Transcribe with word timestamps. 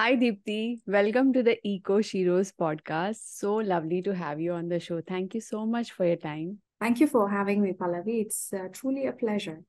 Hi, 0.00 0.16
Deepthi. 0.16 0.80
Welcome 0.86 1.30
to 1.34 1.42
the 1.42 1.58
Eco 1.62 1.98
Sheroes 2.00 2.54
podcast. 2.58 3.18
So 3.38 3.56
lovely 3.56 4.00
to 4.00 4.14
have 4.14 4.40
you 4.40 4.54
on 4.54 4.66
the 4.70 4.80
show. 4.80 5.02
Thank 5.06 5.34
you 5.34 5.42
so 5.42 5.66
much 5.66 5.92
for 5.92 6.06
your 6.06 6.16
time. 6.16 6.56
Thank 6.80 7.00
you 7.00 7.06
for 7.06 7.28
having 7.28 7.60
me, 7.60 7.74
Pallavi. 7.74 8.22
It's 8.22 8.50
uh, 8.50 8.68
truly 8.72 9.08
a 9.08 9.12
pleasure. 9.12 9.60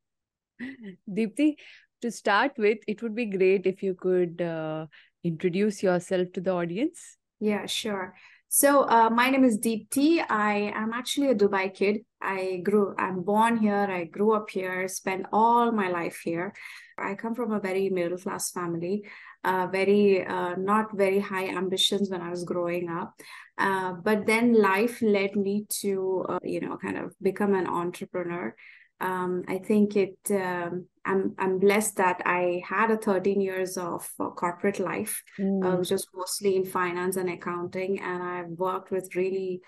Deepthi, 1.18 1.56
to 2.02 2.12
start 2.12 2.54
with, 2.58 2.78
it 2.88 3.04
would 3.04 3.14
be 3.14 3.26
great 3.26 3.66
if 3.66 3.84
you 3.84 3.94
could 3.94 4.42
uh, 4.42 4.86
introduce 5.22 5.84
yourself 5.84 6.32
to 6.36 6.40
the 6.40 6.52
audience. 6.52 7.18
Yeah, 7.42 7.66
sure. 7.66 8.16
So, 8.48 8.84
uh, 8.84 9.10
my 9.10 9.30
name 9.30 9.44
is 9.44 9.58
Deepthi. 9.58 10.26
I 10.30 10.72
am 10.76 10.94
actually 10.94 11.28
a 11.28 11.36
Dubai 11.36 11.74
kid. 11.74 12.06
I 12.22 12.62
grew, 12.64 12.96
I'm 12.98 13.22
born 13.24 13.58
here. 13.58 13.88
I 13.90 14.06
grew 14.06 14.34
up 14.34 14.50
here, 14.50 14.88
spent 14.88 15.26
all 15.34 15.72
my 15.74 15.90
life 15.90 16.22
here. 16.24 16.54
I 16.98 17.16
come 17.16 17.34
from 17.34 17.52
a 17.52 17.60
very 17.60 17.90
middle 17.90 18.18
class 18.18 18.52
family, 18.52 19.04
uh, 19.44 19.68
very, 19.72 20.26
uh, 20.26 20.56
not 20.56 20.96
very 20.96 21.20
high 21.20 21.48
ambitions 21.48 22.10
when 22.10 22.22
I 22.22 22.30
was 22.30 22.44
growing 22.44 22.90
up. 22.90 23.14
Uh, 23.58 23.94
but 23.94 24.26
then 24.26 24.54
life 24.54 25.02
led 25.02 25.36
me 25.36 25.66
to, 25.82 26.26
uh, 26.30 26.40
you 26.44 26.62
know, 26.62 26.78
kind 26.78 26.98
of 26.98 27.14
become 27.22 27.54
an 27.54 27.68
entrepreneur 27.68 28.56
um, 29.02 29.44
I 29.48 29.58
think 29.58 29.98
it. 29.98 30.18
Um, 30.30 30.88
I'm 31.04 31.34
I'm 31.40 31.58
blessed 31.58 31.96
that 31.98 32.22
I 32.26 32.62
had 32.68 32.92
a 32.92 32.98
13 32.98 33.42
years 33.42 33.76
of 33.76 34.08
uh, 34.20 34.30
corporate 34.30 34.80
life, 34.80 35.24
mm. 35.40 35.66
uh, 35.66 35.78
which 35.78 35.90
was 35.90 36.08
mostly 36.14 36.56
in 36.56 36.66
finance 36.66 37.16
and 37.18 37.30
accounting, 37.30 38.00
and 38.00 38.22
I've 38.22 38.50
worked 38.50 38.92
with 38.92 39.16
really, 39.16 39.62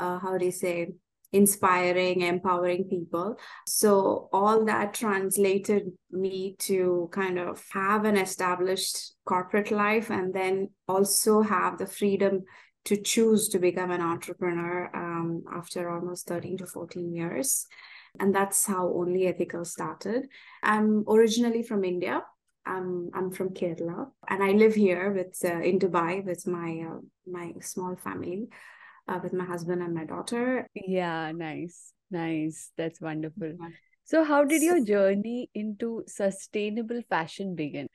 uh, 0.00 0.18
how 0.18 0.36
do 0.36 0.44
you 0.44 0.50
say, 0.50 0.92
inspiring, 1.32 2.22
empowering 2.22 2.84
people. 2.84 3.36
So 3.66 4.28
all 4.32 4.64
that 4.64 4.94
translated 4.94 5.92
me 6.10 6.56
to 6.60 7.08
kind 7.12 7.38
of 7.38 7.64
have 7.72 8.04
an 8.04 8.16
established 8.16 9.14
corporate 9.24 9.70
life, 9.70 10.10
and 10.10 10.34
then 10.34 10.70
also 10.88 11.42
have 11.42 11.78
the 11.78 11.86
freedom 11.86 12.44
to 12.86 12.96
choose 12.96 13.48
to 13.48 13.58
become 13.58 13.90
an 13.90 14.00
entrepreneur 14.00 14.90
um, 14.94 15.44
after 15.52 15.90
almost 15.90 16.26
13 16.26 16.58
to 16.58 16.66
14 16.66 17.14
years. 17.14 17.66
And 18.18 18.34
that's 18.34 18.66
how 18.66 18.92
Only 18.92 19.22
Ethikal 19.22 19.66
started. 19.66 20.28
I'm 20.62 21.04
originally 21.08 21.62
from 21.62 21.84
India. 21.84 22.22
I'm, 22.66 23.10
I'm 23.14 23.30
from 23.30 23.50
Kerala 23.50 24.10
and 24.28 24.42
I 24.42 24.52
live 24.52 24.74
here 24.74 25.10
with 25.12 25.38
uh, 25.44 25.60
in 25.60 25.78
Dubai 25.78 26.24
with 26.24 26.46
my 26.46 26.84
uh, 26.88 26.98
my 27.26 27.54
small 27.60 27.96
family 27.96 28.48
uh, 29.08 29.18
with 29.22 29.32
my 29.32 29.44
husband 29.44 29.82
and 29.82 29.94
my 29.94 30.04
daughter. 30.04 30.66
Yeah, 30.74 31.32
nice. 31.32 31.92
Nice. 32.10 32.72
That's 32.76 33.00
wonderful. 33.00 33.56
So 34.04 34.24
how 34.24 34.44
did 34.44 34.62
your 34.62 34.84
journey 34.84 35.50
into 35.54 36.04
sustainable 36.06 37.02
fashion 37.08 37.54
begin? 37.54 37.88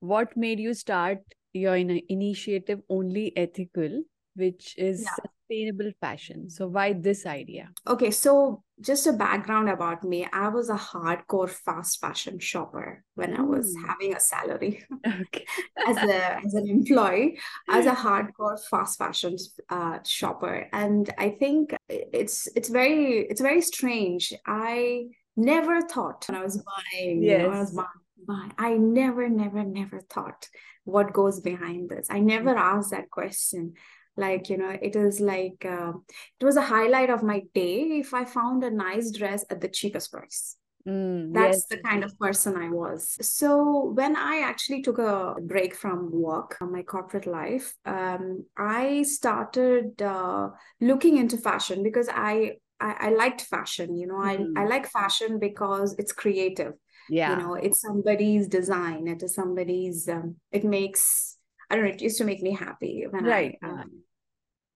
What 0.00 0.36
made 0.36 0.60
you 0.60 0.74
start 0.74 1.18
your 1.52 1.76
initiative 1.76 2.80
Only 2.88 3.32
Ethikal, 3.36 4.02
which 4.34 4.74
is 4.76 5.02
yeah 5.02 5.30
sustainable 5.52 5.92
fashion. 6.00 6.50
So 6.50 6.66
why 6.68 6.92
this 6.92 7.26
idea? 7.26 7.68
Okay, 7.86 8.10
so 8.10 8.62
just 8.80 9.06
a 9.06 9.12
background 9.12 9.68
about 9.68 10.02
me. 10.02 10.26
I 10.32 10.48
was 10.48 10.70
a 10.70 10.74
hardcore 10.74 11.50
fast 11.50 12.00
fashion 12.00 12.38
shopper 12.38 13.04
when 13.14 13.36
I 13.36 13.42
was 13.42 13.76
mm. 13.76 13.86
having 13.86 14.14
a 14.14 14.20
salary. 14.20 14.84
Okay. 15.06 15.44
as 15.86 15.96
a 15.96 16.36
as 16.46 16.54
an 16.54 16.68
employee, 16.68 17.38
as 17.68 17.86
a 17.86 17.92
hardcore 17.92 18.58
fast 18.70 18.98
fashion 18.98 19.36
uh, 19.68 19.98
shopper. 20.04 20.68
And 20.72 21.12
I 21.18 21.30
think 21.30 21.74
it's 21.88 22.48
it's 22.56 22.68
very 22.68 23.20
it's 23.20 23.40
very 23.40 23.60
strange. 23.60 24.32
I 24.46 25.06
never 25.36 25.82
thought 25.82 26.24
when 26.28 26.36
I 26.36 26.42
was 26.42 26.56
buying, 26.56 27.22
yes. 27.22 27.40
you 27.40 27.48
know, 27.48 27.54
I 27.54 27.60
was 27.60 27.78
buying, 28.26 28.52
I 28.58 28.76
never, 28.76 29.28
never, 29.28 29.64
never 29.64 30.00
thought 30.00 30.48
what 30.84 31.12
goes 31.12 31.40
behind 31.40 31.88
this. 31.88 32.08
I 32.10 32.20
never 32.20 32.54
mm. 32.54 32.60
asked 32.60 32.90
that 32.90 33.10
question 33.10 33.74
like 34.16 34.48
you 34.48 34.56
know 34.56 34.76
it 34.82 34.94
is 34.96 35.20
like 35.20 35.64
uh, 35.64 35.92
it 36.40 36.44
was 36.44 36.56
a 36.56 36.62
highlight 36.62 37.10
of 37.10 37.22
my 37.22 37.42
day 37.54 37.98
if 37.98 38.12
i 38.12 38.24
found 38.24 38.62
a 38.62 38.70
nice 38.70 39.10
dress 39.10 39.44
at 39.50 39.60
the 39.60 39.68
cheapest 39.68 40.12
price 40.12 40.56
Mm, 40.86 41.32
That's 41.32 41.58
yes. 41.58 41.66
the 41.66 41.78
kind 41.78 42.02
of 42.02 42.18
person 42.18 42.56
I 42.56 42.68
was. 42.68 43.16
So 43.20 43.92
when 43.94 44.16
I 44.16 44.42
actually 44.44 44.82
took 44.82 44.98
a 44.98 45.36
break 45.40 45.74
from 45.74 46.10
work, 46.10 46.56
my 46.60 46.82
corporate 46.82 47.26
life, 47.26 47.74
um, 47.84 48.44
I 48.56 49.02
started 49.02 50.00
uh, 50.02 50.50
looking 50.80 51.18
into 51.18 51.36
fashion 51.36 51.82
because 51.82 52.08
I, 52.12 52.56
I, 52.80 52.96
I 53.00 53.10
liked 53.10 53.42
fashion. 53.42 53.96
You 53.96 54.08
know, 54.08 54.16
mm. 54.16 54.52
I 54.56 54.62
I 54.62 54.66
like 54.66 54.88
fashion 54.88 55.38
because 55.38 55.94
it's 55.98 56.12
creative. 56.12 56.74
Yeah, 57.08 57.36
you 57.36 57.42
know, 57.42 57.54
it's 57.54 57.80
somebody's 57.80 58.48
design. 58.48 59.06
It 59.06 59.22
is 59.22 59.34
somebody's. 59.34 60.08
Um, 60.08 60.36
it 60.50 60.64
makes 60.64 61.38
I 61.72 61.76
don't 61.76 61.84
know. 61.86 61.90
It 61.90 62.02
used 62.02 62.18
to 62.18 62.24
make 62.24 62.42
me 62.42 62.52
happy 62.52 63.06
when 63.08 63.24
right. 63.24 63.58
I 63.62 63.66
um, 63.66 64.02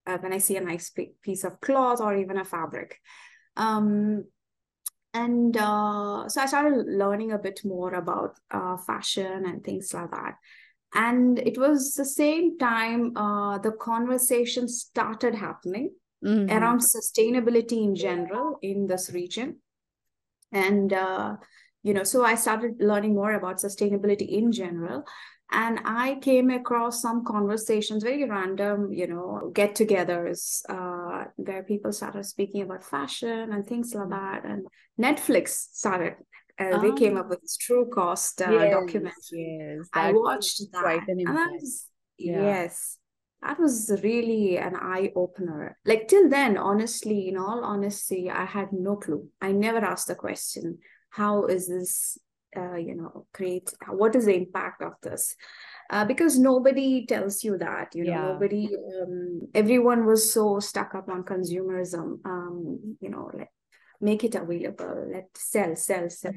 uh, 0.07 0.17
when 0.19 0.33
I 0.33 0.39
see 0.39 0.57
a 0.57 0.63
nice 0.63 0.91
piece 1.23 1.45
of 1.45 1.61
cloth 1.61 2.01
or 2.01 2.17
even 2.17 2.39
a 2.39 2.45
fabric. 2.45 2.99
Um, 3.57 4.25
and 5.13 5.57
uh, 5.57 6.29
so 6.29 6.41
I 6.41 6.47
started 6.47 6.87
learning 6.87 7.33
a 7.33 7.39
bit 7.39 7.61
more 7.65 7.93
about 7.93 8.39
uh, 8.51 8.79
fashion 8.79 9.45
and 9.45 9.63
things 9.63 9.93
like 9.93 10.11
that. 10.11 10.37
And 10.95 11.39
it 11.39 11.59
was 11.59 11.95
the 11.95 12.05
same 12.05 12.57
time 12.59 13.15
uh, 13.15 13.59
the 13.59 13.73
conversation 13.73 14.67
started 14.67 15.35
happening 15.35 15.91
mm-hmm. 16.25 16.51
around 16.51 16.81
sustainability 16.81 17.83
in 17.85 17.95
general 17.95 18.59
in 18.63 18.87
this 18.87 19.11
region. 19.13 19.59
And 20.51 20.95
uh, 20.95 21.37
you 21.83 21.93
know, 21.93 22.05
so 22.05 22.25
I 22.25 22.37
started 22.37 22.77
learning 22.81 23.15
more 23.15 23.35
about 23.35 23.59
sustainability 23.59 24.29
in 24.29 24.51
general 24.51 25.05
and 25.53 25.79
i 25.85 26.17
came 26.21 26.51
across 26.51 27.01
some 27.01 27.25
conversations 27.25 28.03
very 28.03 28.29
random 28.29 28.93
you 28.93 29.07
know 29.07 29.51
get-togethers 29.55 30.63
uh, 30.69 31.25
where 31.37 31.63
people 31.63 31.93
started 31.93 32.25
speaking 32.25 32.63
about 32.63 32.83
fashion 32.83 33.53
and 33.53 33.67
things 33.67 33.95
like 33.95 34.11
that. 34.11 34.45
And 34.45 34.67
netflix 35.01 35.49
started 35.73 36.15
uh, 36.59 36.71
oh. 36.73 36.81
they 36.81 36.93
came 36.99 37.17
up 37.17 37.29
with 37.29 37.41
this 37.43 37.57
true 37.57 37.89
cost 37.93 38.43
uh, 38.43 38.51
yes, 38.51 38.73
documentary 38.73 39.77
yes, 39.79 39.89
i 39.93 40.13
watched 40.13 40.63
that 40.73 41.03
an 41.07 41.21
and 41.21 41.53
was, 41.53 41.87
yeah. 42.19 42.43
yes 42.43 42.99
that 43.43 43.61
was 43.61 43.93
really 44.03 44.57
an 44.57 44.75
eye 44.75 45.13
opener 45.15 45.77
like 45.85 46.09
till 46.09 46.29
then 46.29 46.57
honestly 46.57 47.29
in 47.29 47.37
all 47.37 47.63
honesty 47.63 48.31
i 48.31 48.45
had 48.45 48.73
no 48.73 48.97
clue. 48.97 49.29
I 49.41 49.53
never 49.53 49.79
asked 49.79 50.09
the 50.09 50.15
question 50.15 50.79
how 51.11 51.45
is 51.47 51.69
this 51.69 52.19
uh, 52.57 52.77
you 52.77 52.95
know 52.95 53.27
create 53.33 53.73
what 53.89 54.15
is 54.15 54.27
the 54.27 54.35
impact 54.35 54.83
of 54.83 54.95
this 55.03 55.37
uh, 55.91 56.05
because 56.05 56.39
nobody 56.39 57.07
tells 57.07 57.45
you 57.45 57.57
that 57.59 57.95
you 57.95 58.05
know 58.05 58.11
yeah. 58.11 58.33
nobody 58.33 58.69
um, 59.03 59.41
everyone 59.55 60.07
was 60.07 60.33
so 60.33 60.59
stuck 60.61 60.95
up 60.95 61.09
on 61.09 61.23
consumerism 61.23 62.19
um, 62.25 62.97
you 63.01 63.09
know 63.09 63.31
like 63.35 63.51
make 64.01 64.25
it 64.25 64.35
available 64.35 65.09
let 65.13 65.29
sell 65.35 65.75
sell 65.77 66.11
sell 66.11 66.35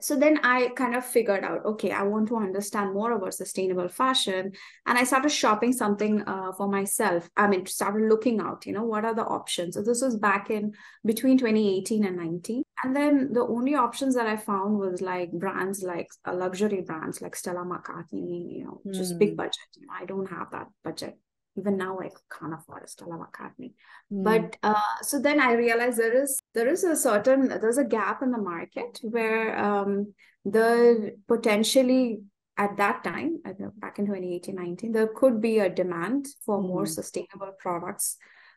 so 0.00 0.16
then 0.16 0.38
i 0.42 0.68
kind 0.76 0.94
of 0.94 1.04
figured 1.04 1.44
out 1.44 1.64
okay 1.64 1.90
i 1.90 2.02
want 2.02 2.28
to 2.28 2.36
understand 2.36 2.92
more 2.92 3.12
about 3.12 3.34
sustainable 3.34 3.88
fashion. 3.88 4.52
And 4.86 4.98
i 4.98 5.04
started 5.04 5.30
shopping 5.30 5.72
something 5.72 6.22
uh, 6.26 6.52
for 6.52 6.68
myself. 6.68 7.28
I 7.36 7.46
mean 7.46 7.66
started 7.66 8.08
looking 8.08 8.40
out 8.40 8.66
you 8.66 8.72
know 8.72 8.84
what 8.84 9.04
are 9.04 9.14
the 9.14 9.24
options. 9.24 9.74
So 9.74 9.82
this 9.82 10.02
was 10.02 10.16
back 10.16 10.50
in 10.50 10.74
between 11.04 11.38
2018 11.38 12.04
and 12.04 12.16
19 12.16 12.64
and 12.82 12.94
then 12.94 13.32
the 13.32 13.40
only 13.40 13.74
options 13.74 14.14
that 14.14 14.26
i 14.26 14.36
found 14.36 14.78
was 14.78 15.00
like 15.00 15.30
brands 15.32 15.82
like 15.82 16.08
uh, 16.26 16.34
luxury 16.34 16.80
brands 16.80 17.22
like 17.22 17.36
stella 17.36 17.64
mccartney 17.64 18.56
you 18.56 18.64
know 18.64 18.80
mm. 18.86 18.94
just 18.94 19.18
big 19.18 19.30
hmm. 19.30 19.36
budget. 19.36 19.68
You 19.76 19.86
know 19.86 19.92
i 20.00 20.04
don't 20.04 20.30
have 20.30 20.50
that 20.50 20.68
budget 20.82 21.16
even 21.56 21.76
now 21.76 21.98
I 22.00 22.10
can't 22.36 22.54
afford 22.54 22.84
a 22.84 22.88
Stella 22.88 23.16
McCartney. 23.16 23.72
Mm. 24.12 24.24
But 24.24 24.56
uh, 24.62 24.74
so 25.02 25.20
then 25.20 25.40
I 25.40 25.52
realized 25.52 25.98
there 25.98 26.20
is 26.22 26.40
there 26.54 26.68
is 26.68 26.84
a 26.84 26.96
certain 26.96 27.48
there's 27.48 27.78
a 27.78 27.84
gap 27.84 28.22
in 28.22 28.30
the 28.30 28.38
market 28.38 28.98
where 29.02 29.56
um, 29.58 30.14
the 30.44 31.16
potentially 31.28 32.20
at 32.56 32.76
that 32.76 33.02
time 33.02 33.40
back 33.78 33.98
in 33.98 34.06
2018 34.06 34.54
19 34.54 34.92
there 34.92 35.08
could 35.08 35.40
be 35.40 35.58
a 35.58 35.68
demand 35.68 36.26
for 36.44 36.58
mm. 36.58 36.68
more 36.68 36.86
sustainable 36.86 37.52
products 37.58 38.16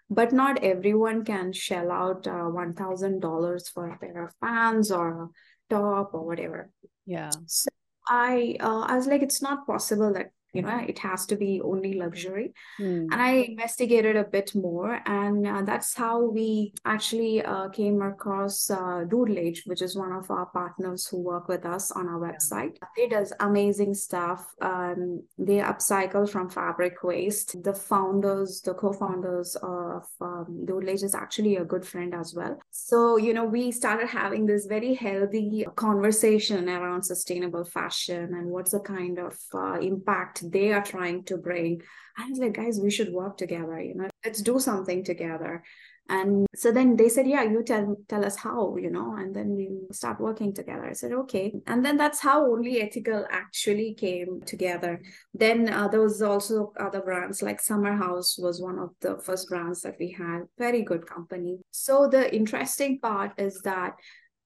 but 0.10 0.31
not 0.31 0.63
everyone 0.63 1.25
can 1.25 1.51
shell 1.51 1.92
out 1.92 2.27
uh, 2.27 2.31
$1000 2.31 3.74
for 3.74 3.89
a 3.89 3.98
pair 3.98 4.24
of 4.24 4.39
pants 4.39 4.92
or 4.92 5.24
a 5.24 5.27
top 5.69 6.13
or 6.13 6.25
whatever 6.25 6.69
yeah 7.06 7.31
so 7.45 7.69
i 8.07 8.56
uh, 8.60 8.81
i 8.81 8.95
was 8.95 9.07
like 9.07 9.22
it's 9.24 9.42
not 9.42 9.66
possible 9.66 10.13
that 10.13 10.27
you 10.57 10.63
know 10.63 10.80
it 10.88 11.00
has 11.00 11.25
to 11.25 11.36
be 11.36 11.62
only 11.62 11.94
luxury. 11.94 12.54
Mm. 12.80 13.07
and 13.12 13.19
i 13.30 13.31
investigated 13.51 14.15
a 14.15 14.24
bit 14.24 14.54
more 14.56 15.00
and 15.06 15.48
uh, 15.48 15.62
that's 15.63 15.95
how 15.95 16.15
we 16.21 16.74
actually 16.86 17.44
uh, 17.44 17.69
came 17.69 18.01
across 18.01 18.69
uh, 18.69 19.04
Doodlage 19.12 19.59
which 19.65 19.81
is 19.81 19.95
one 19.95 20.12
of 20.12 20.30
our 20.31 20.48
partners 20.48 21.07
who 21.07 21.19
work 21.19 21.48
with 21.48 21.65
us 21.65 21.92
on 21.92 22.07
our 22.07 22.19
website. 22.19 22.77
It 22.95 23.12
does 23.12 23.33
amazing 23.39 23.94
stuff 23.94 24.42
um, 24.62 25.24
they 25.38 25.57
upcycle 25.57 26.30
from 26.30 26.50
fabric 26.50 27.03
waste. 27.03 27.63
The 27.63 27.74
founders 27.74 28.62
the 28.62 28.74
co-founders 28.74 29.56
of 29.57 30.06
um, 30.21 30.65
Doodlage 30.65 31.03
is 31.03 31.15
actually 31.15 31.57
a 31.57 31.65
good 31.65 31.86
friend 31.86 32.13
as 32.13 32.33
well. 32.33 32.60
So 32.71 33.18
you 33.18 33.33
know 33.33 33.45
we 33.45 33.71
started 33.71 34.07
having 34.07 34.45
this 34.45 34.65
very 34.65 34.94
healthy 34.94 35.65
conversation 35.75 36.69
around 36.69 37.03
sustainable 37.03 37.65
fashion 37.65 38.33
and 38.33 38.48
what's 38.48 38.71
the 38.71 38.80
kind 38.80 39.19
of 39.19 39.38
uh, 39.53 39.80
impact 39.80 40.47
they 40.52 40.74
are 40.74 40.84
trying 40.84 41.24
to 41.26 41.38
bring. 41.38 41.82
I 42.18 42.30
was 42.30 42.40
like, 42.40 42.54
guys, 42.54 42.80
we 42.82 42.92
should 42.92 43.12
work 43.12 43.38
together. 43.38 43.80
You 43.80 43.96
know, 43.96 44.10
let's 44.24 44.42
do 44.42 44.60
something 44.60 45.04
together. 45.04 45.64
And 46.10 46.48
so 46.56 46.72
then 46.72 46.96
they 46.96 47.10
said 47.10 47.28
yeah 47.28 47.44
you 47.44 47.64
tell 47.64 47.98
tell 48.08 48.24
us 48.24 48.38
how 48.38 48.78
you 48.78 48.90
know 48.90 49.16
and 49.18 49.36
then 49.36 49.56
we 49.56 49.70
start 49.92 50.22
working 50.22 50.54
together. 50.54 50.86
I 50.86 50.94
said 50.94 51.12
okay. 51.12 51.54
And 51.68 51.84
then 51.84 51.98
that's 51.98 52.20
how 52.20 52.50
only 52.50 52.76
ethikal 52.76 53.26
actually 53.30 53.94
came 53.94 54.42
together. 54.46 55.02
Then 55.34 55.72
uh, 55.72 55.88
there 55.90 56.02
was 56.02 56.22
also 56.22 56.72
other 56.80 57.02
brands 57.02 57.42
like 57.42 57.62
summer 57.62 57.96
house 57.96 58.38
was 58.38 58.62
one 58.62 58.80
of 58.80 58.92
the 59.02 59.18
first 59.18 59.50
brands 59.50 59.82
that 59.82 59.96
we 60.00 60.12
had. 60.12 60.44
Very 60.58 60.82
good 60.82 61.06
company. 61.06 61.60
So 61.72 62.08
the 62.08 62.34
interesting 62.34 63.00
part 63.00 63.34
is 63.38 63.62
that 63.64 63.96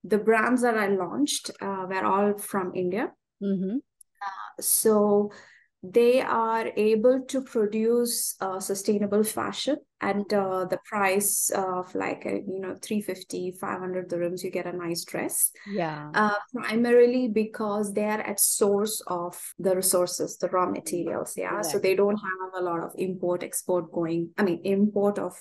the 0.04 0.18
brands 0.18 0.64
that 0.64 0.76
i 0.76 0.88
launched 0.88 1.52
uh, 1.62 1.86
were 1.88 2.04
all 2.04 2.38
from 2.38 2.72
india. 2.74 3.12
Mm-hmm. 3.42 3.78
uh, 3.78 4.62
so 4.62 5.32
they 5.84 6.22
are 6.22 6.72
able 6.78 7.22
to 7.28 7.42
produce 7.42 8.36
uh, 8.40 8.60
sustainable 8.60 9.24
fashion 9.24 9.78
and 10.00 10.32
uh, 10.32 10.66
the 10.66 10.78
price 10.86 11.50
of 11.56 11.94
like 11.96 12.24
a, 12.26 12.34
you 12.48 12.60
know 12.60 12.76
350 12.82 13.54
500 13.60 14.08
dirhams 14.08 14.44
you 14.44 14.52
get 14.52 14.68
a 14.68 14.78
nice 14.78 15.04
dress 15.06 15.52
yeah 15.68 16.12
uh, 16.14 16.36
primarily 16.54 17.28
because 17.28 17.94
they 17.94 18.06
are 18.06 18.22
at 18.22 18.40
source 18.40 19.02
of 19.08 19.36
the 19.58 19.76
resources 19.76 20.38
the 20.38 20.50
raw 20.50 20.70
materials 20.70 21.34
yeah 21.36 21.56
right. 21.56 21.66
so 21.66 21.80
they 21.80 21.96
don't 21.96 22.18
have 22.18 22.62
a 22.62 22.64
lot 22.64 22.84
of 22.84 22.92
import 22.98 23.42
export 23.42 23.92
going 23.92 24.30
i 24.38 24.44
mean 24.44 24.62
import 24.64 25.18
of 25.18 25.36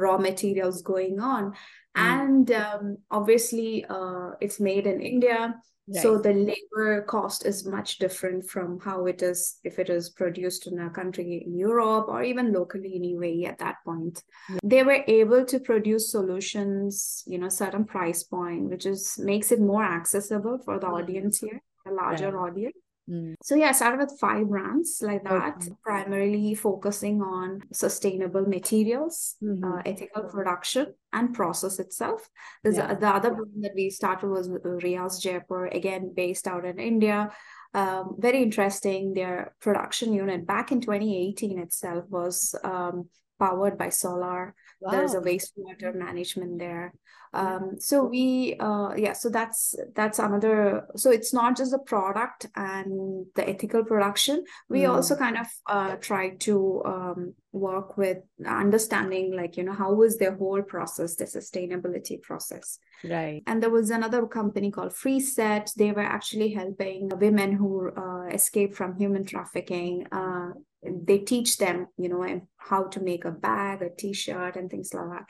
raw 0.00 0.18
materials 0.18 0.82
going 0.82 1.20
on. 1.20 1.52
And 1.94 2.50
um, 2.52 2.96
obviously 3.10 3.84
uh, 3.88 4.30
it's 4.40 4.60
made 4.60 4.86
in 4.86 5.00
india 5.00 5.54
Right. 5.92 6.02
So 6.02 6.18
the 6.18 6.32
labor 6.32 7.02
cost 7.02 7.44
is 7.44 7.66
much 7.66 7.98
different 7.98 8.48
from 8.48 8.78
how 8.78 9.06
it 9.06 9.22
is 9.22 9.58
if 9.64 9.80
it 9.80 9.90
is 9.90 10.10
produced 10.10 10.68
in 10.68 10.78
a 10.78 10.88
country 10.90 11.42
in 11.44 11.56
Europe 11.56 12.06
or 12.08 12.22
even 12.22 12.52
locally 12.52 12.94
in 12.94 13.02
UAE 13.02 13.48
at 13.48 13.58
that 13.58 13.76
point. 13.84 14.22
Yeah. 14.48 14.58
They 14.62 14.82
were 14.84 15.02
able 15.08 15.44
to 15.46 15.58
produce 15.58 16.12
solutions, 16.12 17.24
you 17.26 17.38
know, 17.38 17.48
certain 17.48 17.84
price 17.84 18.22
point, 18.22 18.70
which 18.70 18.86
is 18.86 19.18
makes 19.18 19.50
it 19.50 19.60
more 19.60 19.84
accessible 19.84 20.58
for 20.64 20.78
the 20.78 20.86
mm. 20.86 21.02
audience 21.02 21.40
here, 21.40 21.60
a 21.88 21.90
larger 21.90 22.30
right. 22.30 22.50
audience. 22.50 22.76
Mm. 23.10 23.34
So 23.42 23.56
yeah, 23.56 23.68
I 23.68 23.72
started 23.72 23.98
with 23.98 24.18
five 24.20 24.48
brands 24.48 25.02
like 25.02 25.24
that, 25.24 25.56
okay. 25.56 25.70
primarily 25.82 26.54
focusing 26.54 27.22
on 27.22 27.62
sustainable 27.72 28.46
materials, 28.46 29.36
mm-hmm. 29.42 29.64
uh, 29.64 29.82
ethical 29.84 30.24
production, 30.24 30.94
and 31.12 31.34
process 31.34 31.78
itself. 31.78 32.28
Yeah. 32.64 32.94
the 32.94 33.08
other 33.08 33.30
brand 33.30 33.64
that 33.64 33.72
we 33.74 33.90
started 33.90 34.28
was 34.28 34.48
Rias 34.62 35.18
Jaipur, 35.18 35.66
again 35.66 36.12
based 36.14 36.46
out 36.46 36.64
in 36.64 36.78
India. 36.78 37.30
Um, 37.74 38.16
very 38.18 38.42
interesting. 38.42 39.14
Their 39.14 39.54
production 39.60 40.12
unit 40.12 40.46
back 40.46 40.70
in 40.72 40.80
2018 40.80 41.58
itself 41.58 42.04
was 42.08 42.54
um, 42.64 43.08
powered 43.38 43.78
by 43.78 43.88
solar. 43.88 44.54
Wow. 44.80 44.92
There's 44.92 45.14
a 45.14 45.20
wastewater 45.20 45.94
management 45.94 46.58
there. 46.58 46.94
Um 47.32 47.76
so 47.78 48.04
we 48.04 48.56
uh 48.58 48.94
yeah 48.96 49.12
so 49.12 49.28
that's 49.28 49.74
that's 49.94 50.18
another 50.18 50.86
so 50.96 51.10
it's 51.10 51.32
not 51.32 51.56
just 51.56 51.70
the 51.70 51.78
product 51.78 52.46
and 52.56 53.26
the 53.36 53.48
ethical 53.48 53.84
production. 53.84 54.42
We 54.68 54.80
mm. 54.80 54.90
also 54.90 55.16
kind 55.16 55.36
of 55.36 55.46
uh 55.66 55.96
try 55.96 56.30
to 56.46 56.82
um 56.84 57.34
work 57.52 57.96
with 57.96 58.18
understanding 58.46 59.36
like 59.36 59.56
you 59.56 59.64
know 59.64 59.72
how 59.72 59.92
was 59.92 60.18
their 60.18 60.34
whole 60.34 60.62
process 60.62 61.16
the 61.16 61.24
sustainability 61.24 62.20
process. 62.20 62.78
Right. 63.04 63.42
And 63.46 63.62
there 63.62 63.70
was 63.70 63.90
another 63.90 64.26
company 64.26 64.70
called 64.70 64.92
Freeset 64.92 65.72
they 65.74 65.92
were 65.92 66.00
actually 66.00 66.52
helping 66.52 67.08
women 67.08 67.52
who 67.52 67.90
uh, 67.90 68.26
escape 68.32 68.74
from 68.74 68.96
human 68.96 69.24
trafficking 69.24 70.06
uh, 70.10 70.50
they 70.82 71.18
teach 71.18 71.58
them 71.58 71.86
you 71.98 72.08
know 72.08 72.40
how 72.56 72.84
to 72.84 73.00
make 73.00 73.24
a 73.24 73.30
bag 73.30 73.82
a 73.82 73.90
t-shirt 73.90 74.56
and 74.56 74.70
things 74.70 74.94
like 74.94 75.08
that 75.10 75.26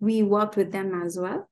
we 0.00 0.22
worked 0.22 0.56
with 0.56 0.72
them 0.72 1.02
as 1.04 1.18
well. 1.18 1.48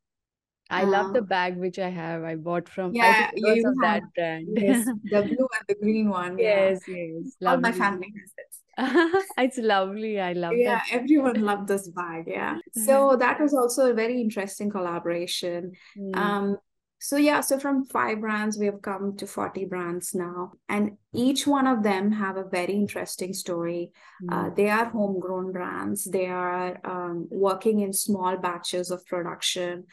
I 0.69 0.83
uh, 0.83 0.87
love 0.87 1.13
the 1.13 1.21
um, 1.21 1.27
bag 1.27 1.57
which 1.57 1.79
I 1.79 1.91
have. 1.91 2.25
I 2.25 2.35
bought 2.35 2.69
from 2.69 2.95
yeah, 2.95 3.31
because 3.33 3.65
of 3.65 3.77
that 3.83 4.03
brand. 4.15 4.49
Yes, 4.57 4.87
the 5.05 5.23
blue 5.23 5.49
and 5.59 5.65
the 5.69 5.77
green 5.81 6.09
one. 6.09 6.39
Yes, 6.39 6.81
yeah. 6.89 6.97
yes. 6.97 7.37
All 7.47 7.59
my 7.59 7.73
family 7.73 8.13
has 8.21 8.33
it. 8.37 8.53
it's 9.39 9.59
lovely. 9.59 10.21
I 10.21 10.33
love 10.33 10.55
yeah, 10.57 10.77
that. 10.77 10.87
everyone 10.91 11.41
loved 11.43 11.69
this 11.69 11.89
bag. 11.89 12.25
Yeah. 12.27 12.59
So 12.85 13.17
that 13.17 13.41
was 13.41 13.55
also 13.55 13.91
a 13.91 13.95
very 13.95 14.21
interesting 14.21 14.71
collaboration. 14.71 15.73
Mm. 15.97 16.17
Um, 16.17 16.57
so 16.99 17.17
yeah, 17.17 17.41
so 17.41 17.59
from 17.59 17.85
five 17.85 18.21
brands, 18.21 18.59
we 18.59 18.67
have 18.67 18.81
come 18.81 19.17
to 19.19 19.27
40 19.27 19.67
brands 19.67 20.15
now. 20.15 20.53
And 20.69 20.97
each 21.13 21.47
one 21.47 21.67
of 21.67 21.83
them 21.83 22.11
have 22.13 22.37
a 22.37 22.45
very 22.45 22.73
interesting 22.73 23.35
story. 23.35 23.93
Mm. 24.25 24.33
Uh, 24.33 24.55
they 24.55 24.71
are 24.71 24.87
homegrown 24.87 25.53
brands. 25.53 26.05
They 26.05 26.27
are 26.27 26.81
um, 26.85 27.29
working 27.31 27.81
in 27.81 27.93
small 27.93 28.37
batches 28.39 28.91
of 28.91 29.05
production. 29.07 29.85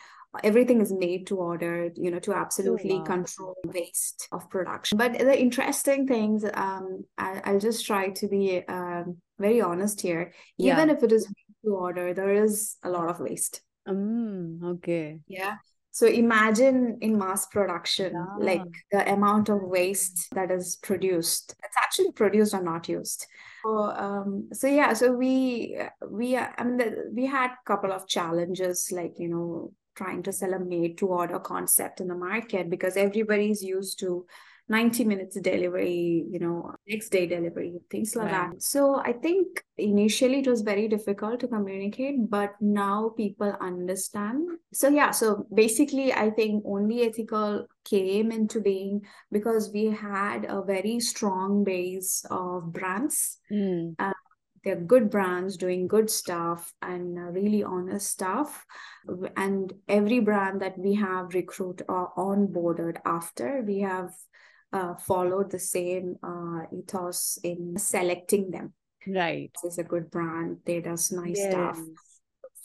Everything 0.43 0.81
is 0.81 0.91
made 0.91 1.27
to 1.27 1.35
order, 1.35 1.91
you 1.95 2.09
know, 2.09 2.19
to 2.19 2.33
absolutely 2.33 2.93
oh, 2.93 2.99
wow. 2.99 3.03
control 3.03 3.57
waste 3.65 4.27
of 4.31 4.49
production. 4.49 4.97
But 4.97 5.19
the 5.19 5.39
interesting 5.39 6.07
things, 6.07 6.43
um, 6.53 7.05
I, 7.17 7.51
will 7.51 7.59
just 7.59 7.85
try 7.85 8.09
to 8.09 8.27
be 8.27 8.63
um, 8.67 9.17
very 9.37 9.61
honest 9.61 10.01
here. 10.01 10.33
Even 10.57 10.87
yeah. 10.87 10.95
if 10.95 11.03
it 11.03 11.11
is 11.11 11.27
made 11.27 11.55
to 11.69 11.75
order, 11.75 12.13
there 12.15 12.33
is 12.33 12.77
a 12.83 12.89
lot 12.89 13.09
of 13.09 13.19
waste. 13.19 13.61
Mm, 13.87 14.63
okay. 14.77 15.19
Yeah. 15.27 15.57
So 15.93 16.07
imagine 16.07 16.97
in 17.01 17.19
mass 17.19 17.45
production, 17.45 18.13
yeah. 18.13 18.25
like 18.39 18.63
the 18.91 19.13
amount 19.13 19.49
of 19.49 19.61
waste 19.61 20.27
that 20.33 20.49
is 20.49 20.75
produced. 20.77 21.53
It's 21.63 21.77
actually 21.77 22.11
produced 22.13 22.55
or 22.55 22.63
not 22.63 22.89
used. 22.89 23.27
So, 23.63 23.77
um, 23.77 24.49
so 24.51 24.65
yeah, 24.65 24.93
so 24.93 25.13
we 25.13 25.77
we 26.09 26.35
I 26.35 26.63
mean 26.63 26.77
the, 26.77 27.11
we 27.13 27.27
had 27.27 27.51
a 27.51 27.67
couple 27.67 27.91
of 27.91 28.07
challenges, 28.07 28.91
like 28.91 29.19
you 29.19 29.29
know 29.29 29.71
trying 29.95 30.23
to 30.23 30.31
sell 30.31 30.55
a 30.55 30.59
made 30.59 30.97
to 30.97 31.05
order 31.09 31.37
concept 31.37 32.01
in 32.01 32.07
the 32.07 32.15
market 32.15 32.71
because 32.71 32.97
everybody's 32.97 33.61
used 33.61 33.99
to 33.99 34.25
90 34.69 35.03
minutes 35.03 35.39
delivery, 35.39 36.25
you 36.29 36.39
know, 36.39 36.73
next 36.87 37.09
day 37.09 37.27
delivery, 37.27 37.79
things 37.91 38.15
like 38.15 38.31
right. 38.31 38.51
that. 38.51 38.61
So 38.61 38.95
I 38.95 39.11
think 39.13 39.63
initially 39.77 40.39
it 40.39 40.47
was 40.47 40.61
very 40.61 40.87
difficult 40.87 41.41
to 41.41 41.47
communicate, 41.47 42.29
but 42.29 42.53
now 42.61 43.13
people 43.17 43.55
understand. 43.59 44.47
So 44.71 44.87
yeah, 44.87 45.11
so 45.11 45.45
basically 45.53 46.13
I 46.13 46.29
think 46.29 46.63
only 46.65 47.09
ethikal 47.09 47.65
came 47.83 48.31
into 48.31 48.61
being 48.61 49.01
because 49.31 49.69
we 49.73 49.85
had 49.85 50.45
a 50.45 50.61
very 50.63 50.99
strong 51.01 51.65
base 51.65 52.25
of 52.31 52.71
brands. 52.71 53.39
Mm. 53.51 53.95
Uh, 53.99 54.13
they're 54.63 54.77
good 54.77 55.09
brands 55.09 55.57
doing 55.57 55.87
good 55.87 56.09
stuff 56.09 56.73
and 56.81 57.19
uh, 57.19 57.23
really 57.23 57.63
honest 57.63 58.09
stuff 58.09 58.65
and 59.35 59.73
every 59.89 60.21
brand 60.21 60.61
that 60.61 60.77
we 60.77 60.95
have 60.95 61.33
recruit 61.33 61.81
or 61.89 62.13
onboarded 62.17 62.95
after 63.05 63.61
we 63.67 63.79
have 63.79 64.11
uh, 64.73 64.95
followed 64.95 65.51
the 65.51 65.59
same 65.59 66.17
uh, 66.23 66.63
ethos 66.75 67.37
in 67.43 67.77
selecting 67.77 68.51
them. 68.51 68.73
Right. 69.07 69.51
This 69.61 69.73
is 69.73 69.79
a 69.79 69.83
good 69.83 70.09
brand. 70.09 70.57
They 70.65 70.81
does 70.81 71.11
nice 71.11 71.37
yes. 71.37 71.51
stuff, 71.51 71.79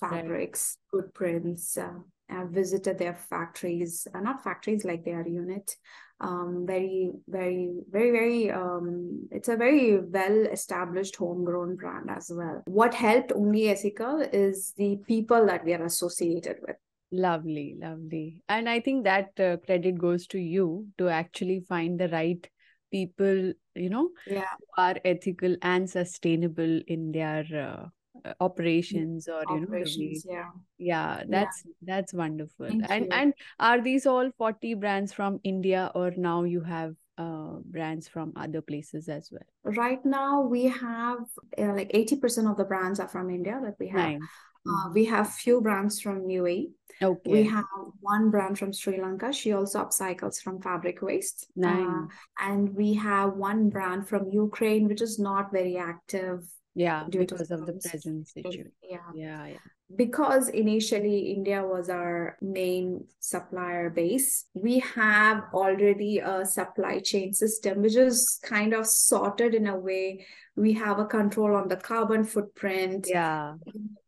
fabrics, 0.00 0.78
right. 0.92 1.02
good 1.02 1.14
prints. 1.14 1.76
Uh, 1.76 1.98
I 2.30 2.44
visited 2.44 2.98
their 2.98 3.14
factories, 3.14 4.06
uh, 4.14 4.20
not 4.20 4.44
factories 4.44 4.84
like 4.84 5.04
their 5.04 5.26
unit. 5.26 5.76
Um, 6.20 6.64
very, 6.66 7.12
very, 7.28 7.70
very, 7.90 8.10
very. 8.10 8.50
Um, 8.50 9.28
it's 9.30 9.48
a 9.48 9.56
very 9.56 9.98
well 9.98 10.46
established 10.46 11.16
homegrown 11.16 11.76
brand 11.76 12.10
as 12.10 12.30
well. 12.34 12.62
What 12.66 12.92
helped 12.92 13.32
only 13.32 13.62
ethikal 13.62 14.28
is 14.32 14.72
the 14.76 14.98
people 15.06 15.46
that 15.46 15.64
we 15.64 15.74
are 15.74 15.84
associated 15.84 16.56
with. 16.66 16.76
Lovely, 17.10 17.76
lovely. 17.80 18.42
And 18.48 18.68
I 18.68 18.80
think 18.80 19.04
that 19.04 19.38
uh, 19.40 19.56
credit 19.64 19.98
goes 19.98 20.26
to 20.28 20.38
you 20.38 20.88
to 20.98 21.08
actually 21.08 21.60
find 21.60 21.98
the 21.98 22.08
right 22.08 22.46
people, 22.90 23.52
you 23.74 23.90
know, 23.90 24.10
yeah. 24.26 24.44
who 24.58 24.82
are 24.82 24.96
ethical 25.04 25.56
and 25.62 25.88
sustainable 25.88 26.80
in 26.86 27.12
their 27.12 27.44
uh, 27.52 27.88
uh 28.28 28.34
operations 28.40 29.28
or 29.28 29.42
operations, 29.48 30.24
you 30.24 30.32
know 30.32 30.38
yeah 30.38 30.50
yeah 30.78 31.22
that's 31.28 31.62
yeah. 31.64 31.72
that's 31.82 32.12
wonderful 32.12 32.66
Thank 32.66 32.90
and 32.90 33.04
you. 33.04 33.10
and 33.12 33.34
are 33.60 33.80
these 33.80 34.06
all 34.06 34.30
40 34.36 34.74
brands 34.74 35.12
from 35.12 35.40
india 35.44 35.90
or 35.94 36.12
now 36.16 36.44
you 36.44 36.62
have 36.62 36.94
uh, 37.16 37.58
brands 37.64 38.06
from 38.06 38.32
other 38.36 38.60
places 38.60 39.08
as 39.08 39.30
well 39.32 39.74
right 39.76 40.04
now 40.04 40.40
we 40.40 40.64
have 40.64 41.18
uh, 41.58 41.74
like 41.74 41.90
80% 41.92 42.48
of 42.48 42.56
the 42.56 42.64
brands 42.64 43.00
are 43.00 43.08
from 43.08 43.30
india 43.30 43.60
that 43.62 43.74
we 43.78 43.88
have 43.88 44.10
nice. 44.10 44.20
Uh, 44.68 44.90
we 44.92 45.04
have 45.06 45.32
few 45.32 45.60
brands 45.60 46.00
from 46.00 46.26
UAE. 46.28 46.70
Okay. 47.00 47.30
We 47.30 47.44
have 47.44 47.64
one 48.00 48.30
brand 48.30 48.58
from 48.58 48.72
Sri 48.72 49.00
Lanka. 49.00 49.32
She 49.32 49.52
also 49.52 49.84
upcycles 49.84 50.42
from 50.42 50.60
fabric 50.60 51.00
waste. 51.00 51.46
Nice. 51.54 51.86
Uh, 51.86 52.06
and 52.40 52.74
we 52.74 52.94
have 52.94 53.34
one 53.34 53.70
brand 53.70 54.08
from 54.08 54.28
Ukraine, 54.30 54.88
which 54.88 55.00
is 55.00 55.18
not 55.18 55.52
very 55.52 55.76
active 55.76 56.44
yeah 56.78 57.04
because 57.10 57.50
of 57.50 57.66
the 57.66 57.72
present 57.72 58.28
situation 58.28 58.70
yeah 58.82 58.98
yeah 59.14 59.46
yeah 59.46 59.56
because 59.94 60.48
initially 60.50 61.32
India 61.32 61.64
was 61.64 61.88
our 61.88 62.36
main 62.42 63.04
supplier 63.20 63.88
base, 63.88 64.44
we 64.54 64.80
have 64.80 65.44
already 65.54 66.18
a 66.18 66.44
supply 66.44 66.98
chain 66.98 67.32
system 67.32 67.80
which 67.80 67.96
is 67.96 68.38
kind 68.42 68.74
of 68.74 68.86
sorted 68.86 69.54
in 69.54 69.66
a 69.66 69.76
way. 69.76 70.26
We 70.56 70.74
have 70.74 70.98
a 70.98 71.06
control 71.06 71.54
on 71.56 71.68
the 71.68 71.76
carbon 71.76 72.24
footprint. 72.24 73.06
Yeah. 73.08 73.54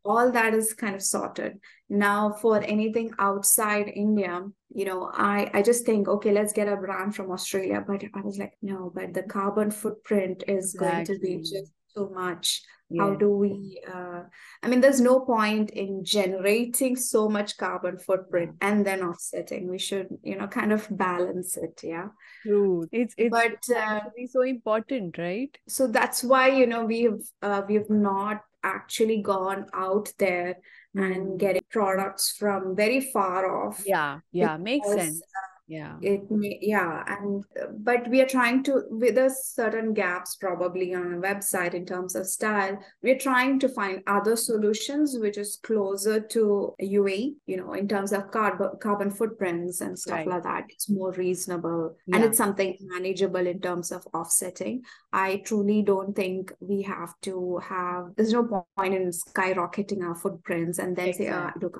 All 0.05 0.31
that 0.33 0.53
is 0.53 0.75
kind 0.75 0.95
of 0.95 1.03
sorted. 1.03 1.61
Now, 1.89 2.33
for 2.33 2.63
anything 2.63 3.13
outside 3.19 3.89
India, 3.89 4.43
you 4.75 4.85
know, 4.85 5.11
I, 5.15 5.51
I 5.55 5.63
just 5.63 5.87
think, 5.87 6.09
okay, 6.09 6.33
let's 6.33 6.53
get 6.53 6.69
a 6.69 6.77
brand 6.77 7.15
from 7.15 7.31
Australia. 7.31 7.83
But 7.87 8.05
I 8.15 8.21
was 8.21 8.37
like, 8.37 8.53
no, 8.61 8.93
but 8.95 9.15
the 9.15 9.23
carbon 9.23 9.71
footprint 9.71 10.45
is 10.47 10.75
exactly. 10.75 11.17
going 11.17 11.21
to 11.21 11.27
be 11.27 11.39
just 11.39 11.73
too 11.95 12.11
much. 12.15 12.63
Yeah. 12.93 13.05
how 13.05 13.15
do 13.15 13.31
we 13.31 13.81
uh, 13.87 14.23
i 14.65 14.69
mean 14.69 14.81
there's 14.81 15.01
no 15.01 15.21
point 15.21 15.71
in 15.71 16.05
generating 16.05 16.97
so 16.97 17.29
much 17.29 17.57
carbon 17.57 17.99
footprint 17.99 18.57
and 18.61 18.85
then 18.85 19.03
offsetting. 19.03 19.71
We 19.71 19.79
should 19.79 20.09
you 20.25 20.37
know 20.37 20.49
kind 20.49 20.73
of 20.73 20.89
balance 20.91 21.57
it 21.57 21.81
yeah. 21.85 22.09
True. 22.43 22.89
It's 22.91 23.15
it's 23.17 23.31
but 23.31 23.63
uh, 23.77 24.01
so 24.29 24.43
important 24.43 25.19
right? 25.19 25.57
so 25.69 25.87
that's 25.87 26.25
why 26.25 26.49
you 26.49 26.67
know 26.67 26.85
we've 26.85 27.23
uh, 27.43 27.63
we've 27.69 27.91
not 27.91 28.43
actually 28.65 29.23
gone 29.23 29.67
out 29.73 30.13
there 30.19 30.57
mm. 30.97 31.15
and 31.15 31.39
getting 31.39 31.63
products 31.71 32.35
from 32.41 32.75
very 32.75 33.01
far 33.01 33.69
off. 33.69 33.85
Yeah 33.87 34.19
yeah 34.33 34.57
because, 34.57 34.65
makes 34.65 34.89
sense. 34.89 35.23
uh, 35.23 35.50
yeah 35.71 35.95
it 36.03 36.29
may 36.29 36.59
yeah 36.61 37.05
and 37.07 37.45
uh, 37.63 37.67
but 37.79 38.09
we 38.09 38.21
are 38.21 38.27
trying 38.27 38.61
to 38.61 38.83
with 38.91 39.17
a 39.17 39.31
certain 39.31 39.95
gaps 39.95 40.35
probably 40.35 40.93
on 40.95 41.15
a 41.15 41.19
website 41.19 41.75
in 41.75 41.87
terms 41.87 42.17
of 42.17 42.27
style 42.27 42.77
we're 43.05 43.19
trying 43.19 43.57
to 43.57 43.69
find 43.69 44.03
other 44.09 44.35
solutions 44.35 45.17
which 45.21 45.39
is 45.39 45.61
closer 45.63 46.19
to 46.19 46.75
UAE 46.83 47.35
you 47.47 47.57
know 47.57 47.73
in 47.75 47.87
terms 47.87 48.13
of 48.13 48.33
carbon 48.33 48.71
carbon 48.81 49.11
footprints 49.13 49.81
and 49.81 49.97
stuff 49.97 50.19
right. 50.19 50.27
like 50.27 50.43
that 50.43 50.65
it's 50.71 50.91
more 50.91 51.13
reasonable 51.13 51.97
yeah. 52.07 52.17
and 52.17 52.25
it's 52.25 52.39
something 52.39 52.77
manageable 52.81 53.47
in 53.47 53.61
terms 53.61 53.93
of 53.93 54.05
offsetting 54.13 54.83
i 55.13 55.37
truly 55.45 55.83
don't 55.83 56.17
think 56.17 56.53
we 56.59 56.83
have 56.83 57.15
to 57.23 57.59
have 57.59 58.07
there's 58.17 58.33
no 58.33 58.67
point 58.77 58.95
in 58.95 59.11
skyrocketing 59.11 60.03
our 60.03 60.17
footprints 60.17 60.81
and 60.81 60.97
then 60.97 61.11
exactly. 61.11 61.27
say 61.27 61.33
oh, 61.33 61.51
look 61.61 61.79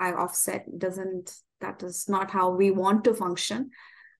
I 0.00 0.12
offset 0.12 0.64
doesn't 0.78 1.30
that 1.60 1.82
is 1.82 2.08
not 2.08 2.30
how 2.30 2.50
we 2.50 2.70
want 2.70 3.04
to 3.04 3.14
function 3.14 3.70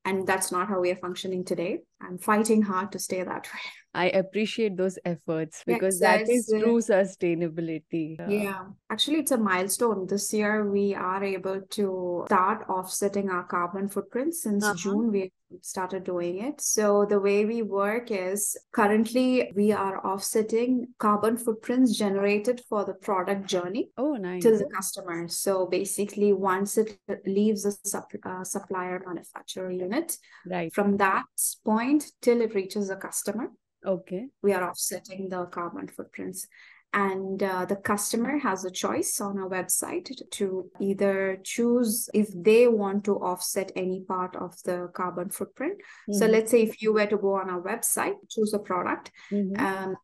and 0.05 0.27
that's 0.27 0.51
not 0.51 0.69
how 0.69 0.81
we 0.81 0.91
are 0.91 0.97
functioning 0.97 1.45
today. 1.45 1.81
I'm 2.01 2.19
fighting 2.19 2.63
hard 2.63 2.93
to 2.93 2.99
stay 2.99 3.23
that 3.23 3.47
way 3.53 3.61
I 3.93 4.07
appreciate 4.11 4.77
those 4.77 4.99
efforts 5.05 5.65
because 5.67 5.99
that 5.99 6.29
is 6.29 6.47
true 6.47 6.79
sustainability. 6.79 8.17
Yeah. 8.29 8.67
Actually, 8.89 9.19
it's 9.19 9.33
a 9.33 9.39
milestone. 9.39 10.07
This 10.07 10.33
year, 10.33 10.71
we 10.71 10.95
are 10.95 11.23
able 11.25 11.61
to 11.61 12.25
start 12.27 12.69
offsetting 12.69 13.31
our 13.31 13.45
carbon 13.45 13.89
footprint. 13.89 14.35
Since 14.35 14.65
uh-huh. 14.65 14.75
June, 14.77 15.11
we 15.11 15.33
started 15.61 16.05
doing 16.05 16.39
it. 16.39 16.61
So, 16.61 17.05
the 17.05 17.19
way 17.19 17.45
we 17.45 17.63
work 17.63 18.13
is 18.13 18.57
currently 18.71 19.51
we 19.57 19.73
are 19.73 20.05
offsetting 20.07 20.89
carbon 20.99 21.37
footprints 21.37 21.97
generated 21.97 22.63
for 22.69 22.85
the 22.85 22.95
product 22.95 23.49
journey 23.49 23.91
oh, 23.97 24.15
nice. 24.15 24.43
to 24.45 24.57
the 24.57 24.69
customer. 24.73 25.27
So, 25.27 25.67
basically, 25.67 26.33
once 26.33 26.79
it 26.79 26.97
leaves 27.27 27.67
a 27.67 27.99
uh, 28.25 28.45
supplier 28.45 29.03
manufacturer 29.05 29.73
unit, 29.73 30.17
right. 30.47 30.73
from 30.73 30.97
that 30.99 31.25
point 31.65 32.05
till 32.23 32.41
it 32.41 32.55
reaches 32.55 32.87
the 32.87 32.97
customer, 32.97 33.51
Okay. 33.87 34.27
We 34.43 34.53
are 34.53 34.69
offsetting 34.69 35.29
the 35.29 35.47
carbon 35.47 35.89
footprints. 35.89 36.47
And 36.93 37.41
uh, 37.41 37.67
the 37.67 37.77
customer 37.77 38.39
has 38.39 38.65
a 38.65 38.71
choice 38.71 39.21
on 39.21 39.39
our 39.39 39.49
website 39.49 40.11
to 40.33 40.71
either 40.81 41.39
choose 41.45 42.11
if 42.13 42.29
they 42.35 42.67
want 42.67 43.05
to 43.05 43.15
offset 43.15 43.71
any 43.77 44.01
part 44.01 44.35
of 44.35 44.61
the 44.65 44.91
carbon 44.93 45.31
footprint. 45.31 45.79
Mm-hmm. 45.79 46.15
So 46.15 46.27
let's 46.27 46.51
say 46.51 46.63
if 46.63 46.83
you 46.83 46.93
were 46.93 47.07
to 47.07 47.17
go 47.17 47.35
on 47.35 47.49
our 47.49 47.63
website, 47.63 48.15
choose 48.29 48.53
a 48.55 48.59
product, 48.59 49.13
mm-hmm. 49.31 49.65
um, 49.65 49.97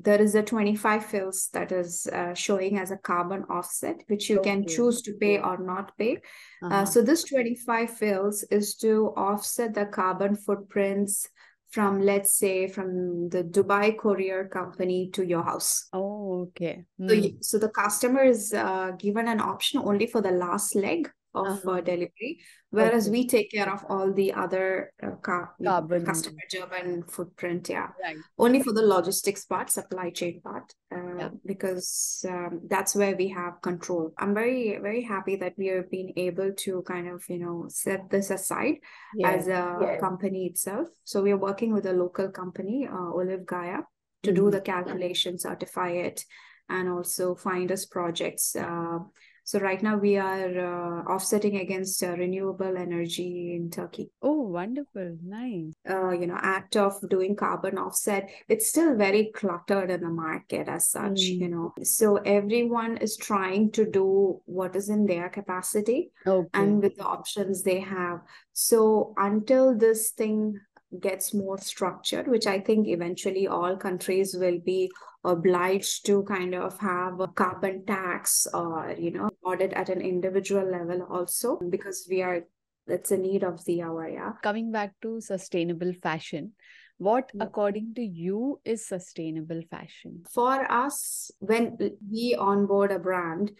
there 0.00 0.20
is 0.20 0.34
a 0.34 0.42
25 0.42 1.06
fils 1.06 1.48
that 1.52 1.72
is 1.72 2.06
uh, 2.12 2.34
showing 2.34 2.78
as 2.78 2.90
a 2.90 2.96
carbon 2.98 3.44
offset 3.48 3.96
which 4.08 4.28
you 4.28 4.38
okay. 4.40 4.50
can 4.50 4.66
choose 4.66 5.00
to 5.02 5.14
pay 5.14 5.38
or 5.38 5.56
not 5.58 5.96
pay 5.96 6.16
uh, 6.62 6.66
uh-huh. 6.66 6.74
uh, 6.74 6.84
so 6.84 7.00
this 7.00 7.24
25 7.24 7.90
fils 7.90 8.44
is 8.50 8.74
to 8.74 9.12
offset 9.16 9.72
the 9.74 9.86
carbon 9.86 10.36
footprints 10.36 11.28
from 11.74 12.00
let's 12.00 12.38
say 12.38 12.68
from 12.68 13.28
the 13.30 13.42
dubai 13.42 13.98
courier 13.98 14.46
company 14.46 15.10
to 15.12 15.26
your 15.26 15.42
house 15.42 15.88
oh 15.92 16.42
okay 16.42 16.84
mm. 17.00 17.08
so, 17.08 17.14
hmm. 17.16 17.36
so 17.40 17.58
the 17.58 17.68
customer 17.68 18.22
is 18.22 18.52
uh, 18.54 18.92
given 18.92 19.26
an 19.26 19.40
option 19.40 19.80
only 19.80 20.06
for 20.06 20.20
the 20.22 20.30
last 20.30 20.76
leg 20.76 21.10
of 21.34 21.46
uh-huh. 21.46 21.70
uh, 21.72 21.80
delivery 21.80 22.40
whereas 22.70 23.08
okay. 23.08 23.12
we 23.12 23.26
take 23.26 23.50
care 23.50 23.72
of 23.72 23.84
all 23.88 24.12
the 24.12 24.32
other 24.32 24.92
uh, 25.02 25.10
car- 25.22 25.54
Carbon. 25.62 26.04
customer 26.04 26.42
driven 26.50 27.02
footprint 27.04 27.68
yeah 27.68 27.88
right. 28.02 28.16
only 28.38 28.62
for 28.62 28.72
the 28.72 28.82
logistics 28.82 29.44
part 29.44 29.70
supply 29.70 30.10
chain 30.10 30.40
part 30.42 30.72
uh, 30.94 31.16
yeah. 31.18 31.28
because 31.44 32.24
um, 32.28 32.60
that's 32.68 32.94
where 32.94 33.16
we 33.16 33.28
have 33.28 33.60
control 33.62 34.12
i'm 34.18 34.34
very 34.34 34.78
very 34.80 35.02
happy 35.02 35.36
that 35.36 35.54
we 35.56 35.66
have 35.66 35.90
been 35.90 36.12
able 36.16 36.52
to 36.52 36.82
kind 36.82 37.08
of 37.08 37.22
you 37.28 37.38
know 37.38 37.66
set 37.68 38.08
this 38.10 38.30
aside 38.30 38.76
as 39.24 39.48
a 39.48 39.96
company 40.00 40.46
itself 40.46 40.88
so 41.04 41.22
we 41.22 41.32
are 41.32 41.36
working 41.36 41.72
with 41.72 41.86
a 41.86 41.92
local 41.92 42.28
company 42.28 42.88
uh, 42.90 43.10
olive 43.12 43.44
gaea 43.44 43.82
to 44.22 44.30
mm-hmm. 44.30 44.44
do 44.44 44.50
the 44.50 44.60
calculation 44.60 45.38
certify 45.38 45.90
it 45.90 46.24
and 46.68 46.88
also 46.88 47.34
find 47.34 47.70
us 47.70 47.84
projects 47.84 48.56
uh, 48.56 48.98
so 49.44 49.58
right 49.58 49.82
now 49.82 49.96
we 49.96 50.16
are 50.16 50.58
uh, 50.58 51.02
offsetting 51.04 51.56
against 51.56 52.02
uh, 52.02 52.12
renewable 52.12 52.76
energy 52.78 53.54
in 53.54 53.70
Turkey. 53.70 54.10
Oh, 54.22 54.40
wonderful. 54.40 55.18
Nice. 55.22 55.74
Uh, 55.88 56.10
you 56.12 56.26
know, 56.26 56.38
act 56.40 56.76
of 56.76 56.94
doing 57.10 57.36
carbon 57.36 57.76
offset, 57.76 58.30
it's 58.48 58.70
still 58.70 58.96
very 58.96 59.30
cluttered 59.34 59.90
in 59.90 60.00
the 60.00 60.08
market 60.08 60.66
as 60.68 60.88
such, 60.88 61.20
mm. 61.20 61.40
you 61.40 61.48
know. 61.48 61.74
So 61.82 62.16
everyone 62.16 62.96
is 62.96 63.18
trying 63.18 63.70
to 63.72 63.84
do 63.84 64.40
what 64.46 64.74
is 64.74 64.88
in 64.88 65.04
their 65.04 65.28
capacity 65.28 66.10
okay. 66.26 66.48
and 66.54 66.82
with 66.82 66.96
the 66.96 67.04
options 67.04 67.62
they 67.62 67.80
have. 67.80 68.20
So 68.54 69.12
until 69.18 69.76
this 69.76 70.10
thing 70.10 70.58
gets 71.00 71.34
more 71.34 71.58
structured, 71.58 72.28
which 72.28 72.46
I 72.46 72.60
think 72.60 72.88
eventually 72.88 73.46
all 73.46 73.76
countries 73.76 74.36
will 74.38 74.58
be 74.64 74.90
obliged 75.24 76.06
to 76.06 76.22
kind 76.24 76.54
of 76.54 76.78
have 76.78 77.20
a 77.20 77.28
carbon 77.28 77.84
tax 77.86 78.46
or, 78.52 78.94
you 78.98 79.10
know, 79.10 79.30
audit 79.44 79.72
at 79.72 79.88
an 79.88 80.00
individual 80.00 80.70
level 80.70 81.06
also, 81.10 81.58
because 81.70 82.06
we 82.08 82.22
are, 82.22 82.42
that's 82.86 83.10
a 83.10 83.16
need 83.16 83.42
of 83.42 83.64
the 83.64 83.82
hour. 83.82 84.08
Yeah. 84.08 84.32
Coming 84.42 84.70
back 84.70 84.94
to 85.02 85.20
sustainable 85.20 85.92
fashion, 86.02 86.52
what 86.98 87.30
according 87.40 87.94
to 87.94 88.02
you 88.02 88.60
is 88.64 88.86
sustainable 88.86 89.60
fashion 89.68 90.22
for 90.30 90.70
us 90.70 91.28
when 91.40 91.76
we 92.08 92.36
onboard 92.38 92.92
a 92.92 93.00
brand 93.00 93.50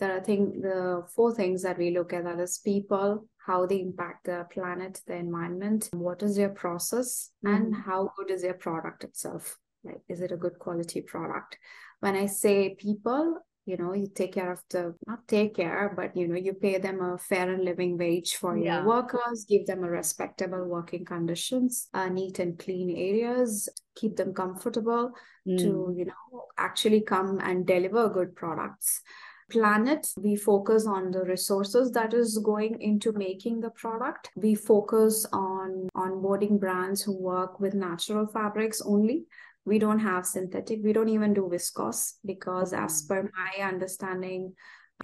there 0.00 0.12
are 0.12 0.16
I 0.16 0.20
think 0.20 0.62
the 0.62 1.06
four 1.14 1.34
things 1.34 1.62
that 1.62 1.78
we 1.78 1.90
look 1.90 2.12
at 2.12 2.24
that 2.24 2.40
is 2.40 2.58
people 2.58 3.28
how 3.50 3.66
they 3.66 3.80
impact 3.80 4.26
the 4.26 4.46
planet, 4.52 5.00
the 5.06 5.16
environment, 5.16 5.88
what 5.92 6.22
is 6.22 6.36
their 6.36 6.54
process, 6.64 7.30
mm-hmm. 7.44 7.54
and 7.54 7.74
how 7.74 8.12
good 8.16 8.30
is 8.30 8.42
their 8.42 8.54
product 8.54 9.02
itself. 9.02 9.58
Like, 9.82 10.02
is 10.08 10.20
it 10.20 10.30
a 10.30 10.36
good 10.36 10.58
quality 10.58 11.00
product? 11.00 11.58
When 11.98 12.14
I 12.14 12.26
say 12.26 12.76
people, 12.78 13.40
you 13.66 13.76
know, 13.76 13.92
you 13.92 14.08
take 14.14 14.34
care 14.34 14.52
of 14.52 14.62
the 14.70 14.94
not 15.06 15.26
take 15.26 15.56
care, 15.56 15.92
but 15.96 16.16
you 16.16 16.28
know, 16.28 16.36
you 16.36 16.52
pay 16.52 16.78
them 16.78 17.00
a 17.00 17.18
fair 17.18 17.50
and 17.50 17.64
living 17.64 17.98
wage 17.98 18.36
for 18.36 18.56
yeah. 18.56 18.76
your 18.76 18.86
workers, 18.86 19.46
give 19.48 19.66
them 19.66 19.82
a 19.84 19.90
respectable 19.90 20.64
working 20.64 21.04
conditions, 21.04 21.88
uh, 21.92 22.08
neat 22.08 22.38
and 22.38 22.58
clean 22.58 22.90
areas, 22.90 23.68
keep 23.96 24.16
them 24.16 24.32
comfortable 24.32 25.10
mm. 25.46 25.58
to, 25.58 25.94
you 25.96 26.04
know, 26.04 26.44
actually 26.56 27.00
come 27.00 27.40
and 27.42 27.66
deliver 27.66 28.08
good 28.08 28.34
products 28.36 29.02
planet 29.50 30.06
we 30.16 30.36
focus 30.36 30.86
on 30.86 31.10
the 31.10 31.24
resources 31.24 31.90
that 31.92 32.14
is 32.14 32.38
going 32.38 32.80
into 32.80 33.12
making 33.12 33.60
the 33.60 33.70
product. 33.70 34.30
We 34.36 34.54
focus 34.54 35.26
on 35.32 35.88
onboarding 35.96 36.58
brands 36.58 37.02
who 37.02 37.16
work 37.16 37.60
with 37.60 37.74
natural 37.74 38.26
fabrics 38.26 38.80
only. 38.80 39.24
We 39.64 39.78
don't 39.78 39.98
have 39.98 40.24
synthetic. 40.24 40.80
We 40.82 40.92
don't 40.92 41.10
even 41.10 41.34
do 41.34 41.50
viscose 41.52 42.14
because 42.24 42.72
as 42.72 43.02
mm. 43.02 43.08
per 43.08 43.22
my 43.22 43.64
understanding 43.66 44.54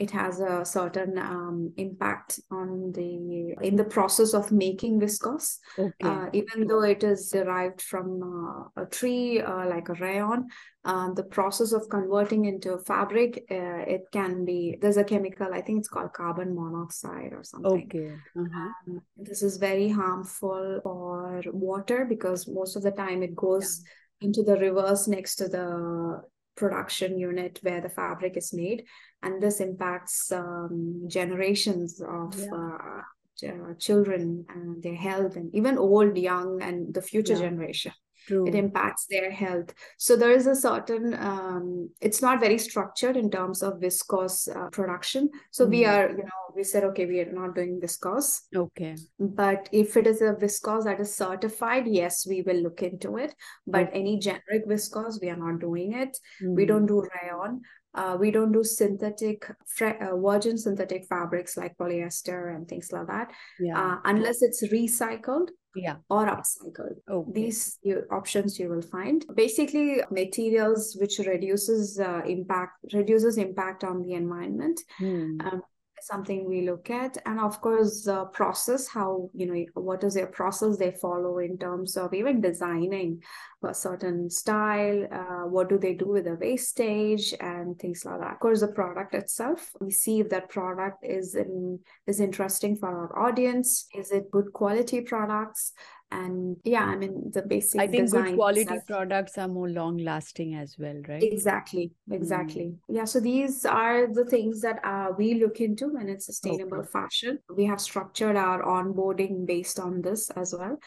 it 0.00 0.10
has 0.10 0.40
a 0.40 0.64
certain 0.64 1.18
um, 1.18 1.72
impact 1.76 2.40
on 2.50 2.92
the 2.92 3.54
in 3.62 3.76
the 3.76 3.84
process 3.84 4.34
of 4.34 4.52
making 4.52 5.00
viscose. 5.00 5.58
Okay. 5.78 5.92
uh, 6.02 6.26
even 6.32 6.66
though 6.66 6.82
it 6.82 7.02
is 7.02 7.30
derived 7.30 7.80
from 7.80 8.22
uh, 8.22 8.82
a 8.82 8.86
tree 8.86 9.40
uh, 9.40 9.66
like 9.66 9.88
a 9.88 9.94
rayon 9.94 10.46
um, 10.84 11.14
the 11.14 11.24
process 11.24 11.72
of 11.72 11.88
converting 11.88 12.44
into 12.44 12.78
fabric 12.78 13.44
uh, 13.50 13.82
it 13.86 14.02
can 14.12 14.44
be 14.44 14.76
there's 14.80 14.96
a 14.96 15.04
chemical 15.04 15.48
i 15.52 15.60
think 15.60 15.78
it's 15.78 15.88
called 15.88 16.12
carbon 16.12 16.54
monoxide 16.54 17.32
or 17.32 17.42
something. 17.42 17.90
Okay. 17.94 18.12
Uh-huh. 18.38 18.68
um, 18.88 19.00
this 19.16 19.42
is 19.42 19.56
very 19.56 19.88
harmful 19.88 20.80
for 20.82 21.42
water 21.52 22.04
because 22.04 22.48
most 22.48 22.76
of 22.76 22.82
the 22.82 22.90
time 22.90 23.22
it 23.22 23.34
goes 23.34 23.82
yeah. 24.20 24.26
into 24.26 24.42
the 24.42 24.56
reverse 24.56 25.08
next 25.08 25.36
to 25.36 25.48
the 25.48 26.22
production 26.56 27.18
unit 27.18 27.58
where 27.62 27.80
the 27.80 27.88
fabric 27.88 28.36
is 28.36 28.52
made 28.52 28.84
and 29.22 29.42
this 29.42 29.60
impacts 29.60 30.30
um, 30.32 31.04
generations 31.08 32.00
of 32.00 32.38
yeah. 32.38 32.48
uh, 32.52 33.02
uh, 33.44 33.74
children 33.78 34.44
and 34.48 34.82
their 34.82 34.94
health 34.94 35.36
and 35.36 35.54
even 35.54 35.76
old 35.76 36.16
young 36.16 36.62
and 36.62 36.94
the 36.94 37.02
future 37.02 37.34
yeah. 37.34 37.40
generation 37.40 37.92
True. 38.26 38.46
it 38.46 38.54
impacts 38.54 39.06
their 39.08 39.30
health 39.30 39.72
so 39.98 40.16
there 40.16 40.32
is 40.32 40.46
a 40.46 40.56
certain 40.56 41.14
um, 41.14 41.90
it's 42.00 42.20
not 42.20 42.40
very 42.40 42.58
structured 42.58 43.16
in 43.16 43.30
terms 43.30 43.62
of 43.62 43.74
viscose 43.74 44.48
uh, 44.54 44.68
production 44.70 45.30
so 45.50 45.64
mm. 45.66 45.70
we 45.70 45.82
mm-hmm. 45.82 45.94
are 45.94 46.10
you 46.10 46.24
know 46.24 46.46
we 46.56 46.64
said 46.64 46.82
okay 46.84 47.06
we 47.06 47.20
are 47.20 47.32
not 47.32 47.54
doing 47.54 47.78
viscose 47.80 48.40
okay 48.56 48.96
but 49.20 49.68
if 49.70 49.96
it 49.96 50.06
is 50.06 50.22
a 50.22 50.32
viscose 50.32 50.84
that 50.84 50.98
is 50.98 51.14
certified 51.14 51.86
yes 51.86 52.26
we 52.26 52.42
will 52.42 52.56
look 52.56 52.82
into 52.82 53.16
it 53.16 53.34
but 53.66 53.88
okay. 53.88 54.00
any 54.00 54.18
generic 54.18 54.66
viscose 54.66 55.20
we 55.20 55.28
are 55.28 55.36
not 55.36 55.60
doing 55.60 55.92
it 55.92 56.18
mm. 56.42 56.54
we 56.54 56.66
don't 56.66 56.86
do 56.86 57.06
rayon 57.14 57.60
uh, 57.96 58.16
we 58.18 58.30
don't 58.30 58.52
do 58.52 58.62
synthetic, 58.62 59.50
uh, 59.80 60.16
virgin 60.16 60.58
synthetic 60.58 61.06
fabrics 61.06 61.56
like 61.56 61.76
polyester 61.78 62.54
and 62.54 62.68
things 62.68 62.92
like 62.92 63.06
that, 63.06 63.32
yeah. 63.58 63.78
uh, 63.78 63.96
unless 64.04 64.42
it's 64.42 64.62
recycled 64.68 65.48
yeah. 65.74 65.96
or 66.08 66.26
upcycled. 66.26 66.96
Okay. 67.10 67.32
These 67.32 67.78
you, 67.82 68.02
options 68.10 68.58
you 68.58 68.68
will 68.68 68.82
find. 68.82 69.24
Basically, 69.34 70.02
materials 70.10 70.96
which 71.00 71.18
reduces 71.18 71.98
uh, 71.98 72.22
impact 72.26 72.92
reduces 72.92 73.38
impact 73.38 73.82
on 73.82 74.02
the 74.02 74.12
environment. 74.12 74.80
Hmm. 74.98 75.40
Um, 75.40 75.62
something 76.02 76.48
we 76.48 76.68
look 76.68 76.90
at. 76.90 77.16
And 77.26 77.40
of 77.40 77.60
course 77.60 78.04
the 78.04 78.24
process 78.26 78.88
how 78.88 79.30
you 79.34 79.46
know 79.46 79.64
what 79.74 80.04
is 80.04 80.14
their 80.14 80.26
process 80.26 80.76
they 80.76 80.92
follow 80.92 81.38
in 81.38 81.58
terms 81.58 81.96
of 81.96 82.14
even 82.14 82.40
designing 82.40 83.22
a 83.64 83.74
certain 83.74 84.30
style 84.30 85.08
uh, 85.10 85.48
what 85.48 85.68
do 85.68 85.76
they 85.76 85.94
do 85.94 86.06
with 86.06 86.24
the 86.24 86.36
wastage 86.36 87.34
and 87.40 87.78
things 87.78 88.04
like 88.04 88.20
that. 88.20 88.34
Of 88.34 88.40
course 88.40 88.60
the 88.60 88.68
product 88.68 89.14
itself 89.14 89.72
we 89.80 89.90
see 89.90 90.20
if 90.20 90.28
that 90.30 90.48
product 90.48 91.04
is 91.04 91.34
in 91.34 91.80
is 92.06 92.20
interesting 92.20 92.76
for 92.76 92.88
our 92.88 93.18
audience. 93.18 93.86
Is 93.94 94.10
it 94.12 94.30
good 94.30 94.52
quality 94.52 95.00
products 95.00 95.72
and 96.12 96.56
yeah 96.64 96.84
i 96.84 96.94
mean 96.94 97.30
the 97.32 97.42
basic 97.42 97.80
i 97.80 97.86
think 97.86 98.10
good 98.10 98.34
quality 98.36 98.78
products 98.86 99.36
are 99.36 99.48
more 99.48 99.68
long 99.68 99.96
lasting 99.98 100.54
as 100.54 100.76
well 100.78 101.00
right 101.08 101.22
exactly 101.22 101.90
exactly 102.12 102.66
mm. 102.66 102.76
yeah 102.88 103.04
so 103.04 103.18
these 103.18 103.64
are 103.64 104.06
the 104.12 104.24
things 104.24 104.60
that 104.60 104.78
uh, 104.84 105.08
we 105.18 105.34
look 105.34 105.60
into 105.60 105.88
when 105.88 106.08
it's 106.08 106.26
sustainable 106.26 106.78
okay. 106.78 106.88
fashion 106.92 107.38
we 107.56 107.64
have 107.64 107.80
structured 107.80 108.36
our 108.36 108.62
onboarding 108.62 109.44
based 109.44 109.80
on 109.80 110.00
this 110.00 110.30
as 110.30 110.54
well 110.56 110.78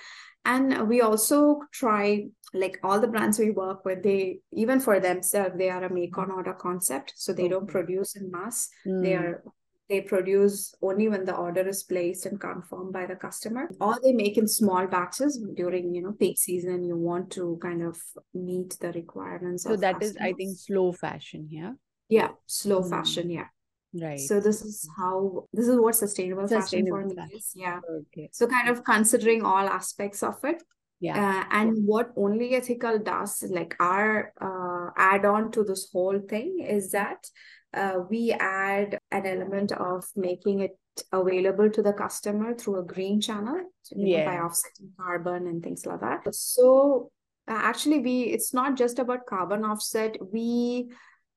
and 0.45 0.88
we 0.88 1.01
also 1.01 1.59
try 1.73 2.25
like 2.53 2.79
all 2.81 2.99
the 2.99 3.07
brands 3.07 3.38
we 3.38 3.51
work 3.51 3.83
with 3.83 4.01
they 4.01 4.39
even 4.53 4.79
for 4.79 5.01
themselves 5.01 5.55
they 5.57 5.69
are 5.69 5.83
a 5.83 5.93
make 5.93 6.17
on 6.17 6.31
order 6.31 6.53
concept 6.53 7.13
so 7.17 7.33
they 7.33 7.43
okay. 7.43 7.49
don't 7.49 7.67
produce 7.67 8.15
in 8.15 8.31
mass 8.31 8.69
mm. 8.88 9.03
they 9.03 9.15
are 9.15 9.43
they 9.89 10.01
produce 10.01 10.74
only 10.81 11.08
when 11.08 11.25
the 11.25 11.36
order 11.36 11.67
is 11.67 11.84
placed 11.84 12.25
and 12.27 12.39
confirmed 12.39 12.93
by 12.93 13.05
the 13.05 13.15
customer. 13.15 13.69
Or 13.81 13.98
they 14.03 14.13
make 14.13 14.38
in 14.38 14.48
small 14.48 14.88
batches 14.88 15.43
during 15.55 15.96
you 15.96 16.03
know 16.03 16.12
peak 16.12 16.38
season 16.38 16.84
you 16.84 16.96
want 16.96 17.31
to 17.31 17.60
kind 17.62 17.81
of 17.81 17.98
meet 18.34 18.77
the 18.79 18.91
requirements 18.91 19.63
so 19.63 19.75
that 19.75 20.00
customers. 20.00 20.12
is 20.12 20.17
i 20.22 20.34
think 20.34 20.58
slow 20.58 20.91
fashion 20.91 21.48
yeah? 21.50 21.72
Yeah 22.08 22.29
slow 22.46 22.81
mm. 22.81 22.89
fashion 22.89 23.29
yeah. 23.29 23.48
Right. 23.93 24.19
So 24.19 24.39
this 24.39 24.62
is 24.62 24.88
how 24.98 25.48
this 25.51 25.67
is 25.67 25.79
what 25.79 25.96
sustainable, 25.96 26.48
sustainable 26.48 27.10
fashion 27.10 27.15
for 27.15 27.25
me 27.27 27.36
is 27.36 27.51
yeah. 27.55 27.79
Okay. 28.01 28.29
So 28.31 28.46
kind 28.46 28.69
of 28.69 28.84
considering 28.84 29.43
all 29.43 29.67
aspects 29.67 30.22
of 30.22 30.36
it. 30.43 30.62
Yeah. 31.00 31.17
Uh, 31.17 31.46
and 31.50 31.88
what 31.88 32.12
only 32.15 32.51
ethikal 32.51 33.03
does 33.03 33.43
like 33.50 33.75
our 33.79 34.34
uh, 34.39 34.91
add 34.96 35.25
on 35.25 35.50
to 35.53 35.63
this 35.63 35.89
whole 35.91 36.19
thing 36.19 36.60
is 36.60 36.91
that 36.91 37.25
uh, 37.73 37.99
we 38.09 38.31
add 38.39 38.97
an 39.11 39.25
element 39.25 39.71
of 39.71 40.05
making 40.15 40.59
it 40.59 40.77
available 41.11 41.69
to 41.69 41.81
the 41.81 41.93
customer 41.93 42.53
through 42.53 42.79
a 42.79 42.83
green 42.83 43.21
channel 43.21 43.61
so, 43.83 43.95
yeah. 43.97 44.25
by 44.25 44.38
offsetting 44.38 44.91
carbon 44.97 45.47
and 45.47 45.63
things 45.63 45.85
like 45.85 46.01
that. 46.01 46.33
So 46.33 47.11
uh, 47.47 47.53
actually 47.53 47.99
we 47.99 48.21
it's 48.23 48.53
not 48.53 48.75
just 48.75 48.99
about 48.99 49.25
carbon 49.25 49.63
offset. 49.63 50.17
We 50.31 50.89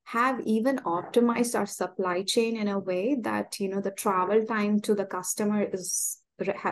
have 0.05 0.41
even 0.41 0.79
optimized 0.79 1.57
our 1.59 1.67
supply 1.67 2.23
chain 2.23 2.57
in 2.57 2.68
a 2.68 2.79
way 2.79 3.16
that 3.23 3.61
you 3.61 3.68
know 3.68 3.81
the 3.81 3.92
travel 3.92 4.45
time 4.45 4.81
to 4.81 4.95
the 4.95 5.05
customer 5.05 5.62
is 5.62 6.18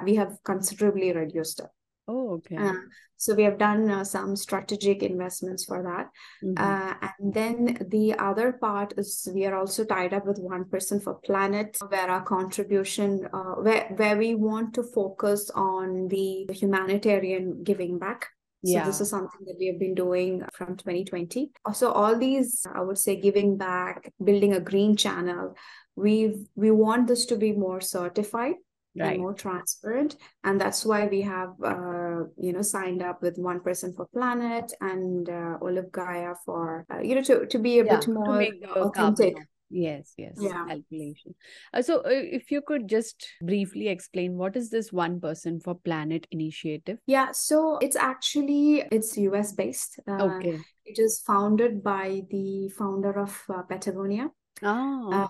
we 0.05 0.17
have 0.17 0.37
considerably 0.45 1.13
reduced 1.13 1.61
it 1.61 1.67
Oh, 2.11 2.33
okay. 2.39 2.57
Uh, 2.57 2.75
so 3.17 3.35
we 3.35 3.45
have 3.45 3.57
done 3.57 3.89
uh, 3.89 4.03
some 4.03 4.35
strategic 4.35 5.05
investments 5.05 5.65
for 5.65 5.81
that. 5.83 6.09
Mm-hmm. 6.45 6.59
Uh, 6.59 7.09
and 7.19 7.35
then 7.35 7.87
the 7.89 8.15
other 8.19 8.53
part 8.53 8.95
is 8.97 9.29
we 9.33 9.47
are 9.47 9.55
also 9.55 9.85
tied 9.85 10.13
up 10.13 10.27
with 10.27 10.39
One 10.39 10.65
Percent 10.65 11.05
for 11.05 11.15
Planet, 11.15 11.79
where 11.89 12.11
our 12.11 12.23
contribution, 12.23 13.29
uh, 13.33 13.55
where, 13.67 13.93
where 13.95 14.17
we 14.17 14.35
want 14.35 14.75
to 14.75 14.83
focus 14.83 15.51
on 15.55 16.09
the 16.09 16.49
humanitarian 16.53 17.63
giving 17.63 17.99
back. 17.99 18.27
So 18.65 18.73
yeah. 18.73 18.85
this 18.85 19.01
is 19.01 19.09
something 19.09 19.47
that 19.47 19.57
we 19.59 19.69
have 19.69 19.79
been 19.79 19.95
doing 19.95 20.43
from 20.53 20.77
2020. 20.77 21.53
Also, 21.65 21.93
all 21.93 22.19
these, 22.19 22.67
I 22.75 22.83
would 22.83 22.99
say, 22.99 23.17
giving 23.17 23.57
back, 23.57 24.13
building 24.23 24.53
a 24.53 24.61
green 24.61 24.97
channel, 24.97 25.55
we 25.95 26.47
we 26.57 26.71
want 26.71 27.07
this 27.07 27.25
to 27.27 27.37
be 27.37 27.53
more 27.53 27.81
certified 27.81 28.55
right. 28.99 29.19
more 29.19 29.35
transparent. 29.35 30.17
And 30.45 30.61
that's 30.61 30.85
why 30.85 31.07
we 31.07 31.23
have 31.23 31.51
uh, 31.65 32.25
you 32.37 32.53
know 32.53 32.63
signed 32.63 33.03
up 33.03 33.23
with 33.23 33.39
one 33.39 33.61
percent 33.61 33.97
for 33.97 34.07
planet 34.07 34.73
and 34.81 35.29
uh, 35.29 35.59
olive 35.63 35.91
gaea 35.91 36.35
for 36.45 36.87
uh, 36.93 37.01
you 37.01 37.15
know 37.15 37.23
to, 37.23 37.47
to 37.47 37.59
be 37.59 37.81
a 37.81 37.85
yeah, 37.85 37.97
bit 37.97 38.09
more 38.09 38.43
authentic. 38.77 39.37
yes 39.71 40.15
yes. 40.17 40.35
Yeah. 40.39 40.67
calculation. 40.67 41.35
Uh, 41.73 41.83
so 41.83 41.99
uh, 41.99 42.09
if 42.09 42.51
you 42.51 42.63
could 42.63 42.89
just 42.89 43.27
briefly 43.43 43.89
explain 43.89 44.37
what 44.37 44.57
is 44.57 44.71
this 44.71 44.93
one 44.93 45.21
percent 45.21 45.63
for 45.63 45.75
planet 45.75 46.27
initiative? 46.31 46.99
Yeah 47.07 47.33
so 47.33 47.79
it's 47.81 47.97
actually 47.97 48.85
it's 48.91 49.17
us 49.17 49.53
based. 49.53 50.01
Uh, 50.09 50.25
okay. 50.25 50.59
it 50.85 50.99
is 50.99 51.23
founded 51.25 51.83
by 51.83 52.23
the 52.31 52.69
founder 52.77 53.19
of 53.19 53.41
uh, 53.49 53.63
patagonia 53.63 54.31
Oh, 54.63 55.11
uh, 55.13 55.29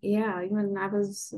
yeah, 0.00 0.42
even 0.44 0.76
I 0.76 0.86
was 0.86 1.34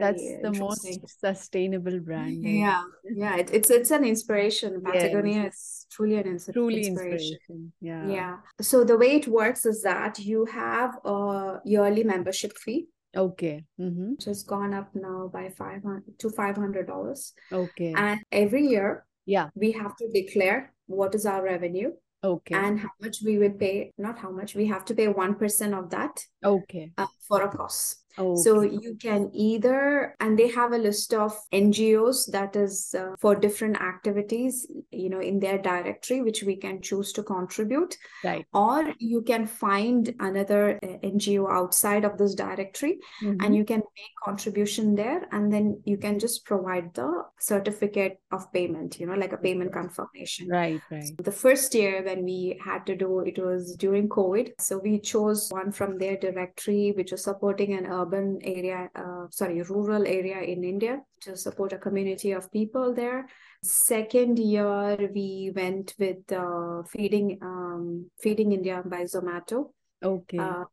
That's 0.00 0.22
the 0.42 0.52
most 0.58 0.86
sustainable 1.20 2.00
brand. 2.00 2.42
Yeah, 2.42 2.82
yeah, 3.04 3.36
it, 3.36 3.50
it's 3.52 3.70
it's 3.70 3.90
an 3.90 4.04
inspiration. 4.04 4.82
Patagonia 4.82 5.44
yes. 5.44 5.54
is 5.54 5.86
truly 5.90 6.16
an 6.16 6.26
ins- 6.26 6.50
truly 6.52 6.86
inspiration. 6.86 7.38
inspiration. 7.38 7.72
Yeah, 7.80 8.08
yeah. 8.08 8.36
So 8.60 8.82
the 8.82 8.98
way 8.98 9.16
it 9.16 9.28
works 9.28 9.66
is 9.66 9.82
that 9.82 10.18
you 10.18 10.46
have 10.46 10.98
a 11.04 11.60
yearly 11.64 12.02
membership 12.02 12.56
fee. 12.58 12.88
Okay. 13.16 13.64
Mm-hmm. 13.80 14.12
Which 14.12 14.24
has 14.24 14.42
gone 14.42 14.74
up 14.74 14.90
now 14.94 15.30
by 15.32 15.50
five 15.50 15.82
hundred 15.82 16.18
to 16.18 16.30
five 16.30 16.56
hundred 16.56 16.86
dollars. 16.86 17.34
Okay. 17.52 17.94
And 17.96 18.20
every 18.32 18.66
year, 18.66 19.06
yeah, 19.26 19.48
we 19.54 19.72
have 19.72 19.96
to 19.96 20.08
declare 20.08 20.74
what 20.86 21.14
is 21.14 21.24
our 21.24 21.42
revenue 21.42 21.92
Okay. 22.22 22.54
And 22.54 22.80
how 22.80 22.90
much 23.00 23.22
we 23.24 23.38
will 23.38 23.52
pay, 23.52 23.92
not 23.96 24.18
how 24.18 24.30
much, 24.30 24.54
we 24.54 24.66
have 24.66 24.84
to 24.86 24.94
pay 24.94 25.06
1% 25.06 25.78
of 25.78 25.90
that. 25.90 26.20
Okay. 26.44 26.92
Uh, 26.98 27.06
for 27.26 27.42
a 27.42 27.48
cost. 27.48 28.04
Okay. 28.18 28.42
So 28.42 28.62
you 28.62 28.96
can 29.00 29.30
either, 29.32 30.16
and 30.20 30.38
they 30.38 30.48
have 30.48 30.72
a 30.72 30.78
list 30.78 31.14
of 31.14 31.32
NGOs 31.52 32.30
that 32.32 32.56
is 32.56 32.94
uh, 32.98 33.14
for 33.18 33.36
different 33.36 33.80
activities, 33.80 34.66
you 34.90 35.08
know, 35.08 35.20
in 35.20 35.38
their 35.38 35.58
directory, 35.58 36.22
which 36.22 36.42
we 36.42 36.56
can 36.56 36.82
choose 36.82 37.12
to 37.12 37.22
contribute. 37.22 37.96
Right. 38.24 38.44
Or 38.52 38.92
you 38.98 39.22
can 39.22 39.46
find 39.46 40.12
another 40.18 40.78
uh, 40.82 41.06
NGO 41.06 41.50
outside 41.50 42.04
of 42.04 42.18
this 42.18 42.34
directory 42.34 42.98
mm-hmm. 43.22 43.44
and 43.44 43.54
you 43.54 43.64
can 43.64 43.78
make 43.78 44.12
contribution 44.24 44.94
there. 44.94 45.28
And 45.30 45.52
then 45.52 45.80
you 45.84 45.96
can 45.96 46.18
just 46.18 46.44
provide 46.44 46.94
the 46.94 47.24
certificate 47.38 48.20
of 48.32 48.52
payment, 48.52 48.98
you 48.98 49.06
know, 49.06 49.14
like 49.14 49.32
a 49.32 49.38
payment 49.38 49.72
confirmation. 49.72 50.48
Right, 50.48 50.80
right. 50.90 51.06
So 51.06 51.14
the 51.22 51.32
first 51.32 51.74
year 51.74 52.02
when 52.04 52.24
we 52.24 52.60
had 52.64 52.84
to 52.86 52.96
do 52.96 53.20
it 53.20 53.38
was 53.38 53.76
during 53.76 54.08
COVID. 54.08 54.52
So 54.58 54.78
we 54.78 54.98
chose 54.98 55.48
one 55.50 55.70
from 55.70 55.98
their 55.98 56.16
directory, 56.16 56.92
which 56.96 57.12
was 57.12 57.22
supporting 57.22 57.74
an 57.74 57.86
urban 57.86 58.07
urban 58.08 58.38
area, 58.42 58.88
uh, 58.94 59.26
sorry, 59.30 59.62
rural 59.62 60.06
area 60.06 60.40
in 60.40 60.64
India 60.64 61.00
to 61.20 61.36
support 61.36 61.72
a 61.72 61.78
community 61.78 62.32
of 62.32 62.50
people 62.50 62.94
there. 62.94 63.28
Second 63.62 64.38
year, 64.38 65.10
we 65.14 65.52
went 65.54 65.94
with 65.98 66.32
uh, 66.32 66.82
feeding 66.84 67.38
um, 67.42 68.10
feeding 68.20 68.52
India 68.52 68.82
by 68.84 69.02
Zomato. 69.02 69.70
Okay, 70.02 70.38
uh, 70.38 70.64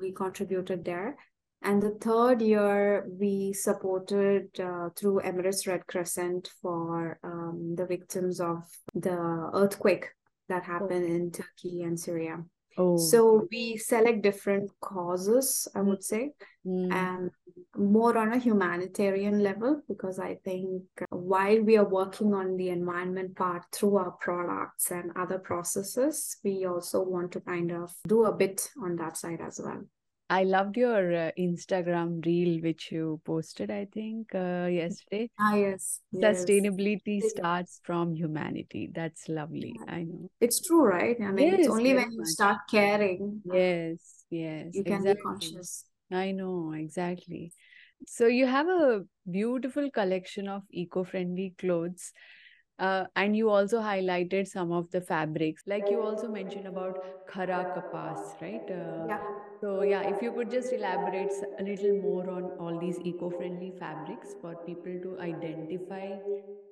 we 0.00 0.12
contributed 0.12 0.84
there. 0.84 1.16
And 1.62 1.82
the 1.82 1.96
third 1.98 2.42
year, 2.42 3.06
we 3.08 3.54
supported 3.54 4.48
uh, 4.60 4.90
through 4.94 5.22
Emirates 5.24 5.66
Red 5.66 5.86
Crescent 5.86 6.50
for 6.60 7.18
um, 7.24 7.74
the 7.74 7.86
victims 7.86 8.38
of 8.38 8.64
the 8.94 9.50
earthquake 9.54 10.08
that 10.50 10.64
happened 10.64 11.06
in 11.06 11.30
Turkey 11.30 11.82
and 11.82 11.98
Syria. 11.98 12.44
Oh. 12.76 12.96
So 12.96 13.46
we 13.50 13.76
select 13.76 14.22
different 14.22 14.70
causes, 14.80 15.68
I 15.74 15.80
would 15.80 16.02
say, 16.02 16.32
mm. 16.66 16.92
and 16.92 17.30
more 17.76 18.16
on 18.16 18.32
a 18.32 18.38
humanitarian 18.38 19.42
level, 19.42 19.82
because 19.88 20.18
I 20.18 20.36
think 20.44 20.82
while 21.10 21.60
we 21.62 21.76
are 21.76 21.88
working 21.88 22.34
on 22.34 22.56
the 22.56 22.70
environment 22.70 23.36
part 23.36 23.64
through 23.72 23.96
our 23.96 24.12
products 24.12 24.90
and 24.90 25.12
other 25.16 25.38
processes, 25.38 26.36
we 26.44 26.64
also 26.64 27.02
want 27.02 27.32
to 27.32 27.40
kind 27.40 27.70
of 27.70 27.92
do 28.08 28.24
a 28.24 28.32
bit 28.32 28.68
on 28.82 28.96
that 28.96 29.16
side 29.16 29.40
as 29.40 29.60
well. 29.62 29.82
I 30.30 30.44
loved 30.44 30.76
your 30.76 31.14
uh, 31.14 31.30
Instagram 31.38 32.24
reel, 32.24 32.62
which 32.62 32.90
you 32.90 33.20
posted, 33.24 33.70
I 33.70 33.86
think, 33.92 34.34
uh, 34.34 34.68
yesterday. 34.70 35.30
Ah, 35.38 35.54
yes. 35.54 36.00
Sustainability 36.14 37.20
yes. 37.20 37.30
starts 37.30 37.80
from 37.84 38.14
humanity. 38.14 38.90
That's 38.92 39.28
lovely. 39.28 39.74
Yeah. 39.86 39.94
I 39.94 40.02
know. 40.04 40.30
It's 40.40 40.60
true, 40.66 40.84
right? 40.84 41.16
I 41.20 41.30
mean, 41.30 41.48
yes, 41.48 41.60
it's 41.60 41.68
only 41.68 41.94
when 41.94 42.12
you 42.12 42.24
start 42.24 42.58
caring. 42.70 43.42
Yes, 43.44 44.24
yes. 44.30 44.74
You 44.74 44.84
can 44.84 44.96
exactly. 44.98 45.14
be 45.14 45.20
conscious. 45.20 45.84
I 46.10 46.30
know, 46.32 46.72
exactly. 46.72 47.52
So 48.06 48.26
you 48.26 48.46
have 48.46 48.68
a 48.68 49.04
beautiful 49.30 49.90
collection 49.90 50.48
of 50.48 50.62
eco-friendly 50.70 51.54
clothes. 51.58 52.12
Uh, 52.78 53.04
and 53.16 53.36
you 53.36 53.50
also 53.50 53.80
highlighted 53.80 54.48
some 54.48 54.72
of 54.72 54.90
the 54.90 55.00
fabrics, 55.00 55.62
like 55.66 55.90
you 55.90 56.00
also 56.02 56.28
mentioned 56.28 56.66
about 56.66 56.98
khara 57.28 57.66
kapas, 57.74 58.18
right? 58.40 58.68
Uh, 58.70 59.06
yeah. 59.08 59.18
So 59.60 59.82
yeah, 59.82 60.02
if 60.02 60.20
you 60.20 60.32
could 60.32 60.50
just 60.50 60.72
elaborate 60.72 61.32
a 61.58 61.62
little 61.62 61.92
more 61.94 62.28
on 62.28 62.52
all 62.58 62.76
these 62.78 62.98
eco-friendly 63.00 63.74
fabrics 63.78 64.34
for 64.40 64.56
people 64.56 64.98
to 65.02 65.18
identify 65.20 66.16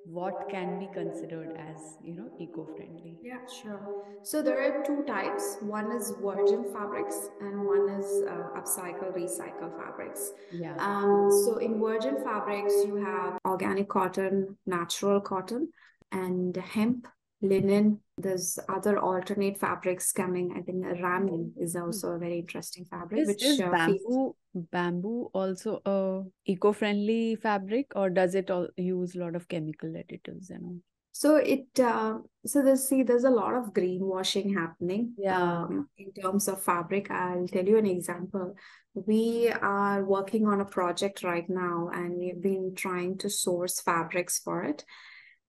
what 0.05 0.49
can 0.49 0.77
be 0.77 0.87
considered 0.87 1.53
as, 1.55 1.95
you 2.01 2.13
know, 2.13 2.29
eco-friendly. 2.37 3.17
Yeah, 3.21 3.39
sure. 3.61 3.89
So 4.21 4.41
there 4.41 4.59
are 4.61 4.83
two 4.83 5.03
types. 5.05 5.57
One 5.61 5.91
is 5.91 6.13
virgin 6.21 6.65
fabrics 6.71 7.29
and 7.39 7.65
one 7.65 7.89
is 7.89 8.21
uh, 8.27 8.59
upcycle, 8.59 9.13
recycle 9.15 9.75
fabrics. 9.77 10.31
Yeah. 10.51 10.75
Um, 10.79 11.29
so 11.45 11.57
in 11.57 11.79
virgin 11.79 12.17
fabrics, 12.23 12.73
you 12.85 12.95
have 12.97 13.37
organic 13.45 13.89
cotton, 13.89 14.57
natural 14.65 15.19
cotton, 15.21 15.69
and 16.13 16.55
hemp, 16.55 17.07
linen. 17.41 17.99
There's 18.17 18.59
other 18.69 18.99
alternate 18.99 19.59
fabrics 19.59 20.11
coming. 20.11 20.53
I 20.55 20.61
think 20.61 20.85
ramie 21.01 21.51
is 21.59 21.75
also 21.75 22.11
a 22.11 22.19
very 22.19 22.39
interesting 22.39 22.85
fabric. 22.89 23.21
Is, 23.21 23.27
which 23.27 23.43
is 23.43 23.59
uh, 23.59 23.69
bamboo 23.69 24.35
bamboo 24.71 25.31
also 25.33 25.81
a 25.85 26.21
eco-friendly 26.45 27.37
fabric, 27.37 27.91
or 27.95 28.09
does 28.09 28.35
it 28.35 28.51
all 28.51 28.67
use 28.77 29.15
a 29.15 29.19
lot 29.19 29.35
of 29.35 29.47
chemical 29.47 29.89
additives 29.89 30.51
and 30.51 30.63
all? 30.63 30.77
So 31.11 31.35
it 31.35 31.79
uh, 31.79 32.19
so 32.45 32.63
there's 32.63 32.87
see 32.87 33.03
there's 33.03 33.23
a 33.23 33.29
lot 33.29 33.55
of 33.55 33.73
greenwashing 33.73 34.53
happening. 34.53 35.13
Yeah. 35.17 35.63
Um, 35.63 35.89
in 35.97 36.11
terms 36.13 36.47
of 36.47 36.61
fabric, 36.61 37.11
I'll 37.11 37.47
tell 37.47 37.65
you 37.65 37.77
an 37.77 37.85
example. 37.87 38.55
We 38.93 39.49
are 39.49 40.03
working 40.05 40.47
on 40.47 40.61
a 40.61 40.65
project 40.65 41.23
right 41.23 41.49
now, 41.49 41.89
and 41.91 42.17
we've 42.19 42.41
been 42.41 42.73
trying 42.75 43.17
to 43.19 43.29
source 43.29 43.81
fabrics 43.81 44.39
for 44.39 44.63
it 44.63 44.85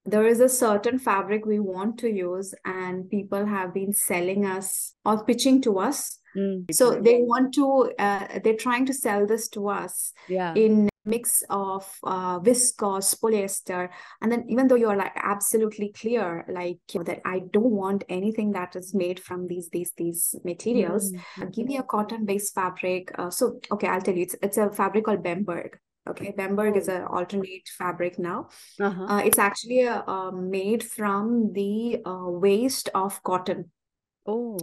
there 0.06 0.26
is 0.26 0.40
a 0.40 0.48
certain 0.48 0.98
fabric 0.98 1.46
we 1.46 1.58
want 1.58 1.98
to 1.98 2.10
use 2.10 2.54
and 2.64 3.08
people 3.08 3.46
have 3.46 3.72
been 3.72 3.92
selling 3.92 4.44
us 4.44 4.94
or 5.04 5.24
pitching 5.24 5.62
to 5.62 5.78
us. 5.78 6.18
Mm, 6.36 6.72
so 6.72 7.00
they 7.00 7.20
want 7.22 7.54
to 7.54 7.92
uh, 7.98 8.40
they're 8.42 8.56
trying 8.56 8.86
to 8.86 8.92
sell 8.92 9.26
this 9.26 9.48
to 9.50 9.68
us 9.68 10.12
yeah. 10.28 10.52
in 10.54 10.88
mix 11.06 11.42
of 11.48 11.88
uh, 12.02 12.40
viscose 12.40 13.18
polyester. 13.20 13.88
And 14.20 14.32
then 14.32 14.44
even 14.48 14.68
though 14.68 14.74
you're 14.74 14.96
like 14.96 15.12
absolutely 15.16 15.92
clear 15.92 16.44
like 16.48 16.78
you 16.92 17.00
know, 17.00 17.04
that 17.04 17.20
i 17.24 17.40
don't 17.52 17.70
want 17.70 18.04
anything 18.08 18.52
that 18.52 18.74
is 18.74 18.94
made 18.94 19.20
from 19.20 19.46
these 19.46 19.68
these 19.70 19.92
these 19.96 20.34
materials 20.44 21.12
mm-hmm. 21.12 21.50
give 21.50 21.66
me 21.66 21.76
a 21.76 21.82
cotton 21.82 22.24
based 22.24 22.54
fabric. 22.54 23.10
Uh, 23.18 23.30
so 23.30 23.60
okay 23.70 23.86
i'll 23.86 24.00
tell 24.00 24.14
you 24.14 24.22
it's, 24.22 24.36
it's 24.42 24.56
a 24.56 24.70
fabric 24.70 25.04
called 25.04 25.22
bemberg 25.22 25.78
Okay, 26.08 26.34
Bemberg 26.36 26.76
is 26.76 26.88
an 26.88 27.02
alternate 27.02 27.68
fabric 27.78 28.18
now. 28.18 28.48
Uh-huh. 28.78 29.04
Uh, 29.04 29.18
it's 29.20 29.38
actually 29.38 29.82
a, 29.82 30.04
uh, 30.06 30.30
made 30.30 30.82
from 30.82 31.52
the 31.54 32.02
uh, 32.04 32.28
waste 32.28 32.90
of 32.94 33.22
cotton. 33.22 33.70
Oh, 34.26 34.58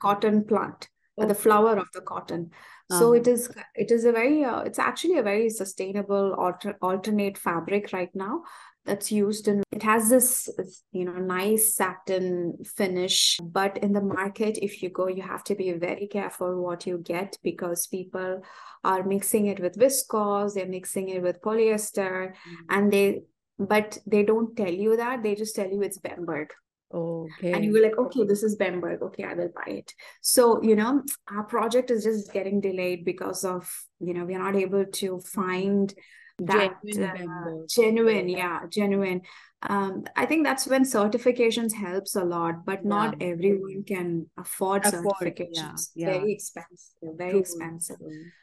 cotton 0.00 0.44
plant, 0.44 0.88
okay. 1.18 1.28
the 1.28 1.34
flower 1.34 1.76
of 1.76 1.88
the 1.92 2.00
cotton. 2.00 2.50
Uh-huh. 2.90 2.98
So 2.98 3.12
it 3.14 3.26
is 3.26 3.50
it 3.74 3.90
is 3.90 4.04
a 4.04 4.12
very 4.12 4.44
uh, 4.44 4.60
it's 4.60 4.78
actually 4.78 5.18
a 5.18 5.22
very 5.22 5.50
sustainable 5.50 6.34
alter, 6.34 6.76
alternate 6.80 7.36
fabric 7.36 7.92
right 7.92 8.14
now 8.14 8.42
that's 8.86 9.10
used 9.12 9.48
in 9.48 9.62
it 9.72 9.82
has 9.82 10.08
this 10.08 10.48
you 10.92 11.04
know 11.04 11.12
nice 11.12 11.74
satin 11.74 12.56
finish 12.64 13.38
but 13.42 13.76
in 13.78 13.92
the 13.92 14.00
market 14.00 14.58
if 14.62 14.82
you 14.82 14.88
go 14.88 15.08
you 15.08 15.22
have 15.22 15.44
to 15.44 15.54
be 15.54 15.72
very 15.72 16.06
careful 16.06 16.62
what 16.62 16.86
you 16.86 16.98
get 16.98 17.36
because 17.42 17.86
people 17.86 18.40
are 18.84 19.02
mixing 19.02 19.46
it 19.46 19.60
with 19.60 19.76
viscose 19.76 20.54
they're 20.54 20.66
mixing 20.66 21.08
it 21.08 21.22
with 21.22 21.42
polyester 21.42 22.28
mm-hmm. 22.28 22.54
and 22.70 22.92
they 22.92 23.22
but 23.58 23.98
they 24.06 24.22
don't 24.22 24.56
tell 24.56 24.72
you 24.72 24.96
that 24.96 25.22
they 25.22 25.34
just 25.34 25.56
tell 25.56 25.68
you 25.68 25.82
it's 25.82 25.98
bemberg 25.98 26.52
okay 26.94 27.52
and 27.52 27.64
you 27.64 27.72
were 27.72 27.80
like 27.80 27.98
okay 27.98 28.24
this 28.24 28.42
is 28.42 28.56
bemberg 28.56 29.02
okay 29.02 29.24
i 29.24 29.34
will 29.34 29.50
buy 29.54 29.72
it. 29.72 29.92
So 30.20 30.62
you 30.62 30.76
know 30.76 31.02
our 31.28 31.42
project 31.42 31.90
is 31.90 32.04
just 32.04 32.32
getting 32.32 32.60
delayed 32.60 33.04
because 33.04 33.44
of 33.44 33.68
you 33.98 34.14
know 34.14 34.24
we're 34.24 34.38
not 34.38 34.54
able 34.54 34.84
to 34.84 35.20
find 35.20 35.92
that 36.38 36.74
genuine, 36.84 37.30
uh, 37.30 37.66
genuine 37.68 38.28
yeah 38.28 38.60
genuine 38.68 39.22
um, 39.62 40.04
i 40.16 40.26
think 40.26 40.44
that's 40.44 40.66
when 40.66 40.82
certifications 40.82 41.72
helps 41.72 42.14
a 42.14 42.22
lot 42.22 42.64
but 42.66 42.80
yeah. 42.82 42.88
not 42.88 43.22
everyone 43.22 43.82
can 43.86 44.26
afford, 44.36 44.84
afford 44.84 45.14
certifications 45.20 45.90
yeah, 45.94 46.08
yeah. 46.08 46.12
very 46.12 46.32
expensive 46.32 47.16
very 47.16 47.30
True. 47.30 47.40
expensive 47.40 47.96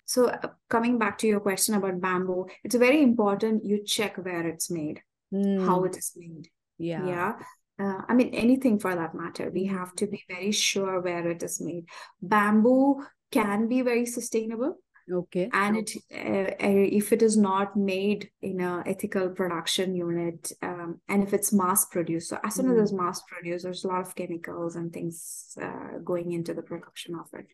so 0.06 0.28
uh, 0.28 0.48
coming 0.70 0.98
back 0.98 1.18
to 1.20 1.28
your 1.28 1.40
question 1.40 1.76
about 1.76 2.02
bamboo 2.02 2.48
it's 2.64 2.76
very 2.76 3.04
important 3.04 3.64
you 3.64 3.84
check 3.84 4.18
where 4.18 4.48
it's 4.48 4.72
made 4.72 5.02
mm. 5.32 5.64
how 5.66 5.84
it 5.84 5.96
is 5.96 6.14
made 6.16 6.50
yeah 6.80 7.06
yeah 7.06 7.34
uh, 7.80 8.04
I 8.08 8.14
mean, 8.14 8.30
anything 8.36 8.78
for 8.78 8.94
that 8.94 9.16
matter, 9.16 9.50
we 9.50 9.66
have 9.66 9.96
to 9.96 10.06
be 10.06 10.24
very 10.30 10.52
sure 10.52 11.02
where 11.02 11.28
it 11.28 11.42
is 11.42 11.60
made. 11.60 11.86
Bamboo 12.22 13.04
can 13.32 13.68
be 13.68 13.82
very 13.82 14.06
sustainable 14.06 14.78
okay 15.12 15.50
and 15.52 15.78
it 15.78 15.92
uh, 16.14 16.66
uh, 16.66 16.88
if 17.00 17.12
it 17.12 17.22
is 17.22 17.36
not 17.36 17.76
made 17.76 18.30
in 18.42 18.62
a 18.62 18.84
ethical 18.86 19.30
production 19.30 19.96
unit 19.96 20.52
um, 20.62 21.00
and 21.10 21.24
if 21.24 21.34
it's 21.34 21.52
mass 21.52 21.86
produced 21.86 22.30
so 22.30 22.40
as 22.44 22.56
soon 22.56 22.66
mm-hmm. 22.66 22.80
as 22.80 22.92
it's 22.92 23.00
mass 23.00 23.22
produced 23.24 23.66
there's 23.66 23.84
a 23.84 23.88
lot 23.88 24.02
of 24.02 24.16
chemicals 24.16 24.76
and 24.76 24.94
things 24.94 25.58
uh, 25.62 25.98
going 26.04 26.32
into 26.32 26.54
the 26.54 26.62
production 26.62 27.16
of 27.16 27.28
it 27.34 27.48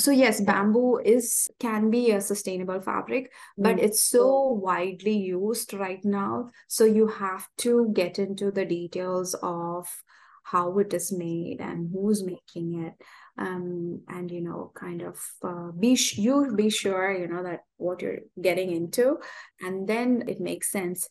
so 0.00 0.10
yes 0.10 0.40
bamboo 0.40 0.98
is 0.98 1.48
can 1.60 1.90
be 1.90 2.10
a 2.10 2.20
sustainable 2.20 2.80
fabric 2.80 3.26
mm-hmm. 3.26 3.62
but 3.62 3.78
it's 3.78 4.02
so 4.02 4.46
widely 4.48 5.16
used 5.16 5.72
right 5.74 6.04
now 6.04 6.50
so 6.66 6.84
you 6.84 7.06
have 7.06 7.46
to 7.56 7.90
get 7.94 8.18
into 8.18 8.50
the 8.50 8.64
details 8.64 9.34
of 9.42 9.86
how 10.42 10.78
it 10.78 10.92
is 10.92 11.12
made 11.12 11.60
and 11.60 11.90
who's 11.92 12.24
making 12.24 12.84
it 12.84 12.94
um, 13.38 14.02
and 14.08 14.30
you 14.30 14.40
know 14.40 14.72
kind 14.74 15.02
of 15.02 15.18
uh, 15.42 15.70
be 15.72 15.98
you 16.14 16.54
be 16.54 16.70
sure 16.70 17.12
you 17.12 17.28
know 17.28 17.42
that 17.42 17.60
what 17.76 18.02
you're 18.02 18.20
getting 18.40 18.72
into 18.72 19.18
and 19.60 19.88
then 19.88 20.24
it 20.28 20.40
makes 20.40 20.70
sense. 20.70 21.08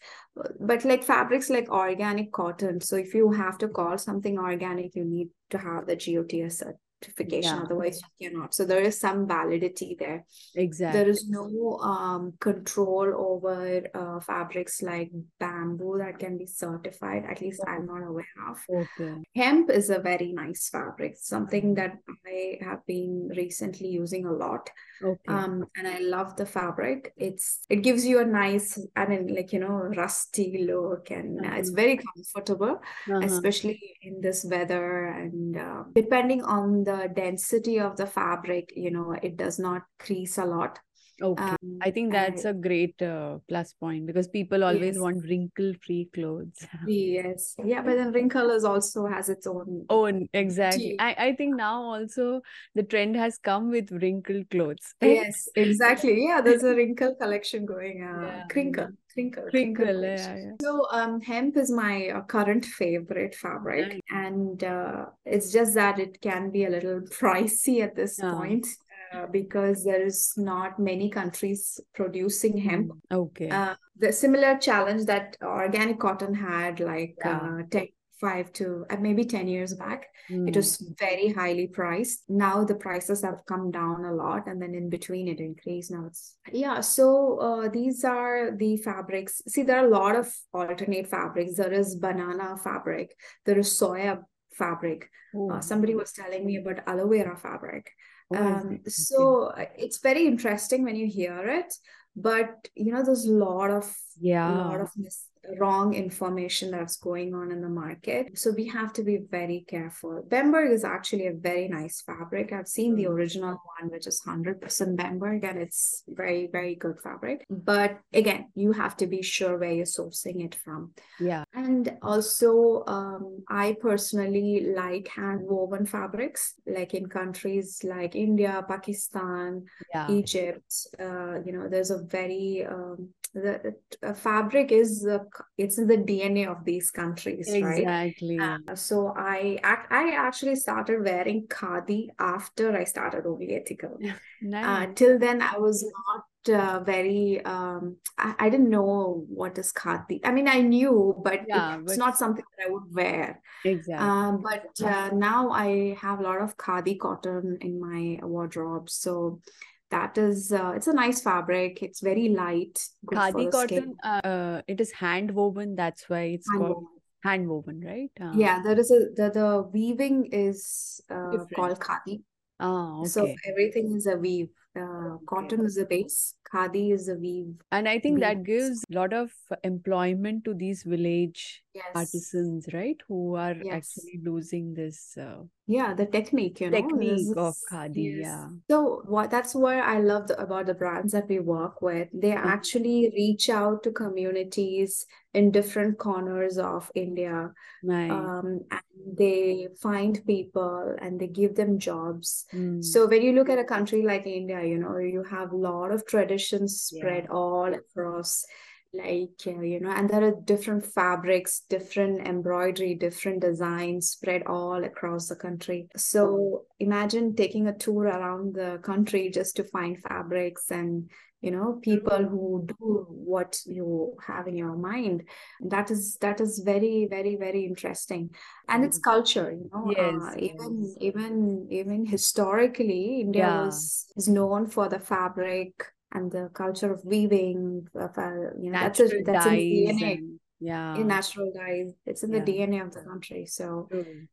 But 0.60 0.86
like 0.86 1.04
fabrics 1.04 1.50
like 1.50 1.70
organic 1.70 2.32
cotton. 2.32 2.82
So 2.82 2.96
if 2.96 3.14
you 3.14 3.32
have 3.32 3.58
to 3.60 3.68
call 3.68 3.98
something 3.98 4.38
organic 4.38 4.96
you 4.96 5.06
need 5.06 5.30
to 5.50 5.58
have 5.58 5.88
the 5.88 5.96
GOTS 5.96 6.64
certification 7.02 7.56
yeah. 7.56 7.64
otherwise 7.64 8.02
you 8.18 8.30
cannot 8.30 8.54
so 8.54 8.66
there 8.66 8.82
is 8.82 9.00
some 9.00 9.28
validity 9.28 9.96
there 10.00 10.26
exactly 10.56 11.00
there 11.00 11.10
is 11.10 11.28
no 11.30 11.78
um, 11.80 12.34
control 12.40 13.14
over 13.16 13.82
uh, 13.94 14.20
fabrics 14.20 14.82
like 14.82 15.12
bamboo 15.40 15.98
that 15.98 16.20
can 16.20 16.38
be 16.38 16.46
certified 16.46 17.24
at 17.30 17.42
least 17.42 17.62
i'm 17.68 17.86
not 17.86 18.04
aware 18.04 18.26
of 18.50 18.58
okay 18.70 19.16
hemp 19.36 19.70
is 19.70 19.90
a 19.90 20.00
very 20.00 20.32
nice 20.34 20.70
fabric 20.70 21.16
something 21.18 21.74
that 21.74 21.98
i 22.28 22.58
have 22.62 22.86
been 22.86 23.30
recently 23.36 23.88
using 23.88 24.26
a 24.26 24.32
lot 24.32 24.70
okay. 25.04 25.20
um 25.28 25.66
and 25.78 25.88
i 25.88 26.00
love 26.00 26.36
the 26.36 26.46
fabric 26.46 27.14
it's 27.18 27.60
it 27.70 27.78
gives 27.78 28.06
you 28.06 28.20
a 28.20 28.26
nice 28.26 28.80
i 28.96 29.06
mean 29.06 29.34
like 29.34 29.54
you 29.54 29.60
know 29.60 29.90
rusty 29.96 30.66
look 30.66 31.12
and 31.12 31.40
uh-huh. 31.40 31.56
it's 31.56 31.70
very 31.70 31.98
comfortable 31.98 32.80
uh-huh. 33.08 33.20
especially 33.24 33.98
in 34.02 34.20
this 34.22 34.46
weather 34.50 35.08
and 35.08 35.58
uh, 35.58 35.84
depending 35.94 36.44
on 36.44 36.84
the 36.84 36.89
density 37.16 37.80
of 37.80 37.98
the 37.98 38.06
fabric 38.06 38.72
you 38.76 38.92
know 38.92 39.12
it 39.12 39.38
does 39.38 39.60
not 39.60 39.84
crease 40.00 40.38
a 40.38 40.46
lot 40.46 40.80
Okay. 41.22 41.44
Um, 41.44 41.80
I 41.82 41.92
think 41.92 42.12
that's 42.12 42.46
I, 42.46 42.50
a 42.50 42.54
great 42.54 43.02
uh, 43.02 43.40
plus 43.48 43.74
point 43.74 44.06
because 44.06 44.28
people 44.28 44.64
always 44.64 44.96
yes. 44.96 44.98
want 44.98 45.24
wrinkle 45.24 45.74
free 45.86 46.10
clothes. 46.14 46.66
yes. 46.88 47.56
Yeah, 47.64 47.82
but 47.82 47.96
then 47.96 48.12
wrinkle 48.12 48.50
is 48.52 48.64
also 48.64 49.06
has 49.06 49.30
its 49.30 49.48
own 49.48 49.86
own 49.90 50.28
exactly. 50.34 50.96
I, 51.00 51.16
I 51.18 51.36
think 51.36 51.56
now 51.56 51.82
also 51.82 52.42
the 52.76 52.84
trend 52.84 53.16
has 53.16 53.38
come 53.38 53.70
with 53.70 53.92
wrinkled 53.92 54.50
clothes. 54.50 54.94
yes, 55.02 55.50
exactly. 55.56 56.26
Yeah, 56.26 56.42
there's 56.42 56.64
a 56.64 56.76
wrinkle 56.76 57.16
collection 57.16 57.66
going 57.66 58.04
uh 58.10 58.22
yeah. 58.22 58.44
crinkle. 58.50 58.88
Crinkle, 59.12 59.46
crinkle, 59.50 59.86
crinkle 59.86 60.04
yeah, 60.04 60.36
yeah. 60.38 60.52
So, 60.62 60.86
um, 60.92 61.20
hemp 61.20 61.58
is 61.58 61.72
my 61.72 62.10
uh, 62.10 62.22
current 62.22 62.64
favorite 62.64 63.34
fabric, 63.34 64.00
and 64.12 64.64
uh, 64.64 65.06
it's 65.26 65.52
just 65.52 65.74
that 65.74 65.98
it 65.98 66.22
can 66.22 66.52
be 66.52 66.66
a 66.66 66.70
little 66.70 67.02
pricey 67.20 67.82
at 67.82 67.96
this 67.96 68.20
point 68.20 68.68
uh, 69.14 69.26
because 69.28 69.84
there 69.84 70.06
is 70.06 70.34
not 70.38 70.80
many 70.80 71.10
countries 71.10 71.80
producing 71.94 72.58
hemp. 72.58 72.92
Okay. 73.12 73.50
Uh, 73.50 73.76
the 73.98 74.12
similar 74.12 74.58
challenge 74.58 75.06
that 75.06 75.38
organic 75.42 76.00
cotton 76.00 76.34
had 76.34 76.80
like 76.80 77.16
yeah. 77.24 77.38
uh, 77.38 77.64
10, 77.70 77.88
five 78.20 78.52
to 78.54 78.86
uh, 78.90 78.98
maybe 79.00 79.24
10 79.24 79.48
years 79.48 79.74
back 79.74 80.08
mm. 80.30 80.48
it 80.48 80.56
was 80.56 80.78
very 81.00 81.30
highly 81.30 81.68
priced 81.68 82.24
now 82.28 82.64
the 82.64 82.76
prices 82.76 83.22
have 83.22 83.46
come 83.48 83.72
down 83.72 84.04
a 84.06 84.14
lot 84.14 84.48
and 84.48 84.62
then 84.62 84.76
in 84.76 84.90
between 84.90 85.28
it 85.28 85.40
increased 85.40 85.92
now 85.92 86.06
it's 86.06 86.36
yeah 86.52 86.82
so 86.82 87.38
uh, 87.40 87.70
these 87.70 88.04
are 88.04 88.52
the 88.58 88.76
fabrics 88.78 89.42
see 89.48 89.64
there 89.64 89.80
are 89.80 89.88
a 89.88 89.90
lot 89.90 90.16
of 90.16 90.34
alternate 90.54 91.08
fabrics 91.08 91.56
there 91.56 91.72
is 91.74 91.96
banana 91.96 92.58
fabric 92.58 93.16
there 93.46 93.58
is 93.58 93.80
soya 93.80 94.20
fabric 94.54 95.10
uh, 95.52 95.62
somebody 95.62 95.96
was 95.96 96.12
telling 96.12 96.46
me 96.46 96.58
about 96.58 96.84
aloe 96.88 97.08
vera 97.08 97.38
fabric 97.38 97.92
um, 98.36 98.80
so 98.88 99.52
uh, 99.58 99.66
it's 99.78 100.00
very 100.00 100.28
interesting 100.28 100.84
when 100.84 100.96
you 100.96 101.08
hear 101.08 101.48
it 101.48 101.74
but 102.16 102.68
you 102.76 102.92
know 102.92 103.04
there's 103.04 103.26
a 103.26 103.32
lot 103.32 103.72
of 103.72 103.92
yeah. 104.20 104.52
a 104.52 104.56
lot 104.56 104.82
of 104.82 104.90
mis- 104.98 105.29
wrong 105.58 105.94
information 105.94 106.72
that's 106.72 106.98
going 106.98 107.34
on 107.34 107.52
in 107.52 107.62
the 107.62 107.70
market. 107.70 108.38
So 108.38 108.52
we 108.52 108.68
have 108.68 108.94
to 108.94 109.04
be 109.04 109.20
very 109.30 109.66
careful. 109.68 110.24
Bemberg 110.28 110.72
is 110.72 110.84
actually 110.84 111.28
a 111.28 111.34
very 111.34 111.68
nice 111.68 112.02
fabric. 112.02 112.52
I've 112.52 112.68
seen 112.68 112.96
the 112.96 113.06
mm. 113.06 113.10
original 113.10 113.62
one 113.80 113.92
which 113.92 114.08
is 114.08 114.22
100% 114.26 114.96
bemberg 114.96 115.44
and 115.44 115.60
it's 115.60 116.04
very 116.08 116.50
very 116.52 116.76
good 116.76 117.00
fabric. 117.02 117.46
But 117.50 118.00
again 118.14 118.50
you 118.56 118.72
have 118.74 118.98
to 118.98 119.08
be 119.08 119.22
sure 119.22 119.58
where 119.58 119.72
you're 119.72 119.86
sourcing 119.86 120.44
it 120.46 120.56
from. 120.64 120.92
Yeah. 121.20 121.44
And 121.54 121.98
also 122.02 122.84
um, 122.88 123.44
i 123.50 123.76
personally 123.82 124.74
like 124.76 125.08
hand 125.08 125.42
woven 125.44 125.86
fabrics 125.86 126.54
like 126.68 126.94
in 126.94 127.08
countries 127.08 127.82
like 127.84 128.16
india 128.16 128.64
pakistan 128.68 129.66
yeah. 129.94 130.10
egypt. 130.10 130.88
Uh, 131.00 131.40
you 131.46 131.52
know 131.54 131.68
there's 131.70 131.92
a 131.92 132.04
very 132.04 132.66
um, 132.70 133.10
the 133.34 133.76
uh, 134.04 134.14
fabric 134.14 134.72
is 134.72 135.06
uh, 135.06 135.20
it's 135.58 135.78
in 135.78 135.88
the 135.88 135.98
dna 135.98 136.50
of 136.50 136.66
these 136.66 136.92
countries 136.92 137.48
exactly. 137.48 137.86
right? 137.86 138.08
Exactly. 138.08 138.40
Uh, 138.40 138.76
so 138.76 139.14
i 139.16 139.58
i 139.64 140.12
actually 140.16 140.56
started 140.56 141.04
wearing 141.04 141.48
khadi 141.48 142.08
after 142.20 142.76
i 142.76 142.84
started 142.84 143.26
only 143.26 143.48
ethikal. 143.48 143.98
Uh, 144.56 144.88
till 144.96 145.20
then 145.20 145.42
i 145.42 145.58
was 145.58 145.84
not 145.84 146.24
uh, 146.48 146.80
very 146.80 147.44
um 147.44 147.98
I, 148.18 148.36
I, 148.40 148.50
didn't 148.50 148.70
know 148.70 149.26
what 149.28 149.58
is 149.58 149.74
khadi. 149.74 150.22
I 150.24 150.32
mean 150.32 150.48
i 150.48 150.62
knew 150.62 151.16
but 151.22 151.42
yeah, 151.46 151.80
it's 151.80 151.94
but... 151.94 151.98
not 151.98 152.18
something 152.18 152.46
that 152.58 152.68
i 152.68 152.70
would 152.72 152.94
wear. 152.94 153.42
Exactly. 153.66 154.08
Um 154.08 154.42
but 154.42 154.86
uh, 154.86 155.10
now 155.14 155.50
i 155.50 155.98
have 156.02 156.20
a 156.20 156.24
lot 156.24 156.42
of 156.42 156.56
khadi 156.58 156.98
cotton 156.98 157.58
in 157.60 157.80
my 157.80 158.26
wardrobe. 158.26 158.90
So 158.90 159.42
that 159.92 160.18
is 160.18 160.52
uh, 160.52 160.74
it's 160.76 160.88
a 160.88 160.94
nice 160.94 161.22
fabric. 161.22 161.82
It's 161.82 162.02
very 162.02 162.30
light. 162.30 162.80
Khadi 163.06 163.52
cotton 163.52 163.96
uh, 164.04 164.62
it 164.68 164.80
is 164.82 164.92
hand 164.92 165.32
woven. 165.32 165.76
That's 165.76 166.10
why 166.10 166.22
it's 166.38 166.50
hand 166.50 166.62
called 166.62 166.76
woven. 166.76 166.88
hand 167.24 167.50
woven 167.50 167.82
right? 167.86 168.12
Uh, 168.22 168.34
yeah 168.36 168.62
there 168.64 168.80
is 168.80 168.92
a 168.92 169.00
the, 169.16 169.32
the 169.32 169.70
weaving 169.74 170.30
is 170.32 171.02
uh, 171.10 171.38
called 171.56 171.80
khadi. 171.80 172.22
Oh 172.60 173.02
okay. 173.02 173.10
so 173.10 173.36
everything 173.48 173.96
is 173.96 174.06
a 174.06 174.18
weave. 174.18 174.50
Uh, 174.78 175.16
okay. 175.16 175.26
cotton 175.28 175.66
is 175.66 175.78
a 175.78 175.86
base. 175.86 176.36
Khadi 176.54 176.92
is 176.94 177.10
a 177.10 177.14
weave 177.14 177.54
and 177.72 177.88
i 177.88 178.00
think 178.00 178.16
weave. 178.16 178.22
that 178.22 178.44
gives 178.44 178.84
a 178.90 178.96
lot 178.96 179.14
of 179.14 179.32
employment 179.64 180.44
to 180.44 180.54
these 180.56 180.82
village 180.82 181.62
yes. 181.80 181.96
artisans 181.96 182.68
right 182.74 182.98
who 183.08 183.36
are 183.36 183.56
yes. 183.64 183.74
actually 183.78 184.20
losing 184.24 184.74
this 184.74 185.18
uh, 185.18 185.42
yeah 185.68 185.94
the 185.94 186.06
technique 186.06 186.60
you 186.62 186.70
know 186.70 186.78
technique 186.78 187.38
of 187.38 187.56
khadi 187.72 188.06
yes. 188.06 188.26
yeah 188.26 188.48
so 188.70 189.02
what 189.06 189.30
that's 189.30 189.54
what 189.54 189.76
i 189.76 190.00
love 190.00 190.30
about 190.38 190.66
the 190.66 190.74
brands 190.74 191.14
that 191.14 191.28
we 191.30 191.40
work 191.40 191.82
with 191.82 192.08
they 192.14 192.32
mm-hmm. 192.32 192.48
actually 192.56 193.12
reach 193.16 193.50
out 193.50 193.84
to 193.84 193.92
communities 193.92 195.06
in 195.34 195.52
different 195.52 195.98
corners 195.98 196.58
of 196.58 196.92
india 196.96 197.52
nice. 197.84 198.12
um, 198.12 198.60
and 198.72 199.18
they 199.18 199.68
find 199.82 200.26
people 200.26 200.96
and 201.02 201.20
they 201.20 201.28
give 201.28 201.56
them 201.56 201.78
jobs 201.78 202.46
mm. 202.54 202.84
so 202.84 203.08
when 203.08 203.22
you 203.22 203.34
look 203.34 203.50
at 203.50 203.60
a 203.60 203.70
country 203.76 204.02
like 204.02 204.26
india 204.26 204.64
you 204.64 204.78
know 204.78 204.98
you 204.98 205.24
have 205.24 205.52
a 205.52 205.62
lot 205.70 205.92
of 205.92 206.06
traditions 206.06 206.82
spread 206.82 207.26
yeah. 207.26 207.36
all 207.42 207.74
across 207.74 208.46
like 208.94 209.30
uh, 209.46 209.62
you 209.62 209.80
know 209.80 209.92
and 209.92 210.10
there 210.10 210.24
are 210.24 210.34
different 210.46 210.84
fabrics 210.84 211.62
different 211.70 212.28
embroidery 212.28 212.96
different 212.96 213.40
designs 213.40 214.10
spread 214.10 214.44
all 214.48 214.84
across 214.84 215.28
the 215.28 215.36
country. 215.36 215.88
So 215.96 216.64
imagine 216.80 217.36
taking 217.36 217.68
a 217.68 217.78
tour 217.78 218.06
around 218.06 218.56
the 218.56 218.80
country 218.82 219.30
just 219.30 219.56
to 219.58 219.64
find 219.64 220.02
fabrics 220.02 220.72
and 220.72 221.10
you 221.42 221.52
know 221.52 221.80
people 221.82 222.18
who 222.18 222.68
do 222.68 223.06
what 223.10 223.60
you 223.66 224.18
have 224.26 224.48
in 224.48 224.56
your 224.56 224.76
mind. 224.76 225.24
That 225.62 225.92
is 225.92 226.18
that 226.22 226.42
is 226.42 226.62
very 226.66 227.08
very 227.10 227.36
very 227.36 227.66
interesting. 227.66 228.32
And 228.68 228.84
it's 228.84 228.98
culture 228.98 229.52
you 229.52 229.70
know 229.72 229.94
yes, 229.96 230.22
uh, 230.22 230.36
even 230.38 230.96
even 231.00 231.68
even 231.70 232.06
historically 232.06 233.22
india 233.22 233.44
yeah. 233.44 233.66
was 233.66 234.06
is 234.16 234.28
known 234.28 234.68
for 234.68 234.90
the 234.90 235.00
fabric 235.00 235.72
and 236.12 236.32
the 236.32 236.50
culture 236.54 236.92
of 236.92 237.04
weaving 237.06 237.88
of 237.96 238.18
uh, 238.18 238.54
you 238.60 238.72
know 238.72 238.80
natural 238.80 239.10
that's 239.10 239.14
a, 239.14 239.24
that's 239.24 239.46
in 239.46 239.52
DNA. 239.54 240.18
And, 240.18 240.40
yeah 240.60 240.96
in 240.96 241.08
natural 241.08 241.52
dyes 241.56 241.94
it's 242.06 242.24
in 242.24 242.32
the 242.32 242.40
yeah. 242.40 242.66
dna 242.68 242.86
of 242.86 242.94
the 242.94 243.02
country 243.02 243.46
so 243.46 243.88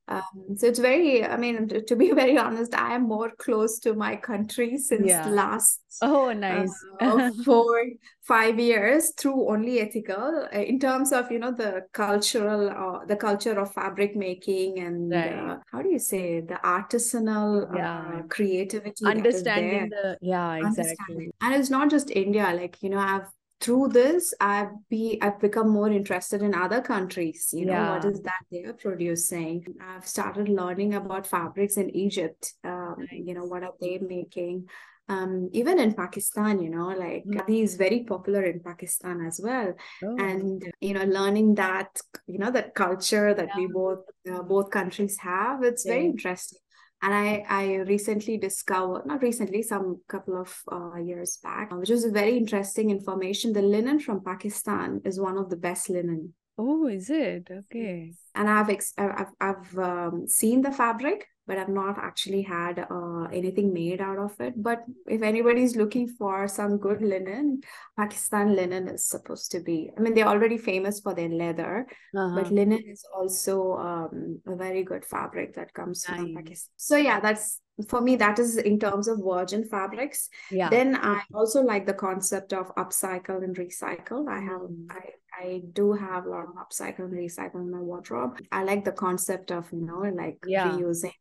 um, 0.09 0.23
so 0.57 0.67
it's 0.67 0.81
very 0.81 1.25
i 1.25 1.37
mean 1.37 1.69
to, 1.69 1.81
to, 1.83 1.95
be 1.95 2.11
very 2.23 2.37
honest 2.37 2.75
i 2.75 2.95
am 2.95 3.03
more 3.03 3.31
close 3.39 3.79
to 3.79 3.95
my 3.95 4.17
country 4.17 4.77
since 4.77 5.07
yeah. 5.07 5.29
last 5.29 5.81
oh 6.03 6.33
nice 6.33 6.73
uh, 7.01 7.31
four 7.45 7.85
five 8.23 8.59
years 8.59 9.13
through 9.17 9.49
only 9.49 9.79
ethikal 9.79 10.53
uh, 10.53 10.59
in 10.59 10.81
terms 10.81 11.13
of 11.13 11.31
you 11.31 11.39
know 11.39 11.53
the 11.53 11.83
cultural 11.93 12.71
uh, 12.71 13.05
the 13.07 13.17
culture 13.17 13.59
of 13.61 13.73
fabric 13.73 14.17
making 14.17 14.81
and 14.81 15.13
right. 15.13 15.33
uh, 15.33 15.59
how 15.71 15.81
do 15.81 15.89
you 15.89 15.99
say 15.99 16.41
the 16.41 16.59
artisanal 16.65 17.71
uh, 17.71 17.77
yeah. 17.77 18.23
creativity 18.29 19.05
understanding 19.05 19.89
the 19.91 20.19
yeah 20.21 20.57
exactly 20.57 21.31
and 21.41 21.55
it's 21.55 21.71
not 21.71 21.89
just 21.89 22.11
india 22.11 22.53
like 22.53 22.77
you 22.83 22.91
know 22.91 22.99
i've 22.99 23.29
through 23.61 23.89
this 23.89 24.35
i've 24.41 24.73
be 24.91 25.19
i've 25.23 25.41
become 25.41 25.69
more 25.69 25.89
interested 25.89 26.43
in 26.43 26.55
other 26.55 26.81
countries 26.81 27.51
you 27.53 27.65
know 27.65 27.73
yeah. 27.73 27.95
what 27.95 28.05
is 28.05 28.21
that 28.21 28.43
they're 28.51 28.75
producing 28.75 29.65
i've 29.81 30.07
started 30.07 30.49
learning 30.49 30.95
about 30.95 31.27
fabrics 31.27 31.77
in 31.77 31.95
egypt 31.97 32.55
um, 32.65 32.97
nice. 32.99 33.09
you 33.13 33.35
know 33.35 33.45
what 33.45 33.63
are 33.63 33.75
they 33.81 33.99
making 33.99 34.67
um, 35.09 35.51
even 35.53 35.79
in 35.79 35.95
Pakistan, 35.95 36.61
you 36.61 36.69
know, 36.69 36.89
like 36.89 37.25
mm. 37.25 37.63
is 37.63 37.77
very 37.77 38.03
popular 38.03 38.43
in 38.43 38.59
Pakistan 38.59 39.25
as 39.25 39.41
well. 39.41 39.73
Oh. 40.03 40.17
And 40.19 40.61
you 40.81 40.95
know, 40.95 41.05
learning 41.05 41.55
that 41.55 42.01
you 42.27 42.39
know 42.39 42.51
that 42.51 42.75
culture 42.75 43.33
that 43.33 43.51
yeah. 43.55 43.57
we 43.57 43.67
both 43.69 44.01
uh, 44.29 44.43
both 44.43 44.71
countries 44.71 45.17
have, 45.19 45.63
it's 45.63 45.87
yeah. 45.87 45.93
very 45.93 46.07
interesting 46.07 46.59
and 47.07 47.15
I 47.15 47.45
I 47.49 47.65
recently 47.77 48.37
discovered 48.37 49.07
not 49.07 49.23
recently 49.23 49.63
some 49.63 50.01
couple 50.09 50.37
of 50.41 50.51
uh, 50.71 50.97
years 50.97 51.39
back, 51.41 51.71
which 51.71 51.91
was 51.91 52.05
a 52.05 52.11
very 52.11 52.37
interesting 52.37 52.91
information. 52.91 53.53
The 53.53 53.63
linen 53.63 54.01
from 54.01 54.25
Pakistan 54.25 55.01
is 55.05 55.21
one 55.21 55.39
of 55.39 55.49
the 55.49 55.57
best 55.57 55.89
linen. 55.89 56.35
Oh, 56.59 56.89
is 56.89 57.09
it 57.09 57.49
okay? 57.49 58.13
And 58.35 58.51
I've 58.51 58.71
ex- 58.71 58.95
I've 58.99 59.33
I've 59.41 59.79
um, 59.79 60.27
seen 60.27 60.63
the 60.63 60.73
fabric, 60.73 61.29
but 61.47 61.59
I've 61.59 61.69
not 61.69 61.99
actually 61.99 62.43
had 62.43 62.87
uh, 62.91 63.25
anything 63.33 63.73
made 63.73 64.01
out 64.01 64.19
of 64.19 64.39
it. 64.41 64.55
But 64.57 64.85
if 65.07 65.23
anybody's 65.23 65.77
looking 65.77 66.09
for 66.09 66.49
some 66.49 66.79
good 66.79 67.03
linen, 67.03 67.61
Pakistan 67.99 68.55
linen 68.55 68.89
is 68.89 69.09
supposed 69.09 69.53
to 69.53 69.61
be. 69.61 69.91
I 69.97 70.01
mean, 70.01 70.15
they're 70.15 70.29
already 70.29 70.59
famous 70.59 71.01
for 71.01 71.15
their 71.15 71.29
leather, 71.29 71.87
uh-huh. 72.17 72.35
but 72.35 72.53
linen 72.53 72.83
is 72.87 73.05
also 73.15 73.75
um, 73.77 74.41
a 74.47 74.57
very 74.57 74.83
good 74.83 75.05
fabric 75.05 75.55
that 75.55 75.73
comes 75.73 76.05
nice. 76.09 76.19
from 76.19 76.35
Pakistan. 76.35 76.73
So 76.77 76.97
yeah, 76.97 77.21
that's 77.21 77.61
for 77.89 78.01
me 78.01 78.17
that 78.17 78.39
is 78.39 78.57
in 78.57 78.79
terms 78.79 79.07
of 79.07 79.21
virgin 79.23 79.63
fabrics 79.63 80.31
yeah 80.51 80.71
then 80.71 80.97
i 80.97 81.21
also 81.35 81.61
like 81.61 81.85
the 81.85 81.93
concept 81.93 82.55
of 82.55 82.75
upcycle 82.77 83.45
and 83.45 83.57
recycle 83.57 84.27
i 84.29 84.41
have 84.41 84.63
mm. 84.63 84.87
i 84.91 85.11
i 85.39 85.61
do 85.75 85.93
have 85.93 86.25
a 86.25 86.29
lot 86.31 86.45
of 86.45 86.55
upcycle 86.55 87.01
and 87.01 87.13
recycle 87.13 87.57
in 87.57 87.71
my 87.71 87.79
wardrobe 87.79 88.39
i 88.51 88.63
like 88.63 88.83
the 88.85 88.93
concept 88.93 89.51
of 89.51 89.71
you 89.73 89.83
know 89.83 90.11
like 90.17 90.39
yeah. 90.47 90.71
reusing 90.71 91.13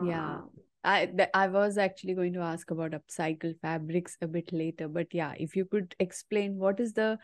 yeah. 0.00 0.34
Um, 0.36 0.50
I 0.84 1.06
th- 1.06 1.28
I 1.32 1.46
was 1.46 1.78
actually 1.78 2.14
going 2.14 2.32
to 2.32 2.40
ask 2.40 2.70
about 2.70 2.90
upcycle 2.90 3.54
fabrics 3.60 4.16
a 4.20 4.26
bit 4.26 4.52
later, 4.52 4.88
but 4.88 5.06
yeah, 5.12 5.34
if 5.38 5.54
you 5.54 5.64
could 5.64 5.94
explain 6.00 6.56
what 6.56 6.80
is 6.80 6.92
the 6.92 7.18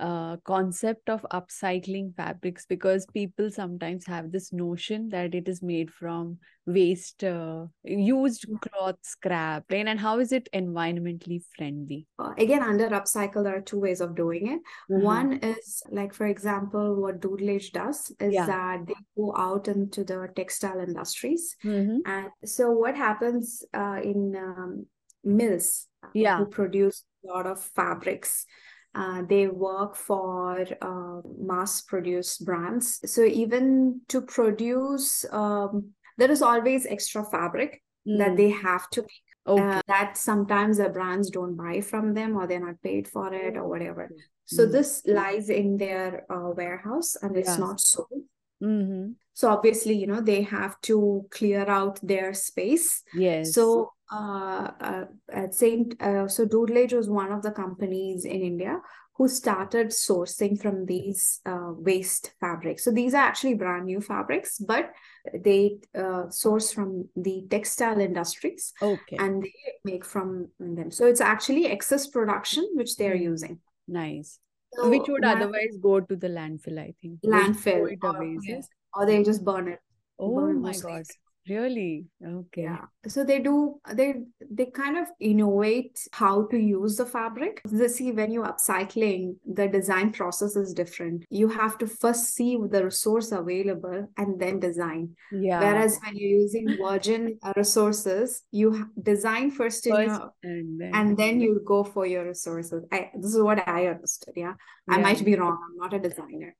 uh, 0.00 0.36
concept 0.38 1.08
of 1.08 1.24
upcycling 1.32 2.14
fabrics 2.16 2.66
because 2.66 3.06
people 3.12 3.50
sometimes 3.50 4.06
have 4.06 4.32
this 4.32 4.52
notion 4.52 5.08
that 5.10 5.34
it 5.34 5.48
is 5.48 5.62
made 5.62 5.92
from 5.92 6.38
waste 6.66 7.22
uh, 7.24 7.66
used 7.84 8.46
cloth 8.60 8.96
scrap 9.02 9.64
and, 9.70 9.88
and 9.88 10.00
how 10.00 10.18
is 10.18 10.32
it 10.32 10.48
environmentally 10.54 11.42
friendly 11.56 12.06
uh, 12.18 12.32
again 12.38 12.62
under 12.62 12.88
upcycle 12.90 13.44
there 13.44 13.56
are 13.56 13.60
two 13.60 13.78
ways 13.78 14.00
of 14.00 14.14
doing 14.14 14.46
it 14.48 14.60
mm-hmm. 14.90 15.02
one 15.02 15.32
is 15.42 15.82
like 15.90 16.14
for 16.14 16.26
example 16.26 17.00
what 17.00 17.20
Doodlage 17.20 17.72
does 17.72 18.12
is 18.20 18.32
yeah. 18.32 18.46
that 18.46 18.86
they 18.86 18.94
go 19.16 19.34
out 19.36 19.68
into 19.68 20.04
the 20.04 20.28
textile 20.34 20.80
industries 20.80 21.56
mm-hmm. 21.64 21.98
and 22.06 22.28
so 22.44 22.70
what 22.70 22.96
happens 22.96 23.64
uh, 23.74 24.00
in 24.02 24.34
um, 24.36 24.86
mills 25.24 25.88
yeah. 26.14 26.38
who 26.38 26.46
produce 26.46 27.04
a 27.24 27.32
lot 27.32 27.46
of 27.46 27.60
fabrics 27.60 28.46
uh, 28.94 29.22
they 29.28 29.46
work 29.48 29.94
for 29.94 30.66
uh, 30.82 31.20
mass 31.38 31.82
produced 31.82 32.44
brands. 32.44 33.00
So 33.10 33.22
even 33.22 34.00
to 34.08 34.20
produce, 34.20 35.24
um, 35.30 35.90
there 36.18 36.30
is 36.30 36.42
always 36.42 36.86
extra 36.86 37.24
fabric 37.24 37.82
mm. 38.06 38.18
that 38.18 38.36
they 38.36 38.50
have 38.50 38.88
to 38.90 39.02
make. 39.02 39.10
Okay. 39.46 39.62
Uh, 39.62 39.80
that 39.88 40.16
sometimes 40.18 40.76
the 40.76 40.90
brands 40.90 41.30
don't 41.30 41.56
buy 41.56 41.80
from 41.80 42.12
them 42.12 42.36
or 42.36 42.46
they're 42.46 42.64
not 42.64 42.80
paid 42.82 43.08
for 43.08 43.32
it 43.32 43.56
or 43.56 43.66
whatever. 43.66 44.10
So 44.44 44.66
mm. 44.66 44.72
this 44.72 45.02
lies 45.06 45.48
in 45.48 45.76
their 45.76 46.24
uh, 46.30 46.50
warehouse 46.50 47.16
and 47.16 47.36
it's 47.36 47.48
yes. 47.48 47.58
not 47.58 47.80
sold. 47.80 48.22
Mm-hmm. 48.62 49.12
So 49.32 49.48
obviously, 49.48 49.94
you 49.94 50.06
know, 50.06 50.20
they 50.20 50.42
have 50.42 50.78
to 50.82 51.26
clear 51.30 51.64
out 51.66 51.98
their 52.02 52.34
space. 52.34 53.02
Yes. 53.14 53.54
So 53.54 53.92
uh, 54.12 54.70
uh, 54.80 55.04
at 55.32 55.54
Saint, 55.54 56.00
uh, 56.02 56.26
so 56.26 56.44
Doodlage 56.44 56.92
was 56.92 57.08
one 57.08 57.30
of 57.30 57.42
the 57.42 57.52
companies 57.52 58.24
in 58.24 58.40
India 58.40 58.80
who 59.16 59.28
started 59.28 59.88
sourcing 59.88 60.58
from 60.58 60.86
these 60.86 61.40
uh, 61.44 61.72
waste 61.76 62.32
fabrics. 62.40 62.84
So 62.84 62.90
these 62.90 63.12
are 63.12 63.22
actually 63.22 63.54
brand 63.54 63.84
new 63.84 64.00
fabrics, 64.00 64.58
but 64.58 64.92
they 65.34 65.78
uh, 65.94 66.30
source 66.30 66.72
from 66.72 67.08
the 67.14 67.46
textile 67.50 68.00
industries 68.00 68.72
okay. 68.80 69.16
and 69.18 69.42
they 69.42 69.52
make 69.84 70.04
from 70.06 70.48
them. 70.58 70.90
So 70.90 71.06
it's 71.06 71.20
actually 71.20 71.66
excess 71.66 72.06
production 72.06 72.66
which 72.74 72.96
they 72.96 73.08
are 73.08 73.16
hmm. 73.16 73.24
using. 73.24 73.58
Nice. 73.86 74.38
So 74.72 74.88
which 74.88 75.06
would 75.06 75.24
otherwise 75.24 75.76
go 75.82 76.00
to 76.00 76.16
the 76.16 76.28
landfill, 76.28 76.78
I 76.78 76.94
think. 77.02 77.20
Landfill. 77.22 77.98
Or, 78.02 78.24
yes. 78.42 78.68
or 78.94 79.04
they 79.04 79.22
just 79.22 79.44
burn 79.44 79.68
it. 79.68 79.80
Oh 80.18 80.34
burn 80.34 80.62
my 80.62 80.72
god. 80.72 81.04
Really? 81.48 82.06
Okay. 82.24 82.62
Yeah. 82.62 82.84
So 83.08 83.24
they 83.24 83.40
do 83.40 83.80
they 83.92 84.14
they 84.50 84.66
kind 84.66 84.98
of 84.98 85.06
innovate 85.18 85.98
how 86.12 86.46
to 86.48 86.58
use 86.58 86.96
the 86.96 87.06
fabric. 87.06 87.62
The 87.64 87.88
see 87.88 88.12
when 88.12 88.30
you're 88.30 88.46
upcycling, 88.46 89.36
the 89.46 89.66
design 89.66 90.12
process 90.12 90.54
is 90.54 90.74
different. 90.74 91.24
You 91.30 91.48
have 91.48 91.78
to 91.78 91.86
first 91.86 92.34
see 92.34 92.58
the 92.70 92.84
resource 92.84 93.32
available 93.32 94.08
and 94.18 94.38
then 94.40 94.60
design. 94.60 95.16
Yeah. 95.32 95.60
Whereas 95.60 95.98
when 96.04 96.16
you're 96.16 96.40
using 96.40 96.76
virgin 96.80 97.38
resources, 97.56 98.42
you 98.50 98.90
design 99.02 99.50
first, 99.50 99.86
in 99.86 99.94
first 99.94 100.20
your, 100.20 100.32
and, 100.42 100.80
then. 100.80 100.90
and 100.94 101.16
then 101.16 101.40
you 101.40 101.62
go 101.64 101.84
for 101.84 102.06
your 102.06 102.26
resources. 102.26 102.84
I, 102.92 103.10
this 103.16 103.34
is 103.34 103.42
what 103.42 103.66
I 103.66 103.86
understood. 103.86 104.34
Yeah. 104.36 104.54
yeah. 104.88 104.94
I 104.94 104.98
might 104.98 105.24
be 105.24 105.36
wrong. 105.36 105.58
I'm 105.70 105.76
not 105.78 105.94
a 105.94 105.98
designer 105.98 106.54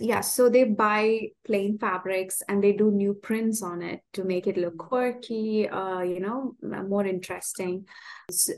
yeah 0.00 0.20
so 0.20 0.48
they 0.48 0.64
buy 0.64 1.28
plain 1.44 1.78
fabrics 1.78 2.42
and 2.48 2.62
they 2.62 2.72
do 2.72 2.90
new 2.90 3.14
prints 3.14 3.62
on 3.62 3.82
it 3.82 4.00
to 4.12 4.24
make 4.24 4.46
it 4.46 4.56
look 4.56 4.78
quirky 4.78 5.68
uh, 5.68 6.00
you 6.00 6.20
know 6.20 6.54
more 6.62 7.06
interesting. 7.06 7.86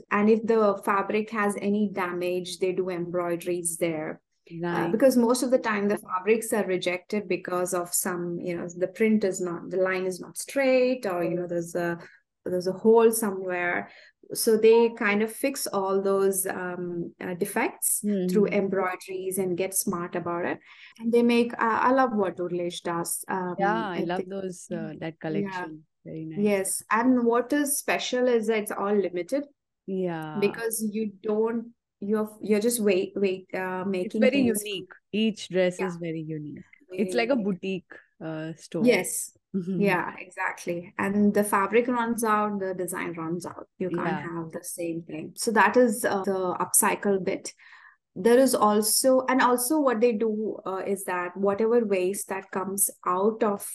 And 0.09 0.29
if 0.29 0.45
the 0.45 0.79
fabric 0.85 1.29
has 1.31 1.55
any 1.61 1.89
damage 1.91 2.59
they 2.59 2.71
do 2.71 2.89
embroideries 2.89 3.77
there. 3.77 4.21
Uh, 4.49 4.55
nice. 4.55 4.87
uh, 4.87 4.91
because 4.91 5.15
most 5.15 5.43
of 5.43 5.51
the 5.51 5.57
time 5.57 5.87
the 5.87 5.97
fabrics 5.97 6.51
are 6.51 6.65
rejected 6.65 7.27
because 7.27 7.73
of 7.73 7.93
some 7.93 8.39
you 8.39 8.57
know 8.57 8.67
the 8.77 8.87
print 8.87 9.23
is 9.23 9.39
not 9.39 9.69
the 9.69 9.77
line 9.77 10.05
is 10.05 10.19
not 10.19 10.37
straight 10.37 11.05
or 11.05 11.23
you 11.23 11.35
know 11.35 11.47
there's 11.47 11.75
a 11.75 11.97
there's 12.43 12.67
a 12.67 12.73
hole 12.73 13.11
somewhere 13.11 13.89
so 14.33 14.57
they 14.57 14.89
kind 14.89 15.21
of 15.21 15.31
fix 15.31 15.67
all 15.67 16.01
those 16.01 16.45
um, 16.45 17.13
uh, 17.21 17.33
defects 17.33 18.01
mm-hmm. 18.03 18.27
through 18.27 18.47
embroideries 18.47 19.37
and 19.37 19.57
get 19.57 19.73
smart 19.73 20.15
about 20.15 20.45
it. 20.45 20.59
And 20.99 21.11
they 21.11 21.23
make 21.23 21.53
uh, 21.53 21.57
i 21.81 21.91
love 21.91 22.11
what 22.13 22.39
Age 22.53 22.81
does 22.83 23.23
um, 23.27 23.55
yeah 23.59 23.89
i, 23.89 23.97
I 23.97 24.03
love 24.03 24.17
think, 24.17 24.29
those 24.29 24.67
uh, 24.71 24.93
that 24.99 25.19
collection. 25.19 25.83
Yeah. 26.05 26.11
very 26.11 26.25
nice. 26.25 26.39
Yes 26.39 26.83
and 26.91 27.25
what 27.25 27.53
is 27.53 27.77
special 27.77 28.27
is 28.27 28.47
that 28.47 28.57
it's 28.59 28.71
all 28.71 28.93
limited 28.93 29.45
yeah. 29.87 30.37
because 30.39 30.83
you 30.91 31.11
don't 31.23 31.73
you're 31.99 32.29
you're 32.41 32.59
just 32.59 32.79
wait 32.79 33.13
wait 33.15 33.47
uh 33.53 33.83
making 33.85 34.05
it's 34.05 34.15
very 34.15 34.41
unique. 34.41 34.91
Each 35.11 35.49
dress 35.49 35.77
yeah. 35.79 35.87
is 35.87 35.97
very 35.97 36.21
unique. 36.21 36.63
It's 36.91 37.15
like 37.15 37.29
a 37.29 37.35
boutique 37.35 37.93
uh 38.23 38.53
store. 38.53 38.85
Yes 38.85 39.31
Mm-hmm. 39.55 39.81
Yeah, 39.81 40.13
exactly. 40.17 40.93
And 40.97 41.33
the 41.33 41.43
fabric 41.43 41.87
runs 41.87 42.23
out, 42.23 42.59
the 42.59 42.73
design 42.73 43.13
runs 43.13 43.45
out. 43.45 43.67
You 43.79 43.89
can't 43.89 44.07
yeah. 44.07 44.21
have 44.21 44.51
the 44.51 44.63
same 44.63 45.01
thing. 45.01 45.33
So 45.35 45.51
that 45.51 45.75
is 45.75 46.05
uh, 46.05 46.23
the 46.23 46.55
upcycle 46.59 47.23
bit. 47.23 47.53
There 48.15 48.37
is 48.37 48.55
also, 48.55 49.25
and 49.27 49.41
also 49.41 49.79
what 49.79 50.01
they 50.01 50.13
do 50.13 50.57
uh, 50.65 50.81
is 50.85 51.03
that 51.05 51.35
whatever 51.35 51.85
waste 51.85 52.29
that 52.29 52.51
comes 52.51 52.89
out 53.05 53.43
of 53.43 53.67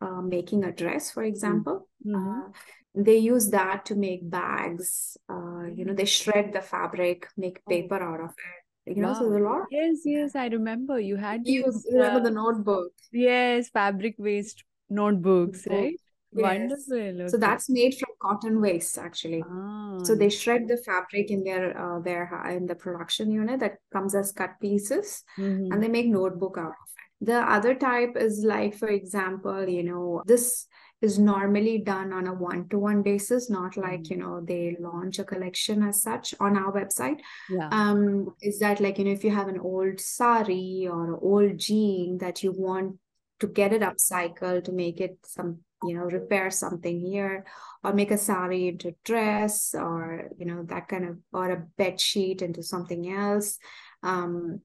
uh, 0.00 0.20
making 0.20 0.64
a 0.64 0.72
dress, 0.72 1.10
for 1.10 1.22
example, 1.22 1.88
mm-hmm. 2.06 2.14
Uh, 2.14 2.52
they 2.96 3.16
use 3.16 3.50
that 3.50 3.84
to 3.86 3.96
make 3.96 4.30
bags. 4.30 5.16
Uh, 5.28 5.64
you 5.64 5.84
know, 5.84 5.94
they 5.94 6.04
shred 6.04 6.52
the 6.52 6.60
fabric, 6.60 7.26
make 7.36 7.60
oh. 7.66 7.70
paper 7.70 8.00
out 8.00 8.20
of 8.20 8.30
it 8.30 8.64
you 8.86 9.00
know 9.00 9.12
wow. 9.12 9.18
so 9.18 9.24
a 9.24 9.38
lot 9.38 9.62
yes 9.70 10.00
yes 10.04 10.36
i 10.36 10.46
remember 10.46 11.00
you 11.00 11.16
had 11.16 11.40
you 11.46 11.64
remember 11.90 12.20
the 12.20 12.30
notebook 12.30 12.92
yes 13.12 13.70
fabric 13.70 14.14
waste 14.18 14.62
notebooks, 14.90 15.66
right? 15.68 15.92
Yes. 15.92 16.00
Wonderful. 16.42 16.96
Okay. 16.96 17.28
So 17.28 17.36
that's 17.36 17.70
made 17.70 17.94
from 17.96 18.10
cotton 18.20 18.60
waste, 18.60 18.98
actually. 18.98 19.42
Ah. 19.48 19.98
So 20.02 20.16
they 20.16 20.28
shred 20.28 20.66
the 20.66 20.76
fabric 20.78 21.30
in 21.30 21.44
their 21.44 21.78
uh, 21.78 22.00
their 22.00 22.28
in 22.50 22.66
the 22.66 22.74
production 22.74 23.30
unit 23.30 23.60
that 23.60 23.76
comes 23.92 24.14
as 24.14 24.32
cut 24.32 24.58
pieces, 24.60 25.22
mm-hmm. 25.38 25.72
and 25.72 25.82
they 25.82 25.88
make 25.88 26.06
notebook 26.06 26.56
out 26.58 26.74
of 26.74 26.88
it. 26.98 27.26
The 27.26 27.38
other 27.38 27.74
type 27.74 28.16
is 28.16 28.44
like, 28.44 28.74
for 28.74 28.88
example, 28.88 29.68
you 29.68 29.84
know, 29.84 30.22
this 30.26 30.66
is 31.04 31.18
normally 31.18 31.78
done 31.78 32.12
on 32.12 32.26
a 32.26 32.32
one-to-one 32.32 33.02
basis 33.02 33.50
not 33.50 33.76
like 33.76 34.02
mm-hmm. 34.02 34.14
you 34.14 34.18
know 34.20 34.40
they 34.40 34.76
launch 34.80 35.18
a 35.18 35.24
collection 35.24 35.82
as 35.82 36.00
such 36.00 36.34
on 36.40 36.56
our 36.56 36.72
website 36.72 37.18
yeah. 37.50 37.68
um 37.70 38.34
is 38.40 38.58
that 38.58 38.80
like 38.80 38.98
you 38.98 39.04
know 39.04 39.10
if 39.10 39.22
you 39.22 39.30
have 39.30 39.48
an 39.48 39.58
old 39.58 40.00
sari 40.00 40.88
or 40.90 41.04
an 41.04 41.18
old 41.20 41.58
jean 41.58 42.16
that 42.18 42.42
you 42.42 42.52
want 42.52 42.96
to 43.44 43.52
get 43.52 43.72
it 43.72 43.82
upcycled 43.82 44.64
to 44.64 44.72
make 44.72 45.00
it 45.00 45.18
some 45.24 45.58
you 45.82 45.94
know 45.94 46.04
repair 46.04 46.50
something 46.50 46.98
here 46.98 47.44
or 47.82 47.92
make 47.92 48.10
a 48.10 48.16
sari 48.16 48.68
into 48.68 48.94
dress 49.04 49.74
or 49.74 50.30
you 50.38 50.46
know 50.46 50.62
that 50.64 50.88
kind 50.88 51.04
of 51.04 51.18
or 51.32 51.50
a 51.50 51.64
bed 51.76 52.00
sheet 52.00 52.40
into 52.40 52.62
something 52.62 53.12
else 53.12 53.58
um 54.02 54.60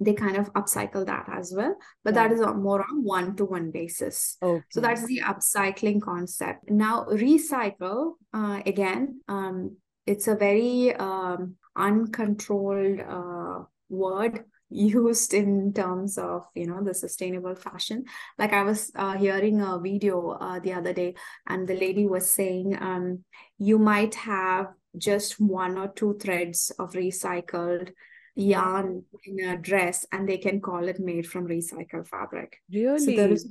they 0.00 0.12
kind 0.12 0.36
of 0.36 0.52
upcycle 0.52 1.04
that 1.06 1.26
as 1.32 1.52
well 1.56 1.74
but 2.04 2.14
yeah. 2.14 2.28
that 2.28 2.34
is 2.34 2.40
more 2.40 2.82
on 2.82 3.02
one 3.02 3.34
to 3.34 3.44
one 3.44 3.70
basis 3.70 4.36
okay. 4.42 4.62
so 4.70 4.80
that's 4.80 5.06
the 5.06 5.20
upcycling 5.24 6.00
concept 6.00 6.70
now 6.70 7.04
recycle 7.10 8.12
uh, 8.34 8.60
again 8.66 9.20
um, 9.28 9.76
it's 10.06 10.28
a 10.28 10.36
very 10.36 10.94
um, 10.96 11.56
uncontrolled 11.76 13.00
uh, 13.00 13.64
word 13.88 14.44
used 14.70 15.32
in 15.34 15.72
terms 15.72 16.18
of 16.18 16.46
you 16.54 16.66
know 16.66 16.82
the 16.82 16.94
sustainable 16.94 17.54
fashion. 17.54 18.04
Like 18.38 18.52
i 18.52 18.62
was 18.62 18.90
uh, 18.94 19.16
hearing 19.16 19.60
a 19.60 19.78
video 19.78 20.30
uh, 20.30 20.60
the 20.60 20.72
other 20.72 20.92
day 20.92 21.14
and 21.46 21.66
the 21.66 21.74
lady 21.74 22.06
was 22.06 22.30
saying 22.30 22.76
um, 22.80 23.24
you 23.58 23.78
might 23.78 24.14
have 24.14 24.68
just 24.96 25.40
one 25.40 25.78
or 25.78 25.88
two 25.88 26.18
threads 26.20 26.72
of 26.78 26.92
recycled 26.92 27.90
yarn 28.34 29.04
in 29.24 29.44
a 29.44 29.56
dress 29.56 30.06
and 30.12 30.28
they 30.28 30.38
can 30.38 30.60
call 30.60 30.86
it 30.86 31.00
made 31.00 31.26
from 31.26 31.48
recycled 31.48 32.06
fabric. 32.06 32.58
Really 32.72 32.98
so 32.98 33.10
there 33.12 33.32
is 33.32 33.48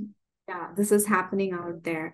yeah 0.47 0.69
this 0.75 0.91
is 0.91 1.05
happening 1.05 1.53
out 1.53 1.83
there 1.83 2.13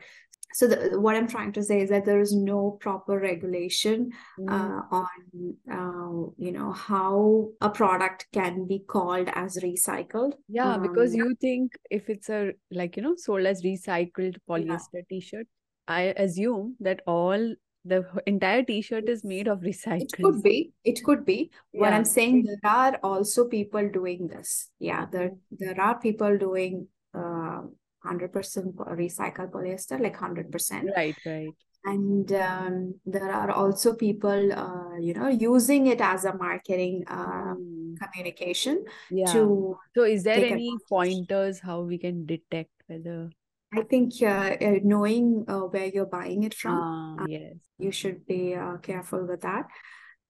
so 0.53 0.67
the, 0.67 0.99
what 0.99 1.15
i'm 1.15 1.27
trying 1.27 1.51
to 1.51 1.63
say 1.63 1.81
is 1.81 1.89
that 1.89 2.05
there 2.05 2.19
is 2.19 2.33
no 2.33 2.77
proper 2.79 3.19
regulation 3.19 4.11
mm. 4.39 4.49
uh, 4.49 4.81
on 4.91 5.55
uh, 5.71 6.31
you 6.37 6.51
know 6.51 6.71
how 6.71 7.49
a 7.61 7.69
product 7.69 8.27
can 8.33 8.65
be 8.67 8.79
called 8.79 9.29
as 9.33 9.57
recycled 9.57 10.33
yeah 10.47 10.73
um, 10.73 10.81
because 10.81 11.15
you 11.15 11.35
think 11.41 11.73
if 11.89 12.09
it's 12.09 12.29
a 12.29 12.51
like 12.71 12.97
you 12.97 13.03
know 13.03 13.15
sold 13.15 13.45
as 13.45 13.63
recycled 13.63 14.35
polyester 14.49 15.01
yeah. 15.01 15.09
t-shirt 15.09 15.47
i 15.87 16.01
assume 16.27 16.75
that 16.79 17.01
all 17.07 17.53
the 17.85 18.05
entire 18.25 18.63
t-shirt 18.63 19.09
is 19.09 19.23
made 19.23 19.47
of 19.47 19.59
recycled 19.59 20.01
it 20.01 20.23
could 20.23 20.41
be 20.41 20.71
it 20.85 21.03
could 21.03 21.25
be 21.25 21.51
yeah. 21.73 21.81
what 21.81 21.93
i'm 21.93 22.05
saying 22.05 22.43
there 22.43 22.71
are 22.71 22.97
also 23.03 23.45
people 23.47 23.89
doing 23.89 24.27
this 24.27 24.69
yeah 24.79 25.05
there 25.11 25.31
there 25.51 25.79
are 25.79 25.99
people 25.99 26.37
doing 26.37 26.87
uh, 27.13 27.61
100% 28.05 28.75
recycled 28.75 29.51
polyester, 29.51 29.99
like 29.99 30.17
100%. 30.17 30.95
Right, 30.95 31.15
right. 31.25 31.49
and 31.85 32.31
um, 32.33 32.95
there 33.05 33.31
are 33.31 33.51
also 33.51 33.93
people 33.93 34.53
uh, 34.53 34.95
you 34.99 35.13
know 35.13 35.27
using 35.27 35.87
it 35.87 35.99
as 35.99 36.23
a 36.25 36.33
marketing 36.35 37.03
uh, 37.07 37.53
mm. 37.55 37.95
communication 37.99 38.85
yeah. 39.11 39.25
to 39.25 39.77
so 39.95 40.03
is 40.03 40.23
there 40.23 40.45
any 40.45 40.71
pointers 40.87 41.60
how 41.60 41.81
we 41.81 41.97
can 41.97 42.25
detect 42.25 42.71
whether 42.87 43.29
I 43.75 43.81
think 43.81 44.13
uh, 44.21 44.56
uh 44.62 44.79
knowing 44.83 45.45
uh, 45.47 45.62
where 45.62 45.87
you're 45.87 46.06
buying 46.06 46.43
it 46.43 46.54
from, 46.54 47.19
uh, 47.19 47.25
yes, 47.27 47.56
you 47.79 47.91
should 47.91 48.25
be 48.25 48.54
uh, 48.54 48.77
careful 48.77 49.25
with 49.25 49.41
that. 49.41 49.65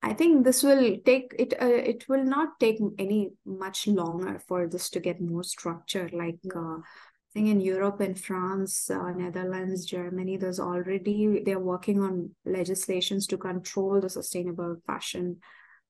I 0.01 0.13
think 0.13 0.43
this 0.43 0.63
will 0.63 0.97
take 1.05 1.33
it. 1.37 1.53
Uh, 1.61 1.65
it 1.65 2.07
will 2.09 2.23
not 2.23 2.59
take 2.59 2.79
any 2.99 3.31
much 3.45 3.87
longer 3.87 4.39
for 4.47 4.67
this 4.67 4.89
to 4.91 4.99
get 4.99 5.21
more 5.21 5.43
structured. 5.43 6.13
Like 6.13 6.39
uh, 6.55 6.77
I 7.33 7.39
think 7.39 7.49
in 7.49 7.61
Europe 7.61 7.99
and 7.99 8.19
France, 8.19 8.91
uh, 8.91 9.09
Netherlands, 9.09 9.85
Germany, 9.85 10.37
there's 10.37 10.59
already 10.59 11.41
they're 11.43 11.59
working 11.59 11.99
on 11.99 12.29
legislations 12.45 13.25
to 13.27 13.37
control 13.37 13.99
the 13.99 14.09
sustainable 14.09 14.77
fashion 14.85 15.37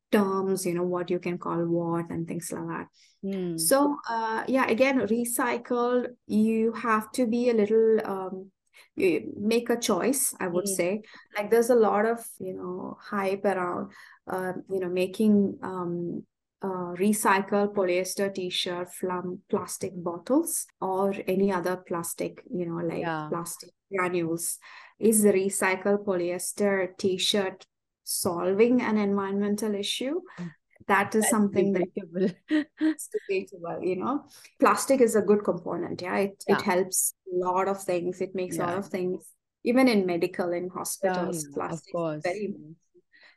terms. 0.10 0.66
You 0.66 0.76
know 0.76 0.84
what 0.84 1.10
you 1.10 1.20
can 1.20 1.38
call 1.38 1.66
what 1.66 2.10
and 2.12 2.26
things 2.26 2.50
like 2.50 2.68
that. 2.68 2.88
Mm. 3.26 3.60
So 3.60 3.98
uh, 4.10 4.46
yeah, 4.48 4.68
again, 4.68 5.00
recycled. 5.02 6.08
You 6.28 6.72
have 6.74 7.12
to 7.14 7.28
be 7.28 7.50
a 7.50 7.54
little 7.54 8.00
um, 8.06 8.52
make 8.96 9.70
a 9.70 9.80
choice 9.80 10.36
i 10.40 10.48
would 10.48 10.66
mm. 10.66 10.76
say 10.76 11.02
like 11.36 11.50
there's 11.50 11.72
a 11.72 11.76
lot 11.76 12.06
of 12.06 12.24
you 12.40 12.54
know 12.54 12.96
hype 13.02 13.44
around 13.44 13.92
uh, 14.28 14.54
you 14.70 14.80
know 14.80 14.90
making 14.90 15.58
um 15.64 16.24
uh, 16.64 16.96
recycle 16.96 17.74
polyester 17.74 18.34
t-shirt 18.34 18.92
from 18.94 19.40
plastic 19.50 19.92
bottles 19.96 20.66
or 20.80 21.14
any 21.28 21.52
other 21.52 21.76
plastic 21.76 22.42
you 22.50 22.66
know 22.66 22.82
like 22.86 23.02
yeah. 23.02 23.28
plastic 23.30 23.70
granules. 23.94 24.60
Is 25.00 25.24
the 25.24 25.34
recycled 25.34 26.06
polyester 26.06 26.98
t-shirt 26.98 27.66
solving 28.04 28.82
an 28.82 28.98
environmental 28.98 29.76
issue? 29.76 30.22
Mm. 30.40 30.52
That 30.88 31.16
is 31.16 31.22
That's 31.22 31.32
something 31.32 31.74
debatable. 31.74 32.36
that's 32.80 33.10
debatable 33.10 33.80
you 33.84 33.98
know. 33.98 34.26
Plastic 34.60 35.02
is 35.02 35.16
a 35.16 35.22
good 35.22 35.44
component 35.44 36.02
yeah. 36.02 36.18
It, 36.18 36.44
yeah. 36.48 36.56
it 36.56 36.62
helps 36.62 37.14
a 37.28 37.46
lot 37.46 37.68
of 37.68 37.84
things. 37.84 38.22
It 38.22 38.36
makes 38.36 38.58
yeah. 38.58 38.64
a 38.64 38.68
lot 38.68 38.78
of 38.78 38.88
things 38.88 39.26
even 39.66 39.88
in 39.88 40.06
medical 40.06 40.52
in 40.52 40.70
hospitals 40.70 41.48
plastic 41.54 41.96
is 41.96 42.24
very 42.24 42.54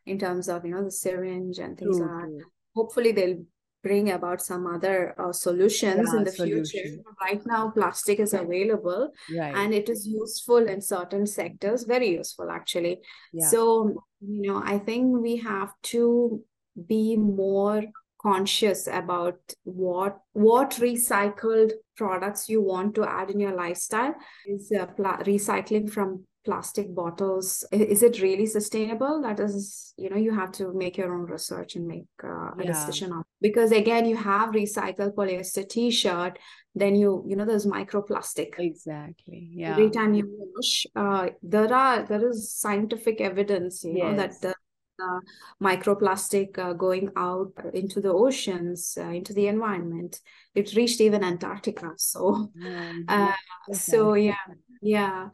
in 0.06 0.18
terms 0.18 0.48
of 0.48 0.64
you 0.64 0.72
know 0.72 0.84
the 0.84 0.90
syringe 0.90 1.58
and 1.58 1.78
things 1.78 1.98
true, 1.98 2.06
like 2.06 2.24
that 2.24 2.44
hopefully 2.76 3.12
they'll 3.12 3.42
bring 3.82 4.10
about 4.10 4.42
some 4.42 4.66
other 4.66 5.14
uh, 5.20 5.32
solutions 5.32 6.12
in 6.12 6.24
the 6.24 6.30
solution. 6.30 6.80
future 6.82 7.02
right 7.20 7.42
now 7.46 7.70
plastic 7.70 8.18
is 8.18 8.34
available 8.34 9.12
right. 9.36 9.54
and 9.54 9.72
it 9.72 9.88
is 9.88 10.06
useful 10.06 10.66
in 10.74 10.80
certain 10.80 11.24
sectors 11.24 11.84
very 11.84 12.10
useful 12.10 12.50
actually. 12.50 12.98
So 13.38 14.04
you 14.20 14.48
know 14.48 14.62
i 14.64 14.78
think 14.78 15.18
we 15.20 15.36
have 15.36 15.72
to 15.82 16.42
be 16.88 17.16
more 17.16 17.82
conscious 18.26 18.86
about 18.86 19.38
what 19.62 20.18
what 20.32 20.70
recycled 20.72 21.72
products 21.96 22.48
you 22.48 22.60
want 22.60 22.94
to 22.94 23.08
add 23.08 23.30
in 23.30 23.40
your 23.40 23.54
lifestyle. 23.54 24.14
Is 24.46 24.72
uh, 24.78 24.86
pl- 24.86 25.22
recycling 25.32 25.90
from 25.90 26.24
plastic 26.46 26.94
bottles 26.94 27.64
is 27.72 28.02
it 28.02 28.22
really 28.22 28.46
sustainable 28.46 29.20
that 29.20 29.38
is 29.40 29.92
you 29.98 30.08
know 30.08 30.16
you 30.16 30.32
have 30.32 30.52
to 30.52 30.72
make 30.72 30.96
your 30.96 31.12
own 31.14 31.26
research 31.26 31.74
and 31.74 31.86
make 31.86 32.06
uh, 32.24 32.28
a 32.28 32.54
yeah. 32.60 32.66
decision 32.72 33.12
on 33.12 33.22
because 33.40 33.72
again 33.72 34.06
you 34.06 34.16
have 34.16 34.50
recycled 34.50 35.14
polyester 35.14 35.68
t-shirt 35.68 36.38
then 36.74 36.94
you 36.94 37.24
you 37.28 37.34
know 37.36 37.44
there's 37.44 37.66
microplastic 37.66 38.54
exactly 38.58 39.48
yeah 39.52 39.72
every 39.72 39.90
time 39.90 40.14
you 40.14 40.24
wash 40.54 40.86
uh, 40.94 41.26
there 41.42 41.72
are 41.74 42.04
there 42.04 42.28
is 42.28 42.52
scientific 42.52 43.20
evidence 43.20 43.82
you 43.82 43.96
yes. 43.96 44.04
know 44.04 44.16
that 44.16 44.40
the 44.40 44.54
uh, 44.98 45.20
microplastic 45.62 46.58
uh, 46.58 46.72
going 46.72 47.10
out 47.16 47.52
into 47.74 48.00
the 48.00 48.12
oceans, 48.12 48.96
uh, 48.98 49.10
into 49.10 49.34
the 49.34 49.46
environment. 49.46 50.20
It 50.54 50.74
reached 50.74 51.02
even 51.02 51.22
Antarctica. 51.22 51.92
So, 51.96 52.50
mm-hmm. 52.58 53.74
so 53.74 54.14
yeah, 54.14 54.46
yeah. 54.80 55.28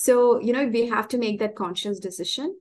So 0.00 0.38
you 0.40 0.52
know, 0.52 0.64
we 0.64 0.86
have 0.86 1.08
to 1.08 1.18
make 1.18 1.40
that 1.40 1.56
conscious 1.56 1.98
decision. 1.98 2.56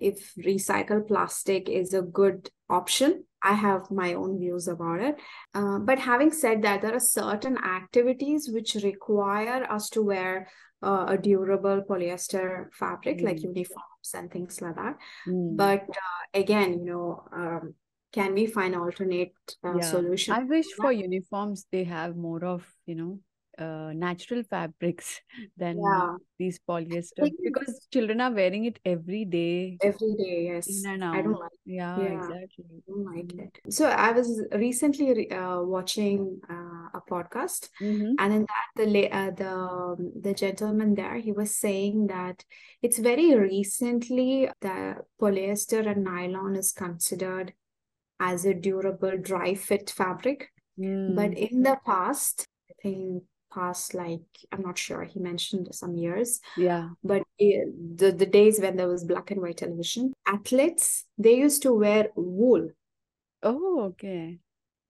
If 0.00 0.34
recycled 0.34 1.08
plastic 1.08 1.70
is 1.70 1.94
a 1.94 2.02
good 2.02 2.50
option, 2.68 3.24
I 3.42 3.54
have 3.54 3.90
my 3.90 4.12
own 4.12 4.38
views 4.38 4.68
about 4.68 5.00
it. 5.00 5.16
Uh, 5.54 5.78
but 5.78 5.98
having 5.98 6.30
said 6.30 6.60
that, 6.60 6.82
there 6.82 6.94
are 6.94 7.00
certain 7.00 7.56
activities 7.56 8.50
which 8.52 8.74
require 8.74 9.64
us 9.72 9.88
to 9.90 10.02
wear 10.02 10.50
uh, 10.82 11.06
a 11.08 11.16
durable 11.16 11.80
polyester 11.88 12.66
fabric 12.74 13.20
mm. 13.20 13.24
like 13.24 13.42
uniforms 13.42 14.10
and 14.12 14.30
things 14.30 14.60
like 14.60 14.74
that. 14.74 14.98
Mm. 15.26 15.56
But 15.56 15.88
uh, 15.88 16.24
again, 16.34 16.80
you 16.80 16.84
know, 16.84 17.24
um, 17.32 17.74
can 18.12 18.34
we 18.34 18.44
find 18.44 18.76
alternate 18.76 19.32
uh, 19.64 19.76
yeah. 19.76 19.90
solutions? 19.90 20.36
I 20.38 20.42
wish 20.42 20.66
for 20.76 20.92
uniforms 20.92 21.64
they 21.72 21.84
have 21.84 22.14
more 22.14 22.44
of 22.44 22.62
you 22.84 22.94
know 22.94 23.20
uh, 23.58 23.92
natural 23.94 24.42
fabrics 24.42 25.20
than 25.56 25.78
yeah. 25.78 26.16
these 26.38 26.60
polyester 26.68 27.30
because 27.42 27.86
children 27.92 28.20
are 28.20 28.32
wearing 28.32 28.64
it 28.64 28.78
every 28.84 29.24
day 29.24 29.78
every 29.82 30.14
day 30.18 30.44
yes 30.52 30.68
in 30.68 30.90
and 30.92 31.04
out. 31.04 31.14
i 31.14 31.22
don't 31.22 31.40
like 31.40 31.50
yeah, 31.64 31.98
yeah 31.98 32.18
exactly 32.18 32.64
I 32.70 32.80
don't 32.88 33.04
like 33.04 33.26
mm-hmm. 33.26 33.40
it 33.40 33.72
so 33.72 33.88
i 33.88 34.12
was 34.12 34.42
recently 34.52 35.30
uh, 35.30 35.60
watching 35.60 36.40
uh, 36.50 36.98
a 36.98 37.02
podcast 37.08 37.68
mm-hmm. 37.80 38.14
and 38.18 38.32
in 38.32 38.46
that 38.52 38.68
the 38.76 39.10
uh, 39.10 39.30
the 39.30 40.10
the 40.20 40.34
gentleman 40.34 40.94
there 40.94 41.16
he 41.18 41.32
was 41.32 41.54
saying 41.54 42.08
that 42.08 42.44
it's 42.82 42.98
very 42.98 43.34
recently 43.34 44.48
that 44.60 44.98
polyester 45.20 45.86
and 45.86 46.04
nylon 46.04 46.56
is 46.56 46.72
considered 46.72 47.52
as 48.20 48.44
a 48.44 48.54
durable 48.54 49.16
dry 49.18 49.54
fit 49.54 49.90
fabric 49.90 50.50
mm. 50.78 51.14
but 51.14 51.36
in 51.36 51.62
the 51.62 51.76
past 51.84 52.46
I 52.70 52.74
think 52.82 53.24
past 53.54 53.94
like 53.94 54.20
i'm 54.52 54.62
not 54.62 54.78
sure 54.78 55.04
he 55.04 55.20
mentioned 55.20 55.68
some 55.72 55.94
years. 55.94 56.40
Yeah. 56.56 56.88
But 57.02 57.22
it, 57.38 57.98
the, 57.98 58.12
the 58.12 58.26
days 58.26 58.60
when 58.60 58.76
there 58.76 58.88
was 58.88 59.04
black 59.04 59.30
and 59.30 59.40
white 59.40 59.58
television 59.58 60.12
athletes 60.26 61.04
they 61.18 61.34
used 61.34 61.62
to 61.62 61.72
wear 61.72 62.08
wool. 62.16 62.70
Oh 63.42 63.82
okay. 63.90 64.38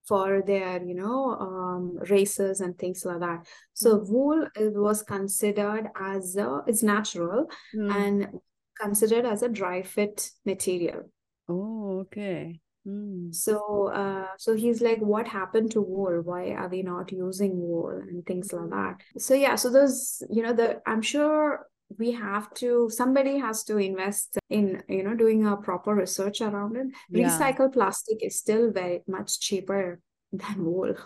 For 0.07 0.43
their 0.43 0.83
you 0.83 0.95
know 0.95 1.37
um, 1.41 1.99
races 2.11 2.61
and 2.61 2.79
things 2.79 3.05
like 3.05 3.21
that. 3.21 3.47
So 3.73 3.99
mm. 3.99 4.09
wool 4.09 4.47
was 4.57 5.03
considered 5.03 5.89
as 5.99 6.37
a 6.37 6.63
it's 6.67 6.83
natural 6.83 7.47
mm. 7.75 7.95
and 7.95 8.41
considered 8.81 9.25
as 9.25 9.43
a 9.43 9.49
dry 9.49 9.83
fit 9.83 10.31
material. 10.45 11.11
Oh 11.49 12.01
okay 12.01 12.61
Mm. 12.87 13.35
So, 13.35 13.89
uh, 13.89 14.27
so 14.39 14.55
he's 14.55 14.81
like, 14.83 14.99
what 14.99 15.27
happened 15.27 15.71
to 15.73 15.81
wool? 15.81 16.21
Why 16.23 16.51
are 16.51 16.69
we 16.69 16.83
not 16.83 17.13
using 17.13 17.59
wool 17.59 17.91
and 17.91 18.25
things 18.27 18.53
like 18.53 18.71
that? 18.71 18.97
So 19.19 19.35
yeah, 19.35 19.55
so 19.55 19.71
those, 19.71 20.23
you 20.31 20.43
know, 20.43 20.53
the 20.53 20.83
I'm 20.87 21.03
sure 21.03 21.67
we 21.99 22.13
have 22.13 22.53
to 22.55 22.89
somebody 22.91 23.39
has 23.39 23.63
to 23.63 23.77
invest 23.77 24.39
in 24.49 24.83
you 24.89 25.03
know 25.03 25.15
doing 25.15 25.47
a 25.47 25.55
proper 25.55 25.95
research 25.95 26.41
around 26.41 26.77
it 26.77 26.87
yeah. 27.11 27.29
recycled 27.29 27.75
plastic 27.75 28.25
is 28.25 28.39
still 28.39 28.73
very 28.73 29.03
much 29.07 29.39
cheaper 29.39 30.01
than 30.33 30.65
wool 30.65 30.97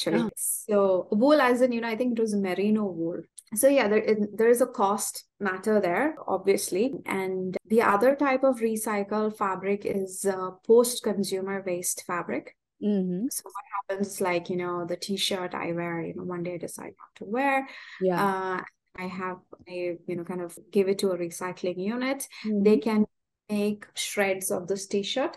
actually. 0.00 0.22
Oh. 0.22 0.30
So 0.36 1.08
wool, 1.10 1.40
as 1.40 1.60
in 1.60 1.72
you 1.72 1.80
know, 1.80 1.88
I 1.88 1.96
think 1.96 2.18
it 2.18 2.22
was 2.22 2.34
merino 2.34 2.84
wool. 2.84 3.20
So 3.54 3.68
yeah, 3.68 3.88
there 3.88 3.98
is, 3.98 4.28
there 4.32 4.48
is 4.48 4.60
a 4.60 4.66
cost 4.66 5.24
matter 5.40 5.80
there, 5.80 6.14
obviously. 6.26 6.94
And 7.04 7.56
the 7.66 7.82
other 7.82 8.14
type 8.14 8.44
of 8.44 8.60
recycled 8.60 9.36
fabric 9.36 9.84
is 9.84 10.24
uh, 10.24 10.52
post-consumer 10.66 11.64
waste 11.66 12.04
fabric. 12.06 12.56
Mm-hmm. 12.82 13.26
So 13.30 13.42
what 13.44 13.64
happens, 13.88 14.20
like 14.20 14.50
you 14.50 14.56
know, 14.56 14.86
the 14.86 14.96
T-shirt 14.96 15.54
I 15.54 15.72
wear, 15.72 16.00
you 16.00 16.14
know, 16.14 16.22
one 16.22 16.44
day 16.44 16.54
I 16.54 16.58
decide 16.58 16.94
not 16.98 17.14
to 17.16 17.24
wear. 17.24 17.68
Yeah. 18.00 18.24
Uh, 18.24 18.62
I 18.96 19.06
have 19.06 19.38
a 19.68 19.96
you 20.06 20.16
know 20.16 20.24
kind 20.24 20.42
of 20.42 20.58
give 20.70 20.88
it 20.88 20.98
to 21.00 21.10
a 21.10 21.18
recycling 21.18 21.78
unit. 21.78 22.26
Mm-hmm. 22.44 22.62
They 22.62 22.78
can 22.78 23.06
make 23.48 23.86
shreds 23.94 24.50
of 24.50 24.68
this 24.68 24.86
T-shirt, 24.86 25.36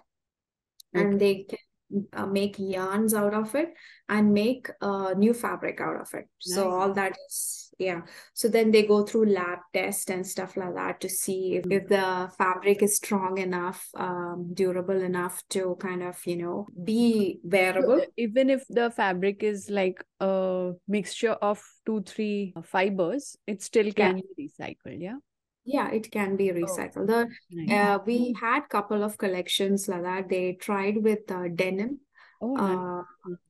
okay. 0.96 1.06
and 1.06 1.20
they 1.20 1.46
can 1.50 2.08
uh, 2.14 2.26
make 2.26 2.56
yarns 2.58 3.14
out 3.14 3.34
of 3.34 3.54
it 3.56 3.74
and 4.10 4.34
make 4.34 4.70
uh, 4.82 5.14
new 5.18 5.34
fabric 5.34 5.82
out 5.82 6.00
of 6.00 6.08
it 6.14 6.26
nice. 6.26 6.56
so 6.56 6.72
all 6.72 6.94
that 6.94 7.16
is 7.28 7.63
yeah 7.84 8.02
so 8.34 8.48
then 8.48 8.72
they 8.72 8.84
go 8.84 9.04
through 9.04 9.26
lab 9.26 9.60
test 9.74 10.10
and 10.10 10.26
stuff 10.26 10.56
like 10.58 10.74
that 10.76 11.00
to 11.00 11.10
see 11.10 11.56
if, 11.56 11.66
if 11.70 11.88
the 11.88 12.32
fabric 12.38 12.82
is 12.82 12.96
strong 12.96 13.38
enough 13.38 13.88
um, 13.96 14.50
durable 14.54 15.02
enough 15.02 15.44
to 15.50 15.76
kind 15.80 16.04
of 16.04 16.20
you 16.26 16.38
know 16.38 16.68
be 16.84 17.40
wearable 17.44 18.02
even 18.18 18.50
if 18.50 18.64
the 18.70 18.90
fabric 18.92 19.44
is 19.44 19.70
like 19.70 20.04
a 20.20 20.72
mixture 20.88 21.38
of 21.42 21.62
two 21.86 22.02
three 22.02 22.54
fibers 22.64 23.38
it 23.48 23.62
still 23.62 23.92
can 23.92 24.18
yeah. 24.18 24.24
be 24.38 24.50
recycled 24.50 25.02
yeah 25.02 25.18
yeah, 25.66 25.90
it 25.92 26.12
can 26.12 26.36
be 26.36 26.52
oh, 26.52 26.56
recycled. 26.56 27.08
The 27.08 27.74
uh, 27.74 28.00
we 28.06 28.36
had 28.40 28.68
couple 28.70 29.04
of 29.04 29.18
collections 29.18 29.88
like 29.88 30.04
that. 30.04 30.30
They 30.30 30.54
tried 30.60 31.02
with 31.02 31.32
uh, 31.32 31.48
denim, 31.56 32.00
Oh, 32.46 32.58
Uh, 32.58 33.04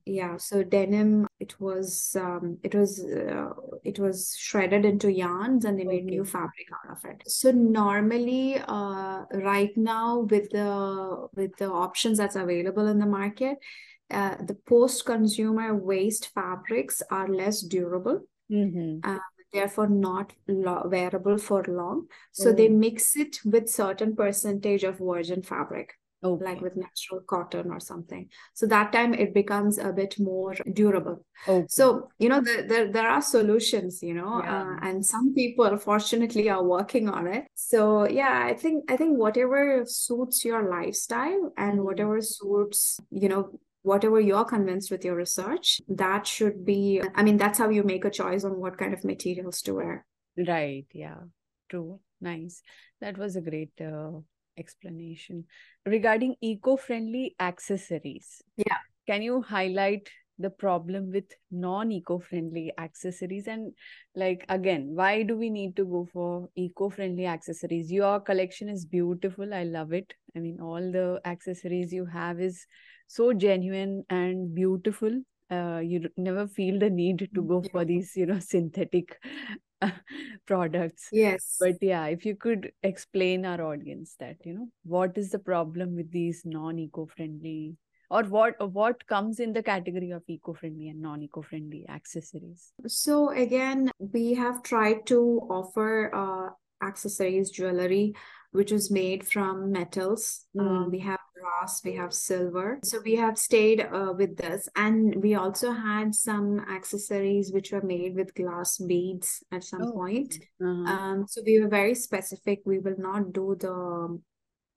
yeah, 0.06 0.36
so 0.36 0.62
denim, 0.62 1.26
it 1.40 1.58
was 1.60 2.14
um, 2.16 2.58
it 2.62 2.74
was 2.74 3.02
uh, 3.02 3.50
it 3.82 3.98
was 3.98 4.34
shredded 4.38 4.84
into 4.84 5.10
yarns 5.10 5.64
and 5.64 5.78
they 5.78 5.84
made 5.84 6.04
new 6.04 6.24
fabric 6.24 6.68
out 6.72 6.96
of 6.96 7.04
it. 7.04 7.22
So 7.26 7.50
normally, 7.50 8.58
uh, 8.58 9.24
right 9.32 9.76
now 9.76 10.20
with 10.20 10.50
the 10.50 11.28
with 11.34 11.56
the 11.56 11.70
options 11.70 12.18
that's 12.18 12.36
available 12.36 12.86
in 12.86 12.98
the 12.98 13.06
market, 13.06 13.58
uh, 14.10 14.36
the 14.36 14.54
post-consumer 14.54 15.74
waste 15.74 16.30
fabrics 16.34 17.02
are 17.10 17.28
less 17.28 17.60
durable, 17.62 18.20
Mm-hmm. 18.50 19.00
uh, 19.02 19.18
therefore 19.52 19.88
not 19.88 20.32
lo 20.46 20.86
wearable 20.86 21.38
for 21.38 21.64
long. 21.64 22.06
So 22.32 22.52
they 22.52 22.68
Oh, 22.68 22.78
mix 22.78 23.16
it 23.16 23.38
with 23.44 23.68
certain 23.70 24.14
percentage 24.14 24.84
of 24.84 24.98
virgin 24.98 25.42
fabric 25.42 25.94
like 26.32 26.60
with 26.60 26.76
natural 26.76 27.20
cotton 27.26 27.70
or 27.70 27.80
something. 27.80 28.28
So 28.54 28.66
that 28.66 28.92
time 28.92 29.14
it 29.14 29.34
becomes 29.34 29.78
a 29.78 29.92
bit 29.92 30.18
more 30.18 30.54
durable. 30.72 31.24
Okay. 31.46 31.66
So, 31.68 32.08
you 32.18 32.28
know, 32.28 32.40
there, 32.40 32.66
there, 32.66 32.92
there 32.92 33.08
are 33.08 33.22
solutions, 33.22 34.02
you 34.02 34.14
know, 34.14 34.40
Yeah. 34.42 34.62
uh, 34.62 34.76
and 34.88 35.04
some 35.04 35.34
people 35.34 35.76
fortunately 35.76 36.48
are 36.48 36.64
working 36.64 37.08
on 37.08 37.26
it. 37.26 37.46
So 37.54 38.08
yeah, 38.08 38.42
I 38.44 38.54
think 38.54 38.90
I 38.90 38.96
think 38.96 39.18
whatever 39.18 39.84
suits 39.86 40.44
your 40.44 40.68
lifestyle 40.70 41.52
and 41.56 41.80
Mm. 41.80 41.84
whatever 41.84 42.20
suits, 42.20 43.00
you 43.10 43.28
know, 43.28 43.58
whatever 43.82 44.18
you're 44.18 44.44
convinced 44.46 44.90
with 44.90 45.04
your 45.04 45.16
research, 45.16 45.80
that 45.88 46.26
should 46.26 46.64
be, 46.64 47.02
I 47.14 47.22
mean, 47.22 47.36
that's 47.36 47.58
how 47.58 47.68
you 47.68 47.82
make 47.82 48.04
a 48.06 48.10
choice 48.10 48.42
on 48.44 48.58
what 48.58 48.78
kind 48.78 48.94
of 48.94 49.04
materials 49.04 49.60
to 49.62 49.74
wear. 49.74 50.06
Right. 50.36 50.86
Yeah. 50.92 51.20
True. 51.68 52.00
Nice. 52.20 52.62
That 53.00 53.18
was 53.18 53.36
a 53.36 53.42
great 53.42 53.72
uh, 53.80 54.20
explanation. 54.56 55.44
Regarding 55.86 56.36
eco-friendly 56.40 57.34
accessories, 57.40 58.42
Yeah. 58.56 58.78
can 59.06 59.22
you 59.22 59.42
highlight 59.42 60.08
the 60.38 60.50
problem 60.50 61.10
with 61.12 61.32
non-eco-friendly 61.50 62.72
accessories? 62.78 63.46
And 63.46 63.72
like 64.14 64.44
again, 64.48 64.94
why 64.94 65.22
do 65.22 65.36
we 65.36 65.50
need 65.50 65.76
to 65.76 65.84
go 65.84 66.08
for 66.12 66.48
eco-friendly 66.56 67.26
accessories? 67.26 67.92
Your 67.92 68.20
collection 68.20 68.68
is 68.68 68.84
beautiful. 68.84 69.54
I 69.54 69.64
love 69.64 69.92
it. 69.92 70.12
I 70.36 70.40
mean, 70.40 70.60
all 70.60 70.90
the 70.90 71.20
accessories 71.24 71.92
you 71.92 72.04
have 72.06 72.40
is 72.40 72.66
so 73.06 73.32
genuine 73.32 74.04
and 74.10 74.54
beautiful. 74.54 75.22
Uh, 75.50 75.80
you 75.84 76.08
never 76.16 76.48
feel 76.48 76.78
the 76.78 76.90
need 76.90 77.28
to 77.34 77.42
go 77.42 77.60
Yeah. 77.62 77.70
for 77.70 77.84
these, 77.84 78.16
you 78.16 78.26
know, 78.26 78.38
synthetic 78.38 79.18
products. 80.46 81.08
Yes. 81.12 81.56
But 81.60 81.76
yeah, 81.80 82.06
if 82.06 82.24
you 82.26 82.36
could 82.36 82.72
explain 82.82 83.44
our 83.44 83.60
audience 83.62 84.16
that, 84.20 84.36
you 84.44 84.54
know, 84.54 84.68
what 84.84 85.16
is 85.16 85.30
the 85.30 85.38
problem 85.38 85.94
with 85.96 86.10
these 86.10 86.42
non-eco-friendly 86.44 87.76
or 88.10 88.22
what 88.24 88.72
what 88.72 89.06
comes 89.06 89.40
in 89.40 89.52
the 89.52 89.62
category 89.62 90.10
of 90.10 90.22
eco-friendly 90.28 90.88
and 90.88 91.00
non-eco-friendly 91.00 91.86
accessories? 91.88 92.72
So 92.86 93.30
again, 93.30 93.90
we 93.98 94.34
have 94.34 94.62
tried 94.62 95.06
to 95.06 95.40
offer 95.50 96.14
uh, 96.14 96.86
accessories, 96.86 97.50
jewelry, 97.50 98.14
which 98.52 98.72
is 98.72 98.90
made 98.90 99.26
from 99.26 99.72
metals. 99.72 100.46
Uh, 100.58 100.84
we 100.90 100.98
Mm. 100.98 101.04
have 101.04 101.23
brass, 101.44 101.82
we 101.84 101.94
have 101.94 102.12
silver. 102.14 102.78
So 102.84 103.00
we 103.04 103.16
have 103.16 103.38
stayed 103.38 103.80
uh, 103.80 104.12
with 104.16 104.36
this, 104.36 104.68
and 104.76 105.22
we 105.22 105.34
also 105.34 105.72
had 105.72 106.14
some 106.14 106.60
accessories 106.60 107.52
which 107.52 107.72
were 107.72 107.82
made 107.82 108.14
with 108.14 108.34
glass 108.34 108.78
beads 108.78 109.42
at 109.52 109.64
some 109.64 109.82
Oh, 109.82 109.92
point. 109.92 110.38
Uh-huh. 110.60 110.92
Um, 110.92 111.26
so 111.28 111.42
we 111.44 111.60
were 111.60 111.68
very 111.68 111.94
specific. 111.94 112.60
We 112.64 112.78
will 112.78 112.96
not 112.98 113.32
do 113.32 113.56
the, 113.58 114.18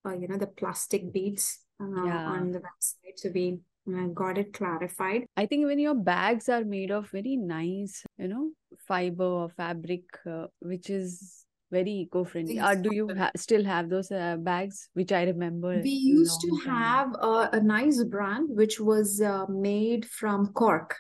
uh, 0.05 0.13
you 0.13 0.27
know, 0.27 0.37
the 0.37 0.47
plastic 0.47 1.11
beads 1.11 1.59
uh, 1.81 2.05
Yeah. 2.05 2.27
on 2.27 2.51
the 2.51 2.59
website. 2.59 3.17
So 3.17 3.29
we 3.33 3.59
uh, 3.93 4.07
got 4.07 4.37
it 4.37 4.53
clarified. 4.53 5.25
I 5.37 5.45
think 5.45 5.65
when 5.65 5.79
your 5.79 5.95
bags 5.95 6.49
are 6.49 6.63
made 6.63 6.91
of 6.91 7.09
very 7.11 7.37
nice, 7.37 8.03
you 8.17 8.27
know, 8.27 8.51
fiber 8.87 9.23
or 9.23 9.49
fabric, 9.49 10.03
uh, 10.29 10.47
which 10.59 10.89
is 10.89 11.45
very 11.71 11.91
eco-friendly. 11.91 12.55
Yes. 12.55 12.67
Or 12.77 12.81
do 12.81 12.93
you 12.93 13.13
ha 13.17 13.31
still 13.35 13.63
have 13.65 13.89
those 13.89 14.11
uh, 14.11 14.37
bags, 14.37 14.89
which 14.93 15.11
I 15.11 15.23
remember 15.23 15.81
We 15.83 15.89
used 15.91 16.41
to 16.41 16.55
time. 16.65 16.71
have 16.71 17.13
a, 17.15 17.49
a 17.53 17.59
nice 17.61 18.03
brand 18.03 18.49
which 18.55 18.79
was 18.79 19.21
uh, 19.21 19.45
made 19.47 20.05
from 20.05 20.53
cork. 20.53 20.95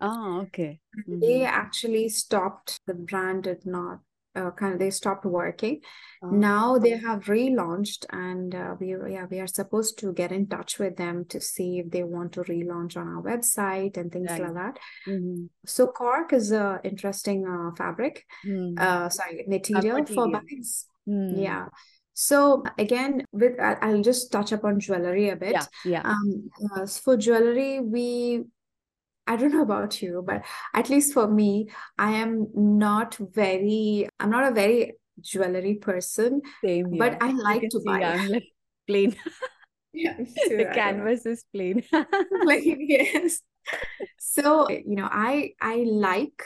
Ah, 0.00 0.40
okay. 0.42 0.80
They 1.06 1.42
Mhm. 1.42 1.46
actually 1.46 2.08
stopped, 2.08 2.80
the 2.86 2.94
brand 2.94 3.44
did 3.44 3.66
not, 3.66 4.00
uh, 4.34 4.50
kind 4.52 4.74
of, 4.74 4.78
they 4.78 4.90
stopped 4.90 5.24
working. 5.24 5.80
Ah, 6.22 6.30
Now 6.30 6.78
they 6.78 6.96
have 6.98 7.24
relaunched, 7.24 8.06
and 8.10 8.54
uh, 8.54 8.74
we, 8.80 8.96
yeah, 9.10 9.26
we 9.30 9.40
are 9.40 9.46
supposed 9.46 9.98
to 10.00 10.12
get 10.12 10.32
in 10.32 10.46
touch 10.46 10.78
with 10.78 10.96
them 10.96 11.24
to 11.26 11.40
see 11.40 11.78
if 11.78 11.90
they 11.90 12.02
want 12.02 12.32
to 12.32 12.40
relaunch 12.40 12.96
on 12.96 13.08
our 13.08 13.22
website 13.22 13.96
and 13.96 14.10
things 14.12 14.30
right. 14.30 14.42
like 14.42 14.54
that. 14.54 14.78
Mhm. 15.06 15.48
So 15.66 15.86
cork 15.86 16.32
is 16.32 16.52
a 16.52 16.80
interesting 16.84 17.46
uh, 17.46 17.74
fabric, 17.76 18.24
Hmm. 18.42 18.74
uh, 18.78 19.08
sorry, 19.08 19.44
material 19.48 20.04
for 20.06 20.30
bags. 20.30 20.86
Hmm. 21.06 21.34
Yeah. 21.36 21.66
So 22.14 22.62
again, 22.78 23.26
with 23.32 23.58
I'll 23.60 24.02
just 24.02 24.30
touch 24.30 24.52
upon 24.52 24.78
jewelry 24.78 25.30
a 25.30 25.36
bit. 25.36 25.52
Yeah, 25.52 25.66
yeah. 25.84 26.02
Um, 26.04 26.50
uh, 26.70 26.86
for 26.86 27.16
jewelry, 27.16 27.80
we 27.80 28.44
I 29.26 29.36
don't 29.36 29.52
know 29.52 29.62
about 29.62 30.02
you, 30.02 30.22
but 30.26 30.44
at 30.74 30.90
least 30.90 31.14
for 31.14 31.26
me, 31.26 31.70
I 31.98 32.12
am 32.12 32.48
not 32.54 33.16
very, 33.16 34.08
I'm 34.20 34.30
not 34.30 34.50
a 34.50 34.54
very 34.54 34.94
jewelry 35.20 35.76
person, 35.76 36.42
Same 36.62 36.98
but. 36.98 37.22
I 37.22 37.32
like 37.32 37.68
to 37.70 37.80
buy. 37.84 38.02
I'm 38.02 38.28
like 38.28 38.44
plain. 38.86 39.16
Yeah, 39.92 40.16
too. 40.48 40.58
The 40.58 40.70
canvas 40.74 41.26
is 41.26 41.44
plain. 41.52 41.84
Like, 42.44 42.64
yes. 42.64 43.40
So, 44.18 44.68
you 44.68 44.96
know, 44.96 45.08
I 45.10 45.52
I 45.60 45.84
like 45.86 46.42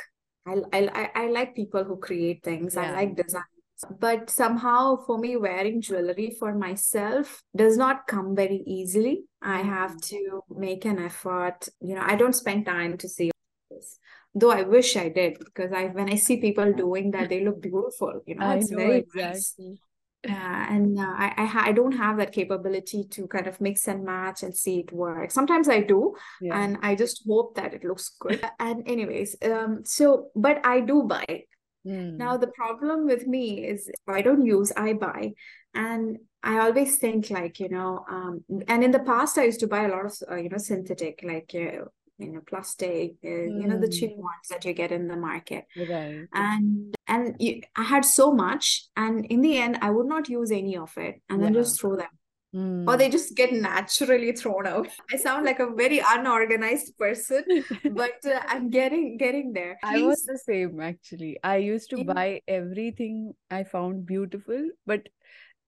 I 0.47 0.63
I 0.73 1.11
I 1.15 1.27
like 1.31 1.57
people 1.57 1.85
who 1.85 1.97
create 1.97 2.43
things. 2.43 2.77
I 2.77 2.91
like 2.93 3.17
designs. 3.17 3.45
But 3.99 4.29
somehow 4.31 4.99
for 5.07 5.19
me, 5.19 5.37
wearing 5.37 5.81
jewelry 5.81 6.37
for 6.39 6.55
myself 6.55 7.43
does 7.55 7.77
not 7.77 8.07
come 8.07 8.35
very 8.35 8.63
easily. 8.67 9.25
I 9.43 9.63
have 9.63 9.97
Mm. 9.97 10.09
to 10.09 10.43
make 10.51 10.85
an 10.85 10.99
effort. 10.99 11.69
You 11.81 11.95
know, 11.95 12.03
I 12.05 12.17
don't 12.17 12.35
spend 12.35 12.67
time 12.67 12.99
to 12.99 13.09
see 13.09 13.31
this. 13.71 13.99
Though 14.35 14.51
I 14.51 14.63
wish 14.63 14.97
I 14.97 15.09
did, 15.09 15.39
because 15.39 15.73
I 15.73 15.87
when 15.87 16.09
I 16.11 16.17
see 16.17 16.39
people 16.41 16.73
doing 16.73 17.11
that, 17.13 17.29
they 17.29 17.45
look 17.45 17.61
beautiful. 17.61 18.23
You 18.27 18.35
know, 18.37 18.47
I 18.51 18.57
it's 18.57 18.71
know 18.71 18.79
very 18.79 19.05
nice. 19.15 19.55
exactly. 19.55 19.79
Yeah, 20.25 20.75
and 20.75 20.99
uh, 20.99 21.03
I 21.17 21.33
I, 21.37 21.45
ha 21.47 21.63
I 21.67 21.73
don't 21.73 21.93
have 21.93 22.17
that 22.19 22.33
capability 22.33 23.05
to 23.05 23.27
kind 23.29 23.47
of 23.47 23.61
mix 23.61 23.87
and 23.89 24.05
match 24.05 24.43
and 24.43 24.55
see 24.55 24.81
it 24.81 24.93
work. 24.93 25.31
Sometimes 25.31 25.69
I 25.69 25.81
do, 25.81 26.15
Yeah. 26.41 26.55
and 26.57 26.77
I 26.83 26.97
just 26.97 27.23
hope 27.27 27.55
that 27.55 27.73
it 27.73 27.85
looks 27.85 28.11
good. 28.21 28.41
And 28.59 28.87
anyways, 28.89 29.37
um, 29.43 29.85
so 29.85 30.31
but 30.35 30.65
I 30.67 30.81
do 30.81 31.05
buy. 31.05 31.25
Now 32.19 32.37
Hmm. 32.37 32.39
the 32.39 32.49
problem 32.49 33.07
with 33.07 33.27
me 33.27 33.65
is 33.67 33.91
I 34.09 34.23
don't 34.23 34.45
use, 34.45 34.73
I 34.77 34.93
buy, 34.95 35.35
and 35.75 36.19
I 36.43 36.59
always 36.61 36.97
think 36.99 37.31
like 37.31 37.61
you 37.61 37.69
know, 37.69 38.05
um, 38.11 38.45
and 38.69 38.83
in 38.85 38.91
the 38.91 38.99
past 39.01 39.39
I 39.39 39.45
used 39.45 39.61
to 39.61 39.69
buy 39.69 39.85
a 39.85 39.89
lot 39.89 40.07
of 40.07 40.15
uh, 40.31 40.37
you 40.37 40.49
know 40.49 40.59
synthetic 40.59 41.21
like 41.23 41.51
uh, 41.55 41.85
you 42.19 42.33
know 42.33 42.41
plastic, 42.47 43.15
uh, 43.25 43.29
you 43.29 43.67
know 43.69 43.79
the 43.79 43.89
cheap 43.89 44.11
Hmm. 44.11 44.19
ones 44.19 44.49
that 44.51 44.65
you 44.65 44.73
get 44.75 44.93
in 44.93 45.09
the 45.09 45.17
market 45.17 45.67
Right. 45.75 46.29
and 46.33 46.95
and 47.07 47.37
you, 47.41 47.63
I 47.77 47.85
had 47.85 48.05
so 48.05 48.33
much, 48.33 48.87
and 48.97 49.25
in 49.27 49.41
the 49.41 49.57
end, 49.59 49.79
I 49.83 49.91
would 49.91 50.07
not 50.07 50.29
use 50.29 50.51
any 50.51 50.77
of 50.77 50.93
it, 50.99 51.23
and 51.31 51.43
then 51.43 51.55
just 51.55 51.81
throw 51.81 51.97
them, 51.97 52.09
or 52.87 52.97
Hmm. 52.97 52.97
they 52.97 53.09
just 53.11 53.37
get 53.37 53.53
naturally 53.53 54.33
thrown 54.33 54.67
out. 54.67 54.89
I 55.13 55.17
sound 55.17 55.45
like 55.45 55.59
a 55.61 55.71
very 55.71 56.01
unorganized 56.07 56.97
person, 56.99 57.45
but 57.89 58.13
uh, 58.27 58.41
I'm 58.47 58.71
getting 58.71 59.17
getting 59.19 59.53
there. 59.53 59.79
I 59.83 59.99
was 59.99 60.23
the 60.25 60.39
same 60.39 60.81
actually. 60.81 61.39
I 61.45 61.57
used 61.59 61.91
to 61.91 61.99
buy 61.99 62.43
everything 62.49 63.35
I 63.51 63.65
found 63.65 64.07
beautiful, 64.07 64.71
but 64.87 65.09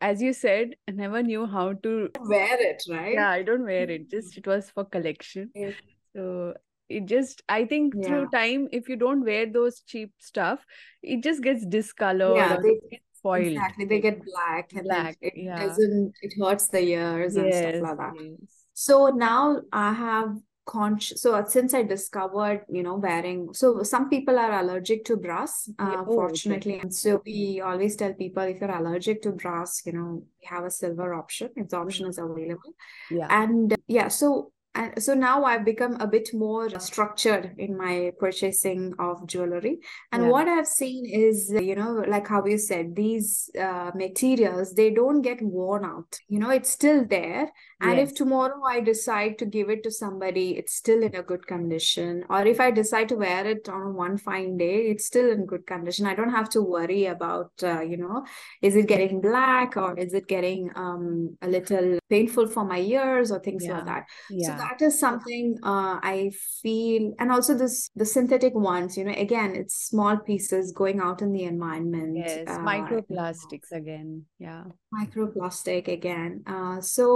as 0.01 0.23
you 0.23 0.33
said, 0.33 0.75
I 0.89 0.93
never 0.93 1.23
knew 1.23 1.47
how 1.47 1.75
to. 1.75 2.09
wear 2.21 2.57
it, 2.61 2.83
right? 2.89 3.15
Yeah, 3.15 3.31
I 3.31 3.43
don't 3.43 3.65
wear 3.65 3.89
it. 3.91 4.11
Just 4.11 4.37
it 4.39 4.47
was 4.47 4.71
for 4.71 4.85
collection. 4.85 5.51
Yeah. 5.55 5.71
So 6.17 6.55
it 6.89 7.07
just, 7.07 7.43
I 7.49 7.67
think 7.67 7.95
Yeah, 7.95 8.07
through 8.07 8.29
time, 8.29 8.69
if 8.73 8.89
you 8.89 8.97
don't 8.97 9.25
wear 9.25 9.47
those 9.47 9.81
cheap 9.81 10.13
stuff, 10.19 10.65
it 11.03 11.23
just 11.23 11.43
gets 11.43 11.65
discolored 11.67 12.37
yeah, 12.37 12.57
they 12.63 13.01
spoiled. 13.21 13.47
exactly 13.47 13.85
they 13.87 14.01
get 14.01 14.19
black, 14.33 14.67
and 14.77 14.85
black. 14.85 15.17
it 15.21 15.35
Yeah. 15.37 15.61
doesn't. 15.67 16.13
It 16.27 16.33
hurts 16.43 16.67
the 16.69 16.81
ears 16.97 17.37
and 17.37 17.53
stuff 17.55 17.83
like 17.89 17.99
that. 17.99 18.13
yes. 18.21 18.51
So 18.75 18.95
now 19.09 19.43
I 19.73 19.93
have 19.93 20.31
conscious. 20.67 21.21
So 21.23 21.31
since 21.49 21.75
I 21.75 21.83
discovered, 21.83 22.61
you 22.77 22.83
know, 22.87 22.95
wearing. 23.07 23.39
So 23.61 23.83
some 23.83 24.09
people 24.09 24.37
are 24.39 24.53
allergic 24.61 25.01
to 25.07 25.17
brass, 25.17 25.55
Yeah. 25.69 25.75
uh, 25.85 25.97
Oh, 25.97 26.01
okay. 26.03 26.15
fortunately. 26.21 26.77
And 26.83 26.95
so 26.95 27.21
we 27.27 27.61
always 27.71 27.97
tell 27.97 28.13
people 28.15 28.45
if 28.45 28.61
you're 28.61 28.77
allergic 28.81 29.23
to 29.23 29.33
brass, 29.33 29.83
you 29.87 29.93
know, 29.97 30.09
we 30.39 30.45
have 30.55 30.65
a 30.65 30.71
silver 30.71 31.09
option. 31.23 31.49
If 31.57 31.71
the 31.71 31.79
option 31.85 32.07
Mm. 32.07 32.11
is 32.11 32.19
available. 32.19 32.73
Yeah. 33.11 33.27
And 33.43 33.75
yeah, 33.99 34.09
so 34.09 34.53
and 34.75 35.03
so 35.03 35.15
now 35.15 35.45
I've 35.45 35.65
become 35.65 35.97
a 36.01 36.07
bit 36.07 36.31
more 36.33 36.71
structured 36.79 37.55
in 37.59 37.77
my 37.77 38.13
purchasing 38.19 38.95
of 38.99 39.27
jewelry. 39.27 39.81
And 40.13 40.25
Yeah. 40.25 40.29
what 40.31 40.49
I've 40.49 40.67
seen 40.69 41.07
is, 41.07 41.51
you 41.51 41.75
know, 41.75 42.05
like 42.07 42.29
how 42.29 42.45
you 42.47 42.57
said, 42.59 42.95
these 42.95 43.51
uh, 43.59 43.91
materials, 43.95 44.75
they 44.75 44.91
don't 44.91 45.23
get 45.23 45.43
worn 45.43 45.85
out. 45.85 46.19
You 46.29 46.39
know, 46.39 46.51
it's 46.51 46.71
still 46.71 47.05
there. 47.05 47.51
And 47.83 47.99
if 47.99 48.15
tomorrow 48.15 48.63
I 48.65 48.81
decide 48.81 49.39
to 49.39 49.47
give 49.47 49.71
it 49.71 49.83
to 49.85 49.91
somebody, 49.91 50.57
it's 50.57 50.75
still 50.75 51.03
in 51.03 51.15
a 51.15 51.23
good 51.23 51.47
condition. 51.47 52.25
Or 52.29 52.47
if 52.47 52.61
I 52.61 52.71
decide 52.71 53.09
to 53.09 53.17
wear 53.17 53.47
it 53.47 53.69
on 53.69 53.95
one 53.95 54.19
fine 54.19 54.57
day, 54.59 54.89
it's 54.91 55.07
still 55.07 55.31
in 55.31 55.47
good 55.47 55.67
condition. 55.67 56.07
I 56.07 56.15
don't 56.15 56.31
have 56.31 56.51
to 56.51 56.63
worry 56.63 57.07
about, 57.07 57.53
uh, 57.63 57.81
you 57.81 57.97
know, 57.97 58.25
is 58.63 58.77
it 58.77 58.87
getting 58.87 59.21
black 59.21 59.77
or 59.77 59.99
is 59.99 60.13
it 60.15 60.27
getting 60.29 60.71
um, 60.77 61.37
a 61.43 61.49
little 61.49 61.99
painful 62.09 62.47
for 62.49 62.65
my 62.65 62.79
ears 62.79 63.33
or 63.33 63.41
things 63.41 63.67
like 63.67 63.79
Yeah. 63.79 63.85
that. 63.85 64.05
So 64.39 64.53
Yeah. 64.53 64.57
That 64.63 64.79
is 64.89 64.95
something 65.07 65.47
uh, 65.63 65.97
I 66.15 66.17
feel, 66.63 67.03
and 67.19 67.29
also 67.35 67.53
this 67.63 67.91
the 68.01 68.05
synthetic 68.17 68.55
ones, 68.55 68.97
you 68.99 69.05
know, 69.05 69.17
again, 69.27 69.51
it's 69.61 69.77
small 69.93 70.17
pieces 70.29 70.73
going 70.83 70.99
out 71.07 71.23
in 71.23 71.31
the 71.33 71.45
environment. 71.45 72.17
Yes. 72.17 72.49
Uh, 72.49 72.59
Microplastics 72.73 73.71
again. 73.73 74.11
Yeah. 74.39 74.65
microplastic 75.01 75.89
again. 75.89 76.43
Uh, 76.47 76.81
so 76.81 77.07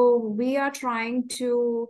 we 0.40 0.56
are 0.56 0.70
trying 0.70 1.28
to. 1.40 1.88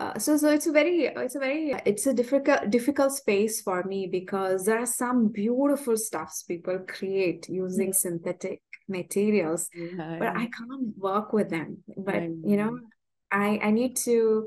Uh, 0.00 0.16
so 0.24 0.36
so 0.36 0.48
it's 0.56 0.68
a 0.68 0.72
very 0.80 1.06
it's 1.06 1.34
a 1.34 1.40
very 1.40 1.64
it's 1.84 2.06
a 2.06 2.14
difficult 2.14 2.70
difficult 2.70 3.12
space 3.12 3.60
for 3.66 3.82
me 3.92 4.00
because 4.18 4.64
there 4.64 4.78
are 4.78 4.86
some 5.04 5.18
beautiful 5.42 5.96
stuffs 5.96 6.44
people 6.52 6.78
create 6.96 7.48
using 7.48 7.90
Mm. 7.90 7.94
synthetic 8.04 8.60
materials 8.88 9.62
Yeah. 9.74 10.16
but 10.20 10.28
I 10.42 10.46
can't 10.56 10.86
work 11.08 11.32
with 11.32 11.48
them. 11.56 11.70
But 12.08 12.22
you 12.50 12.56
know. 12.60 12.72
I 13.30 13.48
I 13.68 13.70
need 13.72 13.94
to, 14.08 14.46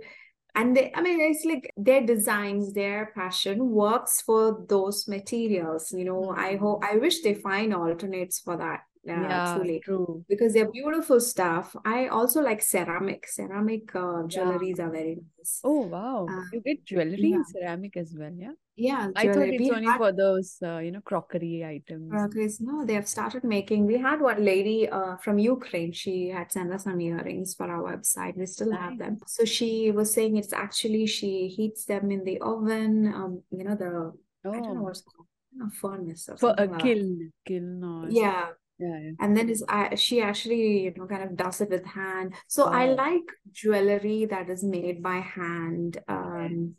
and 0.54 0.76
they, 0.76 0.92
I 0.94 1.02
mean, 1.02 1.22
it's 1.22 1.46
like 1.46 1.72
their 1.78 2.06
designs, 2.06 2.74
their 2.74 3.12
passion 3.16 3.70
works 3.70 4.22
for 4.22 4.66
those 4.68 5.08
materials. 5.08 5.92
You 5.92 6.06
know, 6.06 6.22
mm-hmm. 6.22 6.40
I 6.40 6.56
hope. 6.58 6.84
I 6.84 6.98
wish 6.98 7.22
they 7.22 7.36
find 7.36 7.74
alternates 7.74 8.40
for 8.40 8.58
that. 8.58 8.82
Uh, 9.10 9.14
Yeah. 9.14 9.54
truly, 9.54 9.80
True. 9.80 10.24
because 10.30 10.54
they're 10.54 10.72
beautiful 10.72 11.20
stuff. 11.20 11.76
I 11.86 12.08
also 12.08 12.42
like 12.42 12.62
ceramic. 12.62 13.28
Ceramic 13.28 13.96
uh, 13.96 14.00
Yeah. 14.30 14.44
jewelries 14.44 14.80
are 14.80 14.92
very 14.92 15.16
nice. 15.16 15.60
Oh, 15.64 15.82
wow. 15.82 16.28
Uh, 16.30 16.44
You 16.54 16.62
get 16.62 16.86
jewelry 16.86 17.18
yeah, 17.18 17.38
in 17.38 17.46
ceramic 17.46 17.98
as 17.98 18.14
well, 18.18 18.34
yeah? 18.34 18.54
yeah, 18.76 19.10
I 19.16 19.26
thought 19.28 19.48
it's 19.50 19.60
We 19.60 19.72
only 19.72 19.88
had 19.88 19.98
for 19.98 20.12
those, 20.12 20.58
uh, 20.64 20.78
you 20.80 20.92
know, 20.92 21.02
crockery 21.02 21.66
items. 21.66 22.10
Progress. 22.10 22.60
No, 22.62 22.86
they 22.86 22.94
have 22.94 23.08
started 23.08 23.44
making. 23.44 23.86
We 23.86 23.98
had 23.98 24.22
one 24.22 24.44
lady 24.44 24.88
uh, 24.90 25.18
from 25.18 25.38
Ukraine. 25.40 25.92
She 25.94 26.30
had 26.30 26.52
sent 26.52 26.72
us 26.72 26.84
some 26.84 27.00
earrings 27.02 27.56
for 27.56 27.68
our 27.70 27.84
website. 27.92 28.38
We 28.38 28.46
still 28.46 28.72
have 28.72 28.98
them. 28.98 29.20
So 29.28 29.46
she 29.46 29.92
was 29.92 30.14
saying 30.14 30.38
it's 30.38 30.54
actually 30.54 31.06
she 31.08 31.48
heats 31.48 31.86
them 31.86 32.12
in 32.12 32.24
the 32.24 32.40
oven. 32.42 33.08
Um, 33.14 33.44
you 33.52 33.64
know 33.64 33.76
the 33.76 34.14
I 34.54 34.60
don't 34.60 34.76
know 34.76 34.82
Oh, 34.82 34.84
what's 34.84 35.02
called, 35.02 35.28
a 35.62 35.70
furnace 35.70 36.28
or 36.30 36.38
for 36.38 36.54
a 36.58 36.68
like 36.68 36.80
kiln, 36.80 37.32
kiln 37.46 37.84
or 37.84 38.10
Yeah, 38.10 38.50
yeah, 38.82 39.00
yeah. 39.04 39.12
and 39.20 39.38
then 39.38 39.50
is 39.50 39.64
uh, 39.70 39.96
she 39.96 40.22
actually 40.22 40.84
you 40.86 40.94
know 40.98 41.08
kind 41.08 41.24
of 41.24 41.36
does 41.36 41.62
it 41.62 41.70
with 41.70 41.86
hand. 41.86 42.34
So 42.48 42.66
I 42.66 42.88
like 42.88 43.28
jewelry 43.52 44.26
that 44.26 44.50
is 44.50 44.64
made 44.64 45.02
by 45.04 45.18
hand. 45.18 46.00
Um, 46.08 46.76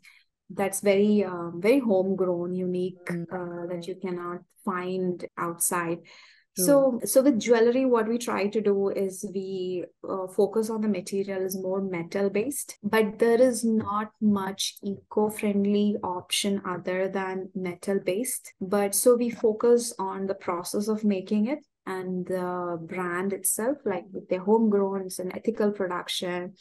that's 0.49 0.81
very 0.81 1.23
um, 1.23 1.59
very 1.61 1.79
homegrown, 1.79 2.53
unique, 2.53 3.05
Mm, 3.09 3.23
uh, 3.31 3.67
that 3.73 3.87
you 3.87 3.95
cannot 3.95 4.41
find 4.65 5.25
outside. 5.37 5.99
true. 6.55 6.65
So, 6.65 6.99
so 7.05 7.21
with 7.23 7.39
jewelry, 7.39 7.85
what 7.85 8.07
we 8.07 8.17
try 8.17 8.47
to 8.47 8.61
do 8.61 8.89
is 8.89 9.25
we 9.33 9.85
uh, 10.07 10.27
focus 10.27 10.69
on 10.69 10.81
the 10.81 10.87
material 10.87 11.41
is 11.41 11.57
more 11.57 11.81
metal 11.81 12.29
based, 12.29 12.77
but 12.83 13.17
there 13.19 13.41
is 13.41 13.63
not 13.63 14.11
much 14.21 14.75
eco-friendly 14.83 15.97
option 16.03 16.61
other 16.65 17.09
than 17.09 17.49
metal 17.55 17.99
based. 17.99 18.53
But 18.61 18.93
so 18.93 19.15
we 19.15 19.29
focus 19.31 19.93
on 19.97 20.27
the 20.27 20.35
process 20.35 20.87
of 20.87 21.03
making 21.03 21.47
it 21.47 21.59
and 21.85 22.25
the 22.25 22.77
brand 22.81 23.33
itself, 23.33 23.77
like 23.85 24.05
if 24.13 24.27
they're 24.29 24.39
homegrown, 24.39 25.09
and 25.19 25.35
ethical 25.35 25.71
production, 25.71 26.53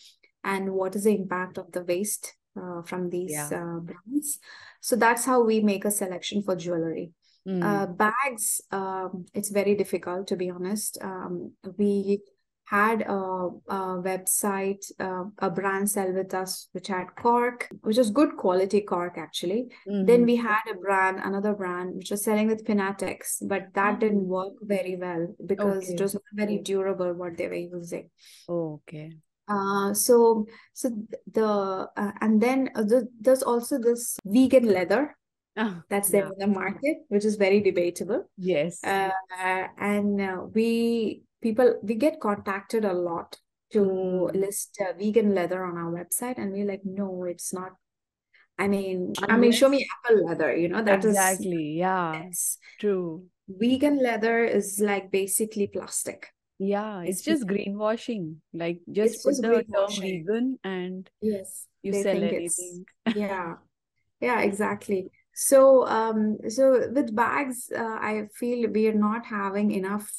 and 0.45 0.73
what 0.73 0.97
is 0.97 1.05
the 1.05 1.15
impact 1.15 1.59
of 1.59 1.71
the 1.73 1.85
waste 1.85 2.35
uh, 2.61 2.83
from 2.83 3.11
these 3.11 3.31
Yeah. 3.33 3.63
uh, 3.63 3.81
brands. 3.81 4.39
So 4.81 4.97
that's 4.97 5.25
how 5.25 5.43
we 5.43 5.61
make 5.61 5.85
a 5.85 5.91
selection 5.91 6.43
for 6.43 6.57
jewelry. 6.57 7.13
Uh, 7.47 7.87
Mm. 7.87 7.97
bags, 7.97 8.61
um, 8.71 9.27
it's 9.35 9.51
very 9.51 9.75
difficult 9.75 10.27
to 10.29 10.37
be 10.37 10.49
honest. 10.51 10.99
Um, 11.03 11.53
we 11.77 12.21
had 12.73 13.03
a, 13.03 13.13
a 13.13 13.79
website, 14.03 14.85
uh, 14.99 15.25
a 15.39 15.51
brand 15.51 15.91
sell 15.91 16.13
with 16.13 16.33
us, 16.35 16.69
which 16.73 16.89
had 16.89 17.15
cork, 17.17 17.69
which 17.83 17.99
was 17.99 18.11
good 18.11 18.37
quality 18.37 18.81
cork 18.81 19.19
actually. 19.19 19.69
Then 20.01 20.23
hmm 20.23 20.25
we 20.25 20.37
had 20.37 20.63
a 20.71 20.75
brand, 20.75 21.21
another 21.23 21.53
brand, 21.55 21.95
which 21.97 22.11
was 22.11 22.25
selling 22.25 22.49
with 22.49 22.65
Pinatex, 22.65 23.47
but 23.47 23.69
that 23.75 24.01
didn't 24.01 24.27
Oh, 24.27 24.27
work 24.27 24.55
very 24.63 24.97
well 24.97 25.35
because 25.47 25.89
it 25.89 26.01
was 26.01 26.15
not 26.15 26.23
very 26.35 26.59
durable 26.59 27.13
what 27.13 27.37
they 27.37 27.49
were 27.49 27.55
using. 27.55 28.11
Oh, 28.49 28.81
okay. 28.83 29.13
Uh, 29.49 29.93
so 29.93 30.47
so 30.73 30.91
the 31.33 31.47
uh, 31.97 32.13
and 32.21 32.41
then 32.41 32.71
uh, 32.75 32.83
the, 32.83 33.09
there's 33.21 33.43
also 33.43 33.79
this 33.79 34.17
vegan 34.25 34.65
leather 34.65 35.17
Ah, 35.57 35.83
that's 35.91 36.11
there 36.11 36.25
yeah. 36.25 36.31
in 36.33 36.39
the 36.39 36.47
market, 36.47 36.99
which 37.09 37.25
is 37.25 37.37
very 37.37 37.61
debatable. 37.61 38.25
Yes. 38.39 38.83
Uh, 38.83 39.11
and 39.79 40.21
uh, 40.21 40.47
we 40.55 41.23
people 41.43 41.79
we 41.83 41.95
get 41.95 42.21
contacted 42.21 42.85
a 42.85 42.93
lot 42.93 43.37
to 43.73 43.81
Mm. 43.81 44.35
list 44.37 44.79
uh, 44.81 44.93
vegan 44.99 45.35
leather 45.35 45.65
on 45.65 45.77
our 45.77 45.91
website, 45.91 46.39
and 46.39 46.53
we're 46.53 46.67
like, 46.67 46.83
no, 46.85 47.25
it's 47.25 47.53
not. 47.53 47.73
I 48.59 48.69
mean, 48.69 49.15
I 49.29 49.37
mean, 49.39 49.51
show 49.51 49.69
me 49.69 49.89
apple 49.95 50.27
leather, 50.27 50.55
you 50.55 50.69
know, 50.69 50.83
that 50.85 51.05
is 51.05 51.17
exactly. 51.17 51.79
Yeah. 51.79 52.23
it's 52.25 52.59
True. 52.79 53.25
vegan 53.49 53.97
leather 54.03 54.45
is 54.45 54.79
like 54.79 55.11
basically 55.11 55.67
plastic. 55.67 56.29
Yeah. 56.59 57.01
It's 57.01 57.19
It's 57.19 57.25
just 57.25 57.47
greenwashing. 57.49 58.37
Like 58.53 58.81
just 58.91 59.15
It's 59.15 59.25
put 59.25 59.31
just 59.31 59.43
the 59.43 59.65
term 59.73 59.91
vegan 59.99 60.59
and 60.63 61.11
Yes, 61.21 61.67
you 61.83 61.93
sell 61.95 62.23
anything. 62.23 62.85
yeah. 63.17 63.57
Yeah, 64.21 64.41
exactly. 64.43 65.11
So, 65.35 65.87
um, 65.89 66.39
so 66.49 66.87
with 66.93 67.17
bags, 67.17 67.73
uh, 67.75 67.83
I 67.99 68.29
feel 68.39 68.71
we 68.71 68.87
are 68.87 68.95
not 68.95 69.27
having 69.27 69.73
enough 69.73 70.13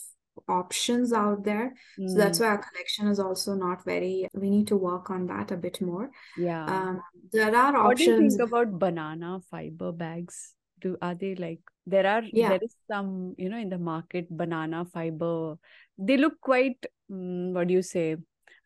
options 0.47 1.13
out 1.13 1.43
there. 1.43 1.73
So 2.07 2.17
that's 2.17 2.39
Mm. 2.39 2.41
why 2.41 2.47
our 2.47 2.57
collection 2.57 3.07
is 3.07 3.19
also 3.19 3.53
not 3.55 3.83
very, 3.85 4.27
we 4.33 4.49
need 4.49 4.67
to 4.67 4.77
work 4.77 5.09
on 5.09 5.27
that 5.27 5.51
a 5.51 5.57
bit 5.57 5.81
more. 5.81 6.09
Yeah. 6.37 6.65
Um, 6.65 7.01
there 7.31 7.55
are 7.55 7.73
What 7.83 7.97
do 7.97 8.03
you 8.03 8.11
options. 8.13 8.35
think 8.35 8.49
about 8.49 8.79
banana 8.79 9.39
fiber 9.51 9.91
bags? 9.91 10.55
Do 10.81 10.97
are 11.01 11.15
they 11.15 11.35
like 11.35 11.59
there 11.85 12.05
are 12.07 12.23
Yeah, 12.23 12.49
there 12.49 12.59
is 12.61 12.75
some, 12.91 13.35
you 13.37 13.49
know, 13.49 13.57
in 13.57 13.69
the 13.69 13.77
market 13.77 14.29
banana 14.29 14.85
fiber. 14.85 15.55
They 15.97 16.17
look 16.17 16.39
quite 16.41 16.85
mm, 17.11 17.53
what 17.53 17.67
do 17.67 17.73
you 17.73 17.81
say, 17.81 18.17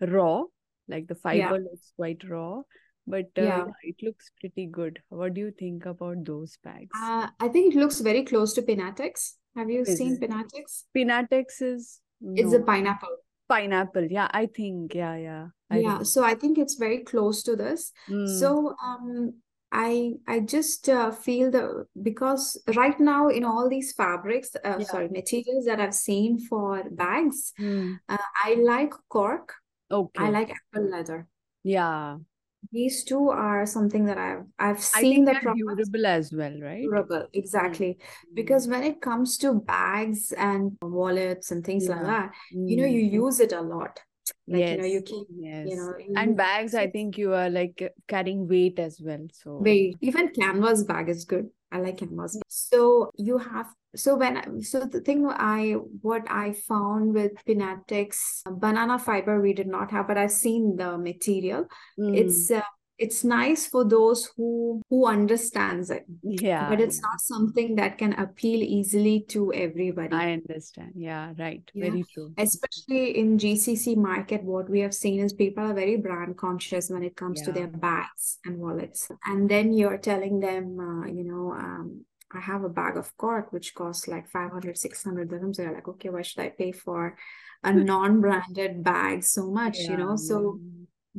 raw? 0.02 0.44
Like 0.88 1.08
the 1.08 1.16
yeah, 1.32 1.50
fiber 1.50 1.60
looks 1.64 1.92
quite 1.96 2.24
raw, 2.30 2.62
but 3.06 3.26
uh, 3.38 3.42
yeah. 3.42 3.58
yeah, 3.58 3.66
it 3.84 3.96
looks 4.02 4.32
pretty 4.40 4.68
good. 4.68 5.02
What 5.10 5.34
do 5.34 5.42
you 5.42 5.52
think 5.52 5.86
about 5.86 6.24
those 6.26 6.58
bags? 6.64 6.90
Uh, 6.96 7.28
I 7.40 7.50
think 7.50 7.76
it 7.76 7.78
looks 7.78 8.00
very 8.00 8.24
close 8.24 8.54
to 8.54 8.62
Pinatex. 8.62 9.34
Have 9.58 9.70
you 9.72 9.84
Is 9.84 9.98
seen? 9.98 10.18
Pinatex? 10.18 10.84
Pinatex 10.96 11.62
is 11.62 12.00
It's 12.22 12.54
a 12.54 12.60
pineapple. 12.60 13.18
pineapple. 13.50 14.06
Yeah, 14.06 14.28
I 14.32 14.46
think. 14.46 14.94
Yeah, 14.94 15.16
yeah. 15.18 15.48
I 15.70 15.78
Yeah, 15.78 15.82
remember. 15.82 16.06
so 16.06 16.24
I 16.24 16.36
think 16.36 16.58
it's 16.58 16.76
very 16.76 17.00
close 17.00 17.44
to 17.44 17.56
this. 17.56 17.92
Mm, 18.10 18.40
So 18.40 18.76
um 18.86 19.34
I 19.72 20.14
I 20.28 20.40
just 20.40 20.88
uh, 20.88 21.12
feel 21.12 21.52
the 21.52 21.88
because 22.02 22.62
right 22.76 22.98
now 23.00 23.28
in 23.28 23.44
all 23.44 23.68
these 23.68 23.92
fabrics, 23.94 24.56
uh, 24.64 24.78
yeah. 24.80 24.86
sorry, 24.86 25.10
materials 25.10 25.66
that 25.66 25.82
I've 25.82 25.94
seen 25.96 26.40
for 26.40 26.84
bags, 26.92 27.52
Mm, 27.60 28.00
uh, 28.08 28.28
I 28.46 28.56
like 28.62 28.94
cork, 29.10 29.54
Okay. 29.92 30.24
I 30.24 30.30
like 30.30 30.52
apple 30.52 30.90
leather. 30.90 31.28
Yeah. 31.64 32.18
These 32.72 33.04
two 33.04 33.30
are 33.30 33.66
something 33.66 34.06
that 34.06 34.18
I've 34.18 34.46
I've 34.60 34.82
seen 34.84 35.26
the 35.26 35.36
durable 35.36 36.06
as 36.06 36.32
well, 36.34 36.60
right? 36.60 36.92
durable, 36.92 37.28
Mm, 37.28 37.34
exactly. 37.34 37.98
mm. 38.36 38.36
Because 38.36 38.68
when 38.68 38.84
it 38.84 39.02
comes 39.02 39.38
to 39.40 39.54
bags 39.54 40.32
and 40.34 40.78
wallets 40.82 41.52
and 41.52 41.64
things 41.66 41.88
like 41.90 42.00
Yeah. 42.00 42.06
that, 42.06 42.32
you 42.66 42.78
know, 42.78 42.86
you 42.86 43.00
Mm. 43.00 43.12
use 43.26 43.40
it 43.40 43.52
a 43.52 43.62
lot. 43.62 44.00
Like, 44.48 44.70
you 44.72 44.78
know, 44.78 44.86
you 44.86 45.04
Yes. 45.30 45.70
you 45.70 45.76
know, 45.76 45.98
you 45.98 46.16
And 46.16 46.36
bags, 46.38 46.74
I 46.74 46.88
think 46.88 47.18
you 47.18 47.34
are 47.34 47.50
like 47.50 47.94
carrying 48.08 48.48
weight 48.48 48.80
as 48.80 49.02
well. 49.02 49.28
So 49.34 49.60
Wait, 49.60 49.98
even 50.02 50.30
canvas 50.30 50.84
bag 50.84 51.10
is 51.10 51.26
good. 51.26 51.50
I 51.72 51.80
like 51.80 51.98
canvas. 51.98 52.40
So 52.48 53.12
you 53.18 53.38
have 53.38 53.68
so 53.96 54.16
when 54.16 54.62
so 54.62 54.86
the 54.86 55.02
thing 55.02 55.26
I 55.28 55.74
what 56.02 56.30
I 56.30 56.54
found 56.54 57.14
with 57.14 57.34
Pinatex 57.48 58.44
banana 58.46 59.00
fiber 59.00 59.42
we 59.42 59.54
did 59.54 59.68
not 59.68 59.92
have, 59.92 60.08
but 60.08 60.18
I've 60.18 60.32
seen 60.32 60.76
the 60.76 60.98
material. 60.98 61.68
mm, 62.00 62.16
It's 62.16 62.52
uh, 62.52 62.62
it's 62.98 63.24
nice 63.24 63.68
for 63.68 63.84
those 63.84 64.30
who 64.36 64.82
who 64.90 65.06
understands 65.06 65.90
it 65.90 66.06
yeah 66.24 66.68
but 66.70 66.82
it's 66.82 67.02
not 67.02 67.22
something 67.22 67.76
that 67.76 67.98
can 67.98 68.14
appeal 68.14 68.62
easily 68.62 69.22
to 69.28 69.54
everybody 69.54 70.16
i 70.16 70.32
understand 70.32 70.92
yeah 70.96 71.34
right 71.38 71.70
yeah. 71.74 71.90
very 71.90 72.04
true 72.12 72.34
especially 72.38 73.18
in 73.18 73.38
gcc 73.38 73.96
market 73.96 74.44
what 74.44 74.70
we 74.70 74.80
have 74.80 74.94
seen 74.94 75.20
is 75.20 75.34
people 75.34 75.64
are 75.64 75.74
very 75.74 75.98
brand 75.98 76.36
conscious 76.38 76.90
when 76.90 77.04
it 77.04 77.16
comes 77.16 77.40
yeah. 77.40 77.46
to 77.46 77.52
their 77.52 77.68
bags 77.68 78.40
and 78.46 78.58
wallets 78.58 79.10
and 79.26 79.50
then 79.50 79.74
you're 79.74 79.98
telling 79.98 80.40
them 80.40 80.80
uh, 80.80 81.08
you 81.08 81.24
know 81.24 81.52
um, 81.52 82.04
I 82.30 82.42
have 82.42 82.66
a 82.66 82.70
bag 82.70 82.98
of 82.98 83.16
cork 83.16 83.54
which 83.54 83.74
costs 83.74 84.06
like 84.08 84.28
500, 84.28 84.78
600 84.78 85.30
dirhams. 85.30 85.56
They're 85.56 85.74
like, 85.74 85.88
okay, 85.88 86.10
why 86.10 86.24
should 86.24 86.42
I 86.42 86.50
pay 86.50 86.74
for 86.74 87.16
a 87.64 87.72
non-branded 87.92 88.84
bag 88.84 89.24
so 89.24 89.50
much, 89.50 89.78
yeah, 89.80 89.92
you 89.92 89.98
know? 89.98 90.18
So 90.18 90.60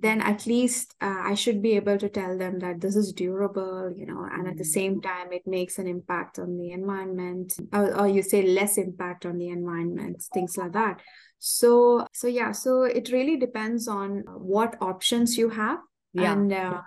then 0.01 0.21
at 0.21 0.47
least 0.47 0.95
uh, 1.01 1.23
I 1.25 1.35
should 1.35 1.61
be 1.61 1.73
able 1.73 1.99
to 1.99 2.09
tell 2.09 2.39
them 2.39 2.59
that 2.61 2.81
this 2.81 2.95
is 2.95 3.13
durable, 3.13 3.93
you 3.97 4.07
know, 4.07 4.29
and 4.31 4.47
at 4.47 4.57
the 4.57 4.65
mm. 4.65 4.75
same 4.79 5.01
time, 5.01 5.33
it 5.33 5.47
makes 5.47 5.79
an 5.79 5.87
impact 5.87 6.39
on 6.39 6.57
the 6.57 6.71
environment, 6.71 7.55
or, 7.73 8.01
or 8.01 8.07
you 8.07 8.23
say 8.23 8.43
less 8.43 8.79
impact 8.79 9.27
on 9.27 9.39
the 9.39 9.49
environment, 9.49 10.23
things 10.33 10.57
like 10.57 10.73
that. 10.73 11.01
So, 11.39 12.07
so 12.13 12.27
yeah, 12.29 12.53
so 12.53 12.83
it 12.83 13.11
really 13.13 13.37
depends 13.37 13.89
on 13.89 14.25
what 14.29 14.77
options 14.81 15.37
you 15.37 15.49
have 15.51 15.79
yeah. 16.13 16.33
and 16.33 16.53
uh, 16.53 16.81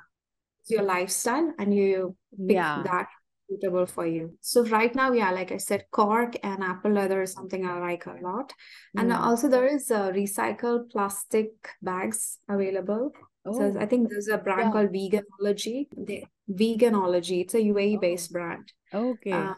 your 0.68 0.84
lifestyle, 0.84 1.54
and 1.58 1.74
you 1.74 2.16
pick 2.48 2.56
yeah. 2.56 2.82
that 2.84 3.08
suitable 3.52 3.86
for 3.86 4.06
you. 4.06 4.38
So 4.42 4.66
right 4.66 4.94
now, 4.96 5.12
yeah, 5.12 5.32
like 5.32 5.52
I 5.52 5.58
said, 5.58 5.86
cork 5.92 6.36
and 6.44 6.64
apple 6.64 6.92
leather 6.92 7.22
is 7.22 7.34
something 7.34 7.66
I 7.66 7.80
like 7.80 8.06
a 8.06 8.16
lot. 8.22 8.54
And 8.98 9.12
mm. 9.12 9.20
also 9.20 9.50
there 9.50 9.68
is 9.68 9.92
uh, 9.92 10.12
recycled 10.12 10.92
plastic 10.92 11.52
bags 11.82 12.38
available. 12.48 13.12
Oh. 13.46 13.58
So 13.58 13.80
I 13.80 13.86
think 13.86 14.10
there's 14.10 14.28
a 14.28 14.38
brand 14.38 14.68
yeah. 14.68 14.72
called 14.72 14.90
Veganologie. 14.90 15.88
The 15.96 16.24
Veganologie. 16.50 17.42
It's 17.42 17.56
a 17.56 17.60
UAE 17.60 18.00
based 18.00 18.32
oh. 18.32 18.34
brand. 18.34 18.74
Okay. 18.94 19.32
Uh, 19.32 19.54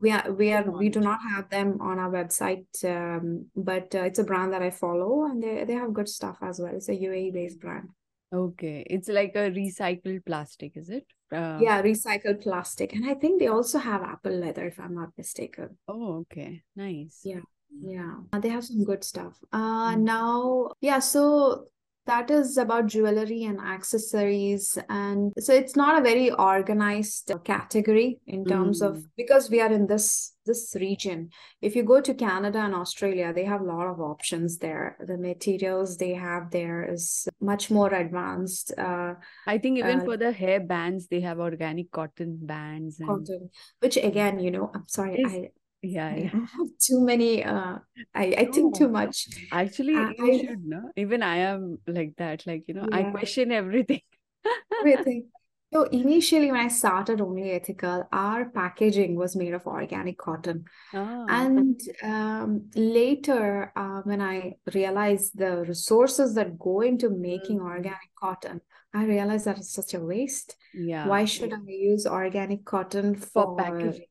we 0.00 0.12
are 0.12 0.30
we 0.30 0.52
are 0.52 0.70
we 0.70 0.88
do 0.88 1.00
not 1.00 1.18
have 1.34 1.50
them 1.50 1.78
on 1.80 1.98
our 1.98 2.08
website 2.08 2.84
um, 2.84 3.46
but 3.56 3.92
uh, 3.96 4.02
it's 4.02 4.20
a 4.20 4.22
brand 4.22 4.52
that 4.52 4.62
i 4.62 4.70
follow 4.70 5.24
and 5.24 5.42
they, 5.42 5.64
they 5.64 5.72
have 5.72 5.92
good 5.92 6.08
stuff 6.08 6.38
as 6.40 6.60
well 6.60 6.72
it's 6.72 6.88
a 6.88 6.92
uae 6.92 7.32
based 7.32 7.58
brand 7.58 7.88
Okay, 8.32 8.84
it's 8.88 9.08
like 9.08 9.32
a 9.36 9.50
recycled 9.50 10.26
plastic, 10.26 10.76
is 10.76 10.90
it? 10.90 11.06
Uh, 11.30 11.58
yeah, 11.60 11.82
recycled 11.82 12.42
plastic. 12.42 12.94
And 12.94 13.08
I 13.08 13.14
think 13.14 13.38
they 13.38 13.48
also 13.48 13.78
have 13.78 14.02
apple 14.02 14.32
leather, 14.32 14.66
if 14.66 14.80
I'm 14.80 14.94
not 14.94 15.10
mistaken. 15.16 15.76
Oh, 15.86 16.24
okay. 16.24 16.62
Nice. 16.74 17.20
Yeah. 17.24 17.40
Yeah. 17.82 18.16
They 18.40 18.48
have 18.48 18.64
some 18.64 18.84
good 18.84 19.04
stuff. 19.04 19.38
Uh 19.52 19.94
mm. 19.94 20.00
now, 20.00 20.70
yeah, 20.80 21.00
so 21.00 21.66
that 22.08 22.30
is 22.30 22.56
about 22.56 22.86
jewelry 22.86 23.44
and 23.44 23.60
accessories. 23.60 24.76
And 24.88 25.32
so 25.38 25.52
it's 25.52 25.76
not 25.76 25.98
a 25.98 26.02
very 26.02 26.30
organized 26.30 27.30
category 27.44 28.18
in 28.26 28.44
terms 28.44 28.82
mm. 28.82 28.86
of 28.88 29.04
because 29.16 29.50
we 29.50 29.60
are 29.60 29.70
in 29.70 29.86
this 29.86 30.34
this 30.46 30.74
region. 30.80 31.28
If 31.60 31.76
you 31.76 31.82
go 31.82 32.00
to 32.00 32.14
canada 32.14 32.60
and 32.60 32.74
australia 32.74 33.32
they 33.34 33.44
have 33.44 33.60
a 33.60 33.64
lot 33.64 33.86
of 33.86 34.00
options 34.00 34.58
there. 34.58 34.96
The 35.06 35.18
materials 35.18 35.98
they 35.98 36.14
have 36.14 36.50
there 36.50 36.90
is 36.90 37.28
much 37.40 37.70
more 37.70 37.92
advanced 37.92 38.72
uh, 38.78 39.14
i 39.46 39.58
think 39.58 39.78
even 39.78 40.00
uh, 40.00 40.04
for 40.04 40.16
the 40.16 40.32
hair 40.32 40.60
bands 40.60 41.06
they 41.08 41.20
have 41.20 41.38
organic 41.38 41.90
cotton 41.90 42.38
bands 42.42 42.98
and... 43.00 43.08
cotton 43.08 43.50
which 43.80 43.96
again 43.96 44.38
you 44.38 44.50
know 44.50 44.70
i'm 44.74 44.88
sorry 44.88 45.20
is, 45.20 45.32
i 45.32 45.50
yeah, 45.82 46.14
yeah. 46.14 46.30
too 46.80 47.00
many 47.00 47.44
uh 47.44 47.78
i 48.14 48.24
i 48.38 48.44
think 48.46 48.76
too 48.76 48.88
much. 48.88 49.28
Actually 49.52 49.94
uh, 49.94 50.12
I, 50.20 50.38
should 50.38 50.64
know 50.64 50.90
even 50.96 51.22
i 51.22 51.36
am 51.36 51.78
like 51.86 52.14
that 52.18 52.46
like 52.46 52.64
you 52.66 52.74
know 52.74 52.86
yeah. 52.90 52.96
i 52.96 53.02
question 53.10 53.52
everything. 53.52 54.00
Everything. 54.80 55.28
So 55.72 55.82
initially 55.84 56.50
when 56.50 56.60
i 56.60 56.68
started 56.68 57.20
only 57.20 57.42
ethikal 57.42 58.06
our 58.10 58.46
packaging 58.50 59.16
was 59.16 59.36
made 59.36 59.54
of 59.54 59.66
organic 59.66 60.18
cotton. 60.18 60.64
Oh. 60.94 61.26
and 61.28 61.80
um, 62.02 62.70
later 62.74 63.72
uh, 63.76 64.00
when 64.02 64.20
i 64.20 64.54
realized 64.74 65.38
the 65.38 65.64
resources 65.68 66.34
that 66.34 66.58
go 66.58 66.80
into 66.80 67.10
making 67.10 67.60
mm. 67.60 67.66
organic 67.66 68.12
cotton 68.18 68.60
i 68.94 69.04
realized 69.04 69.44
that 69.44 69.58
it's 69.58 69.74
such 69.74 69.94
a 69.94 70.00
waste. 70.00 70.56
Yeah. 70.74 71.06
Why 71.06 71.24
should 71.24 71.52
i 71.52 71.58
use 71.66 72.06
organic 72.06 72.64
cotton 72.64 73.14
for, 73.14 73.26
for 73.26 73.56
packaging 73.56 74.07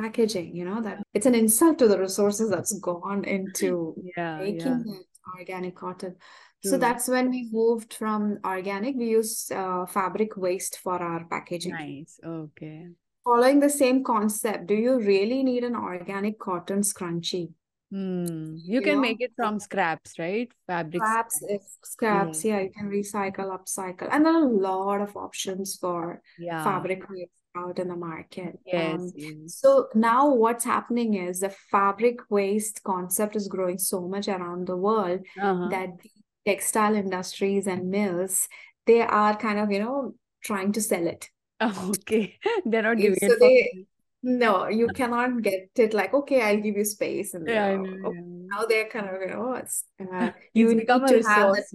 packaging 0.00 0.54
you 0.54 0.64
know 0.64 0.80
that 0.80 1.02
it's 1.14 1.26
an 1.26 1.34
insult 1.34 1.78
to 1.78 1.88
the 1.88 1.98
resources 1.98 2.50
that's 2.50 2.78
gone 2.80 3.24
into 3.24 3.94
yeah, 4.16 4.38
making 4.38 4.84
yeah. 4.86 5.38
organic 5.38 5.76
cotton 5.76 6.14
True. 6.62 6.70
so 6.72 6.78
that's 6.78 7.08
when 7.08 7.30
we 7.30 7.48
moved 7.52 7.94
from 7.94 8.38
organic 8.44 8.96
we 8.96 9.08
use 9.08 9.50
uh, 9.50 9.86
fabric 9.86 10.36
waste 10.36 10.78
for 10.78 10.96
our 11.00 11.24
packaging 11.24 11.72
nice 11.72 12.18
okay 12.24 12.88
following 13.24 13.60
the 13.60 13.70
same 13.70 14.02
concept 14.02 14.66
do 14.66 14.74
you 14.74 14.98
really 14.98 15.42
need 15.42 15.64
an 15.64 15.76
organic 15.76 16.38
cotton 16.38 16.80
scrunchie 16.80 17.50
Hmm. 17.92 18.54
You, 18.56 18.74
you 18.74 18.80
can 18.82 18.94
know? 18.94 19.00
make 19.00 19.20
it 19.20 19.32
from 19.34 19.58
scraps, 19.58 20.16
right? 20.16 20.48
Fabric 20.66 21.02
scraps, 21.02 21.40
scraps. 21.40 21.78
scraps 21.82 22.44
yeah. 22.44 22.58
yeah, 22.58 22.62
you 22.62 22.70
can 22.70 22.88
recycle, 22.88 23.50
upcycle, 23.58 24.08
and 24.12 24.24
there 24.24 24.32
are 24.32 24.44
a 24.44 24.48
lot 24.48 25.00
of 25.00 25.16
options 25.16 25.74
for 25.74 26.22
yeah. 26.38 26.62
fabric 26.62 27.10
waste 27.10 27.39
out 27.56 27.78
in 27.78 27.88
the 27.88 27.96
market. 27.96 28.58
Yes, 28.64 29.00
um, 29.00 29.12
yes. 29.14 29.56
So 29.56 29.88
now 29.94 30.32
what's 30.32 30.64
happening 30.64 31.14
is 31.14 31.40
the 31.40 31.50
fabric 31.50 32.18
waste 32.30 32.82
concept 32.84 33.36
is 33.36 33.48
growing 33.48 33.78
so 33.78 34.06
much 34.06 34.28
around 34.28 34.66
the 34.66 34.76
world 34.76 35.20
uh-huh. 35.40 35.68
that 35.68 35.98
the 36.02 36.10
textile 36.46 36.94
industries 36.94 37.66
and 37.66 37.90
mills 37.90 38.48
they 38.86 39.02
are 39.02 39.36
kind 39.36 39.58
of 39.58 39.70
you 39.70 39.78
know 39.78 40.14
trying 40.42 40.72
to 40.72 40.80
sell 40.80 41.06
it. 41.06 41.28
Oh, 41.60 41.92
okay, 42.00 42.38
they're 42.64 42.82
not 42.82 42.98
giving 42.98 43.18
so 43.18 43.26
it. 43.26 43.40
They, 43.40 43.86
no, 44.22 44.68
you 44.68 44.88
cannot 44.88 45.42
get 45.42 45.70
it 45.76 45.94
like 45.94 46.12
okay, 46.12 46.42
I'll 46.42 46.60
give 46.60 46.76
you 46.76 46.84
space 46.84 47.34
and 47.34 47.48
yeah, 47.48 47.72
yeah. 47.72 48.10
now 48.52 48.64
they're 48.68 48.88
kind 48.88 49.08
of 49.08 49.20
you 49.20 49.28
know 49.28 49.54
it's 49.54 49.84
uh, 50.00 50.30
you 50.54 50.74
need 50.74 50.86
to 50.86 50.92
have 50.92 51.54
that 51.54 51.66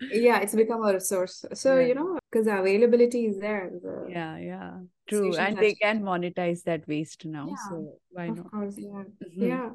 yeah 0.00 0.40
it's 0.40 0.54
become 0.54 0.82
a 0.84 0.92
resource 0.92 1.44
so 1.54 1.78
yeah. 1.78 1.86
you 1.86 1.94
know 1.94 2.18
because 2.30 2.46
the 2.46 2.58
availability 2.58 3.26
is 3.26 3.38
there 3.38 3.70
the 3.82 4.06
yeah 4.10 4.36
yeah 4.36 4.72
true 5.08 5.34
and 5.36 5.56
they 5.56 5.74
can 5.74 6.02
monetize 6.02 6.62
that 6.64 6.86
waste 6.86 7.24
now 7.24 7.46
yeah, 7.48 7.70
so 7.70 7.92
why 8.10 8.26
of 8.26 8.36
not 8.36 8.50
course 8.50 8.74
yeah 8.76 8.88
mm-hmm. 8.88 9.46
yeah 9.46 9.70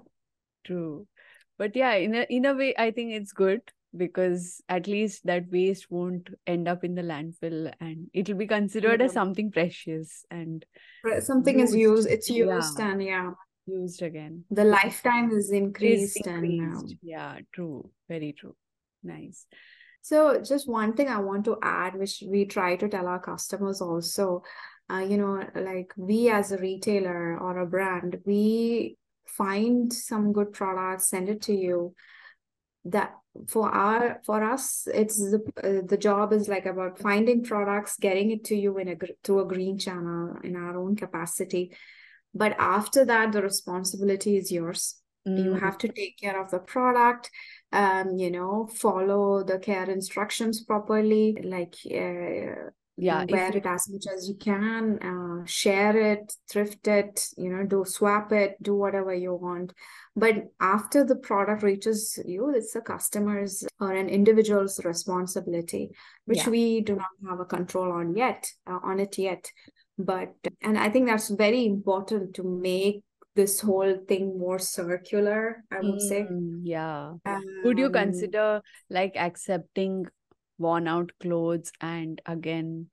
true 0.63 1.07
but 1.57 1.75
yeah 1.75 1.93
in 1.93 2.13
a 2.13 2.25
in 2.29 2.45
a 2.45 2.53
way 2.53 2.73
i 2.77 2.91
think 2.91 3.11
it's 3.11 3.31
good 3.31 3.61
because 3.97 4.61
at 4.69 4.87
least 4.87 5.25
that 5.25 5.49
waste 5.51 5.87
won't 5.89 6.29
end 6.47 6.67
up 6.67 6.83
in 6.83 6.95
the 6.95 7.01
landfill 7.01 7.73
and 7.81 8.07
it'll 8.13 8.37
be 8.37 8.47
considered 8.47 8.99
yeah. 8.99 9.07
as 9.07 9.13
something 9.13 9.51
precious 9.51 10.23
and 10.31 10.65
something 11.19 11.59
used. 11.59 11.73
is 11.73 11.79
used 11.79 12.09
it's 12.09 12.29
used 12.29 12.79
yeah. 12.79 12.91
and 12.91 13.03
yeah 13.03 13.31
used 13.65 14.01
again 14.01 14.43
the 14.49 14.63
lifetime 14.63 15.31
is 15.31 15.51
increased, 15.51 16.19
is 16.19 16.27
increased. 16.27 16.63
and 16.63 16.95
yeah 17.01 17.39
true 17.53 17.89
very 18.07 18.33
true 18.33 18.55
nice 19.03 19.45
so, 20.01 20.41
just 20.41 20.67
one 20.67 20.93
thing 20.93 21.09
I 21.09 21.19
want 21.19 21.45
to 21.45 21.57
add, 21.61 21.95
which 21.95 22.23
we 22.27 22.45
try 22.45 22.75
to 22.75 22.89
tell 22.89 23.07
our 23.07 23.19
customers 23.19 23.81
also, 23.81 24.43
uh, 24.91 24.99
you 24.99 25.17
know, 25.17 25.45
like 25.55 25.93
we 25.95 26.29
as 26.29 26.51
a 26.51 26.57
retailer 26.57 27.37
or 27.37 27.59
a 27.59 27.67
brand, 27.67 28.19
we 28.25 28.97
find 29.27 29.93
some 29.93 30.33
good 30.33 30.53
products, 30.53 31.09
send 31.09 31.29
it 31.29 31.43
to 31.43 31.53
you. 31.53 31.93
That 32.85 33.13
for 33.47 33.69
our 33.69 34.21
for 34.25 34.43
us, 34.43 34.87
it's 34.91 35.17
the 35.17 35.39
uh, 35.63 35.85
the 35.87 35.97
job 35.97 36.33
is 36.33 36.47
like 36.47 36.65
about 36.65 36.97
finding 36.97 37.43
products, 37.43 37.97
getting 37.97 38.31
it 38.31 38.43
to 38.45 38.55
you 38.55 38.79
in 38.79 38.87
a 38.89 38.95
through 39.23 39.41
a 39.41 39.47
green 39.47 39.77
channel 39.77 40.35
in 40.43 40.55
our 40.55 40.77
own 40.77 40.95
capacity. 40.95 41.75
But 42.33 42.55
after 42.57 43.05
that, 43.05 43.33
the 43.33 43.41
responsibility 43.43 44.35
is 44.35 44.51
yours. 44.51 44.95
Mm. 45.27 45.43
You 45.43 45.53
have 45.53 45.77
to 45.79 45.89
take 45.89 46.17
care 46.17 46.41
of 46.41 46.49
the 46.49 46.59
product 46.59 47.29
um, 47.71 48.17
you 48.17 48.31
know, 48.31 48.67
follow 48.73 49.43
the 49.43 49.59
care 49.59 49.89
instructions 49.89 50.63
properly, 50.63 51.37
like 51.43 51.75
uh, 51.85 52.71
yeah 53.01 53.25
wear 53.29 53.55
it 53.55 53.65
as 53.65 53.89
much 53.89 54.05
as 54.13 54.27
you 54.27 54.35
can 54.35 54.99
uh, 55.01 55.45
share 55.45 55.97
it 55.97 56.35
thrift 56.49 56.87
it 56.87 57.25
you 57.35 57.49
know 57.49 57.65
do 57.65 57.83
swap 57.85 58.31
it 58.31 58.61
do 58.61 58.75
whatever 58.75 59.13
you 59.13 59.33
want 59.33 59.73
but 60.15 60.35
after 60.59 61.03
the 61.03 61.15
product 61.15 61.63
reaches 61.63 62.19
you 62.25 62.53
it's 62.53 62.73
the 62.73 62.81
customer's 62.81 63.63
or 63.79 63.93
an 63.93 64.07
individual's 64.07 64.83
responsibility 64.85 65.89
which 66.25 66.39
yeah. 66.39 66.49
we 66.49 66.81
do 66.81 66.95
not 66.95 67.29
have 67.29 67.39
a 67.39 67.45
control 67.45 67.91
on 67.91 68.15
yet 68.15 68.51
uh, 68.67 68.79
on 68.83 68.99
it 68.99 69.17
yet 69.17 69.51
but 69.97 70.33
and 70.61 70.77
i 70.77 70.89
think 70.89 71.07
that's 71.07 71.29
very 71.29 71.65
important 71.65 72.35
to 72.35 72.43
make 72.43 73.01
this 73.35 73.59
whole 73.61 73.97
thing 74.07 74.37
more 74.37 74.59
circular 74.59 75.63
i 75.71 75.79
would 75.79 75.95
mm, 75.95 75.99
say 75.99 76.27
yeah. 76.63 77.13
Um, 77.25 77.43
would 77.63 77.77
you 77.77 77.89
consider 77.89 78.61
like 78.89 79.13
accepting 79.15 80.05
worn 80.57 80.87
out 80.87 81.11
clothes 81.19 81.71
and 81.81 82.21
again 82.25 82.87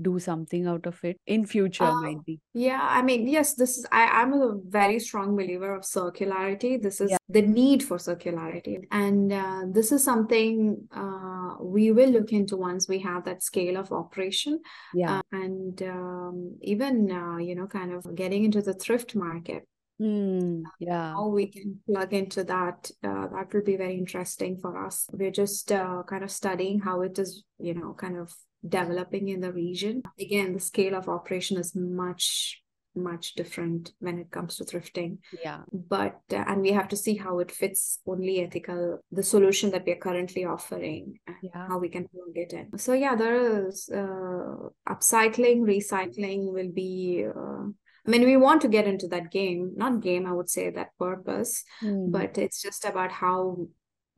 do 0.00 0.18
something 0.18 0.66
out 0.66 0.86
of 0.86 1.02
it? 1.02 1.18
In 1.26 1.44
future 1.44 1.84
uh, 1.84 2.00
maybe. 2.00 2.40
yeah 2.54 2.80
i 2.82 3.02
mean 3.02 3.26
yes 3.26 3.54
this 3.54 3.78
is 3.78 3.86
i 3.90 4.04
i'm 4.20 4.32
a 4.32 4.56
very 4.68 4.98
strong 5.00 5.36
believer 5.36 5.74
of 5.74 5.82
circularity. 5.82 6.80
This 6.80 7.00
is 7.00 7.10
yeah. 7.10 7.16
the 7.28 7.42
need 7.42 7.82
for 7.82 7.96
circularity. 7.96 8.84
And 8.90 9.32
uh, 9.32 9.62
this 9.70 9.90
is 9.92 10.04
something 10.04 10.88
uh, 10.94 11.56
we 11.60 11.90
will 11.90 12.10
look 12.10 12.32
into 12.32 12.56
once 12.56 12.88
we 12.88 13.00
have 13.00 13.24
that 13.24 13.42
scale 13.42 13.76
of 13.76 13.92
operation. 13.92 14.60
Yeah. 14.94 15.18
Uh, 15.18 15.22
and 15.32 15.82
um, 15.82 16.56
even 16.62 17.10
uh, 17.10 17.38
you 17.38 17.54
know 17.54 17.66
kind 17.66 17.92
of 17.92 18.14
getting 18.14 18.44
into 18.44 18.62
the 18.62 18.74
thrift 18.74 19.16
market 19.16 19.66
mm, 20.00 20.62
yeah. 20.78 21.12
How 21.12 21.28
we 21.28 21.46
can 21.46 21.80
plug 21.86 22.12
into 22.12 22.44
that 22.44 22.90
uh, 23.02 23.28
that 23.28 23.52
will 23.52 23.62
be 23.62 23.76
very 23.76 23.96
interesting 23.96 24.56
for 24.56 24.84
us. 24.84 25.06
We're 25.12 25.30
just 25.30 25.72
uh, 25.72 26.02
kind 26.06 26.24
of 26.24 26.30
studying 26.30 26.80
how 26.80 27.02
it 27.02 27.18
is 27.18 27.44
you 27.58 27.74
know 27.74 27.94
kind 27.94 28.16
of 28.16 28.32
developing 28.66 29.28
in 29.28 29.40
the 29.40 29.52
region. 29.52 30.02
Again 30.18 30.54
the 30.54 30.60
scale 30.60 30.94
of 30.94 31.08
operation 31.08 31.58
is 31.58 31.74
much 31.74 32.62
much 32.98 33.34
different 33.34 33.92
when 34.00 34.18
it 34.18 34.30
comes 34.30 34.56
to 34.56 34.64
thrifting. 34.64 35.18
Yeah. 35.42 35.60
But 35.72 36.20
uh, 36.32 36.44
and 36.46 36.62
we 36.62 36.72
have 36.72 36.88
to 36.88 36.96
see 36.96 37.16
how 37.16 37.38
it 37.38 37.50
fits 37.50 38.00
only 38.06 38.38
ethikal 38.38 38.98
the 39.12 39.22
solution 39.22 39.70
that 39.70 39.84
we 39.86 39.92
are 39.92 39.96
currently 39.96 40.44
offering 40.44 41.18
yeah. 41.42 41.68
how 41.68 41.78
we 41.78 41.88
can 41.88 42.08
plug 42.08 42.34
it 42.34 42.52
in. 42.52 42.78
So 42.78 42.92
yeah 42.92 43.14
there 43.14 43.68
is 43.68 43.88
uh, 43.88 44.68
upcycling 44.88 45.60
recycling 45.60 46.52
will 46.52 46.72
be 46.72 47.26
uh, 47.28 47.66
I 48.08 48.10
mean, 48.10 48.24
we 48.24 48.38
want 48.38 48.62
to 48.62 48.68
get 48.68 48.86
into 48.86 49.06
that 49.08 49.30
game, 49.30 49.74
not 49.76 50.00
game, 50.00 50.24
I 50.24 50.32
would 50.32 50.48
say 50.48 50.70
that 50.70 50.96
purpose, 50.98 51.62
mm. 51.82 52.10
but 52.10 52.38
it's 52.38 52.62
just 52.62 52.86
about 52.86 53.12
how 53.12 53.68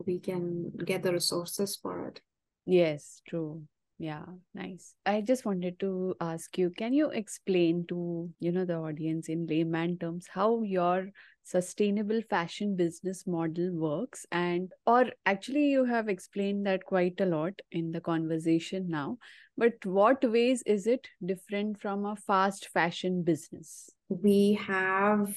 we 0.07 0.21
can 0.21 0.71
get 0.85 1.03
the 1.03 1.13
resources 1.13 1.75
for 1.75 2.07
it. 2.07 2.21
Yes, 2.67 3.21
true. 3.27 3.65
Yeah, 3.99 4.27
nice. 4.55 4.95
I 5.05 5.23
just 5.23 5.45
wanted 5.45 5.81
to 5.81 6.15
ask 6.21 6.57
you, 6.57 6.71
can 6.71 6.93
you 6.93 7.11
explain 7.11 7.85
to, 7.89 8.31
you 8.39 8.53
know, 8.53 8.65
the 8.65 8.77
audience 8.77 9.29
in 9.29 9.49
layman 9.49 9.99
terms 9.99 10.29
how 10.33 10.63
your 10.63 11.11
sustainable 11.51 12.23
fashion 12.31 12.77
business 12.77 13.27
model 13.27 13.71
works 13.73 14.25
and 14.31 14.71
or 14.87 15.07
actually 15.27 15.67
you 15.67 15.85
have 15.85 16.09
explained 16.09 16.65
that 16.65 16.85
quite 16.85 17.21
a 17.21 17.27
lot 17.27 17.53
in 17.73 17.91
the 17.91 18.01
conversation 18.01 18.87
now, 18.89 19.19
but 19.57 19.75
what 19.85 20.23
ways 20.31 20.63
is 20.65 20.87
it 20.87 21.09
different 21.25 21.81
from 21.81 22.07
a 22.07 22.15
fast 22.15 22.69
fashion 22.69 23.23
business? 23.23 23.91
We 24.09 24.61
have 24.67 25.35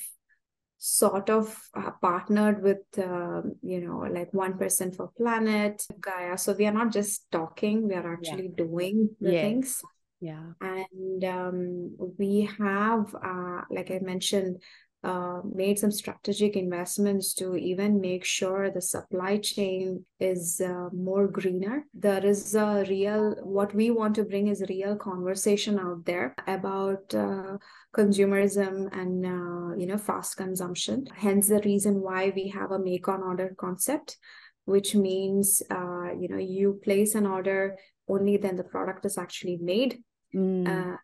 sort 0.77 1.29
of 1.29 1.57
uh, 1.75 1.91
partnered 2.01 2.61
with 2.61 2.83
uh, 2.97 3.41
you 3.61 3.79
know 3.81 3.99
like 3.99 4.31
1% 4.33 4.95
for 4.95 5.07
planet 5.15 5.87
gaia 6.01 6.37
so 6.37 6.53
we 6.53 6.65
are 6.65 6.73
not 6.73 6.91
just 6.91 7.31
talking 7.31 7.87
we 7.87 7.95
are 7.95 8.13
actually 8.13 8.49
yeah. 8.49 8.65
doing 8.65 9.09
the 9.21 9.31
yes. 9.31 9.41
things 9.41 9.81
yeah 10.19 10.51
and 10.59 11.23
um, 11.23 11.95
we 12.19 12.49
have 12.59 13.15
uh, 13.15 13.61
like 13.69 13.91
i 13.91 13.99
mentioned 13.99 14.61
uh, 15.03 15.41
made 15.53 15.77
some 15.77 15.91
strategic 15.91 16.55
investments 16.55 17.33
to 17.33 17.57
even 17.57 17.99
make 17.99 18.23
sure 18.23 18.71
the 18.71 18.81
supply 18.81 19.37
chain 19.37 20.05
is 20.19 20.61
uh, 20.61 20.87
more 20.93 21.27
greener. 21.27 21.85
There 21.93 22.25
is 22.25 22.55
a 22.55 22.85
real, 22.87 23.35
what 23.43 23.75
we 23.75 23.91
want 23.91 24.15
to 24.15 24.23
bring 24.23 24.47
is 24.47 24.63
real 24.69 24.95
conversation 24.95 25.77
out 25.77 26.05
there 26.05 26.33
about 26.47 27.13
uh, 27.13 27.57
consumerism 27.93 28.87
and, 28.97 29.25
uh, 29.25 29.75
you 29.75 29.87
know, 29.87 29.97
fast 29.97 30.37
consumption. 30.37 31.07
Hence 31.13 31.49
the 31.49 31.59
reason 31.65 31.99
why 31.99 32.31
we 32.33 32.47
have 32.49 32.71
a 32.71 32.79
make 32.79 33.09
on 33.09 33.23
order 33.23 33.53
concept, 33.57 34.17
which 34.63 34.95
means, 34.95 35.61
uh, 35.69 36.13
you 36.17 36.29
know, 36.29 36.37
you 36.37 36.79
place 36.81 37.13
an 37.15 37.25
order 37.25 37.77
only 38.07 38.37
then 38.37 38.55
the 38.55 38.63
product 38.63 39.05
is 39.05 39.17
actually 39.17 39.57
made 39.61 40.01
mm. 40.33 40.97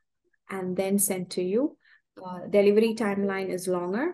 and 0.49 0.77
then 0.77 0.99
sent 0.99 1.31
to 1.31 1.41
you 1.41 1.77
uh, 2.25 2.47
delivery 2.49 2.95
timeline 2.95 3.49
is 3.49 3.67
longer 3.67 4.13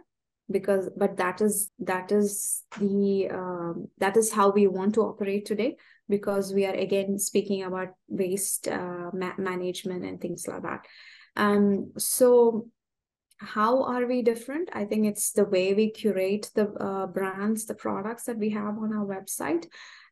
because 0.49 0.89
but 0.95 1.17
that 1.17 1.41
is 1.41 1.71
that 1.79 2.11
is 2.11 2.63
the 2.79 3.29
um, 3.29 3.87
that 3.97 4.15
is 4.15 4.31
how 4.31 4.51
we 4.51 4.67
want 4.67 4.93
to 4.93 5.01
operate 5.01 5.45
today 5.45 5.75
because 6.07 6.53
we 6.53 6.65
are 6.65 6.73
again 6.73 7.17
speaking 7.17 7.63
about 7.63 7.89
waste 8.07 8.67
uh, 8.67 9.09
ma- 9.13 9.37
management 9.37 10.05
and 10.05 10.21
things 10.21 10.47
like 10.47 10.61
that. 10.61 10.85
Um 11.35 11.91
so 11.97 12.67
how 13.37 13.83
are 13.83 14.05
we 14.05 14.21
different? 14.21 14.69
I 14.71 14.85
think 14.85 15.05
it's 15.05 15.31
the 15.31 15.45
way 15.45 15.73
we 15.73 15.91
curate 15.91 16.49
the 16.55 16.69
uh, 16.73 17.07
brands 17.07 17.65
the 17.65 17.75
products 17.75 18.23
that 18.25 18.37
we 18.37 18.51
have 18.51 18.77
on 18.77 18.93
our 18.93 19.05
website 19.05 19.65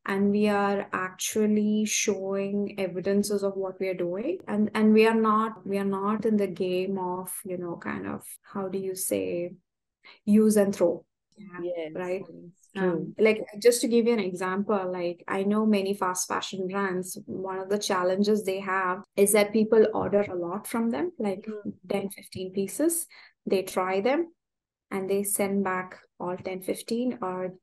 and 0.06 0.32
we 0.32 0.48
are 0.48 0.88
actually 0.92 1.86
showing 1.86 2.76
evidences 2.78 3.44
of 3.44 3.56
what 3.56 3.80
we 3.80 3.88
are 3.88 3.94
doing. 3.94 4.40
And 4.48 4.70
and 4.74 4.94
we 4.94 5.08
are 5.08 5.16
not 5.16 5.66
we 5.66 5.78
are 5.78 5.86
not 5.86 6.26
in 6.26 6.38
the 6.38 6.48
game 6.48 6.98
of 6.98 7.32
you 7.46 7.58
know 7.58 7.78
kind 7.78 8.08
of 8.08 8.24
how 8.42 8.68
do 8.68 8.78
you 8.78 8.96
say 8.96 9.54
use 10.26 10.58
and 10.58 10.76
throw. 10.76 11.06
Yeah, 11.38 11.60
yes, 11.64 11.92
right? 11.96 12.22
um, 12.76 13.14
like 13.20 13.46
just 13.60 13.82
to 13.82 13.88
give 13.88 14.08
you 14.08 14.14
an 14.14 14.20
example 14.20 14.92
like 14.92 15.24
i 15.28 15.44
know 15.44 15.66
many 15.66 15.94
fast 15.94 16.28
fashion 16.28 16.68
brands 16.68 17.18
one 17.26 17.60
of 17.60 17.70
the 17.70 17.78
challenges 17.78 18.44
they 18.44 18.60
have 18.60 19.04
is 19.16 19.32
that 19.34 19.54
people 19.54 19.86
order 19.94 20.22
a 20.22 20.36
lot 20.36 20.66
from 20.66 20.90
them 20.90 21.12
like 21.20 21.42
mm-hmm. 21.42 21.70
10 21.90 22.10
15 22.10 22.52
pieces. 22.52 23.08
They 23.46 23.64
try 23.64 24.02
them 24.02 24.34
and 24.90 25.10
they 25.10 25.24
send 25.24 25.64
back 25.64 26.00
all 26.20 26.38
10 26.38 26.62
15 26.62 27.20
or 27.22 27.54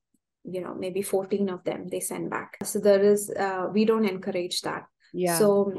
you 0.45 0.61
know 0.61 0.75
maybe 0.75 1.03
14 1.03 1.49
of 1.51 1.65
them 1.65 1.89
they 1.89 2.01
send 2.01 2.31
back. 2.31 2.59
So 2.65 2.79
there 2.79 3.03
is 3.03 3.31
uh, 3.31 3.69
we 3.73 3.85
don't 3.85 4.07
encourage 4.07 4.61
that. 4.63 4.85
Yeah. 5.13 5.39
So 5.39 5.73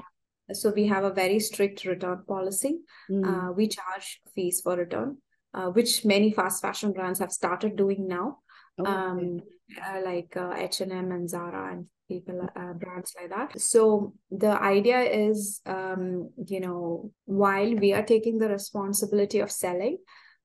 so 0.53 0.72
we 0.76 0.88
have 0.88 1.03
a 1.03 1.14
very 1.14 1.39
strict 1.39 1.86
return 1.86 2.24
policy. 2.28 2.80
Mm. 3.09 3.26
uh, 3.26 3.51
we 3.53 3.68
charge 3.68 4.22
fees 4.36 4.62
for 4.62 4.76
return 4.76 5.18
uh, 5.53 5.68
which 5.68 6.05
many 6.05 6.32
fast 6.32 6.62
fashion 6.62 6.91
brands 6.93 7.20
have 7.20 7.32
started 7.32 7.76
doing 7.76 8.07
now. 8.07 8.38
Oh, 8.78 8.86
um, 8.86 9.41
uh, 9.86 10.01
like 10.03 10.36
uh, 10.36 10.53
h&m 10.55 11.12
and 11.12 11.30
zara 11.30 11.72
and 11.72 11.86
people 12.07 12.41
uh, 12.55 12.74
brands 12.74 13.14
like 13.20 13.30
that. 13.30 13.59
So 13.59 14.14
the 14.30 14.62
idea 14.62 15.01
is 15.01 15.62
um, 15.66 16.30
you 16.47 16.59
know 16.59 17.12
while 17.26 17.74
we 17.76 17.93
are 17.93 18.03
taking 18.03 18.38
the 18.38 18.49
responsibility 18.49 19.39
of 19.39 19.51
selling 19.51 19.97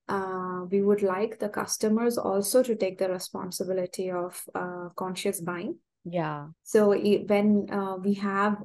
uh, 0.09 0.65
we 0.69 0.81
would 0.81 1.01
like 1.01 1.39
the 1.39 1.49
customers 1.49 2.17
also 2.17 2.63
to 2.63 2.75
take 2.75 2.97
the 2.97 3.09
responsibility 3.09 4.09
of 4.11 4.41
uh, 4.55 4.89
conscious 4.95 5.41
buying. 5.41 5.77
Yeah. 6.05 6.47
So 6.63 6.93
when 6.93 7.67
uh, 7.71 7.97
we 7.97 8.13
have 8.15 8.57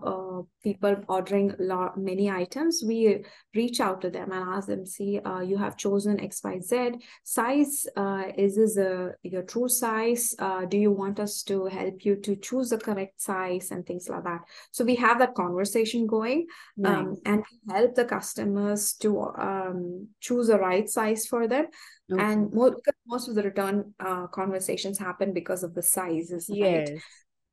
uh, 0.42 0.44
people 0.62 0.96
ordering 1.08 1.54
lot, 1.58 1.98
many 1.98 2.30
items 2.30 2.82
we 2.86 3.24
reach 3.54 3.80
out 3.80 4.00
to 4.00 4.10
them 4.10 4.30
and 4.32 4.48
ask 4.48 4.68
them 4.68 4.86
see 4.86 5.18
uh, 5.20 5.40
you 5.40 5.56
have 5.56 5.76
chosen 5.76 6.18
xyz 6.18 6.94
size 7.24 7.86
uh, 7.96 8.24
is 8.36 8.56
this 8.56 8.76
a, 8.76 9.12
your 9.22 9.42
true 9.42 9.68
size 9.68 10.34
uh, 10.38 10.64
do 10.66 10.76
you 10.76 10.90
want 10.90 11.20
us 11.20 11.42
to 11.42 11.66
help 11.66 12.04
you 12.04 12.16
to 12.16 12.36
choose 12.36 12.70
the 12.70 12.78
correct 12.78 13.20
size 13.20 13.70
and 13.70 13.86
things 13.86 14.08
like 14.08 14.24
that 14.24 14.40
so 14.70 14.84
we 14.84 14.94
have 14.94 15.18
that 15.18 15.34
conversation 15.34 16.06
going 16.06 16.46
um, 16.84 16.92
nice. 16.92 17.04
um, 17.04 17.16
and 17.26 17.44
help 17.70 17.94
the 17.94 18.04
customers 18.04 18.94
to 18.94 19.20
um, 19.38 20.08
choose 20.20 20.48
the 20.48 20.58
right 20.58 20.88
size 20.88 21.26
for 21.26 21.48
them 21.48 21.66
okay. 22.12 22.22
and 22.22 22.52
most, 22.52 22.76
most 23.06 23.28
of 23.28 23.34
the 23.34 23.42
return 23.42 23.94
uh, 24.00 24.26
conversations 24.28 24.98
happen 24.98 25.32
because 25.32 25.62
of 25.62 25.74
the 25.74 25.82
sizes 25.82 26.46
yes. 26.48 26.90
right 26.90 27.00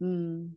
Mm. 0.01 0.51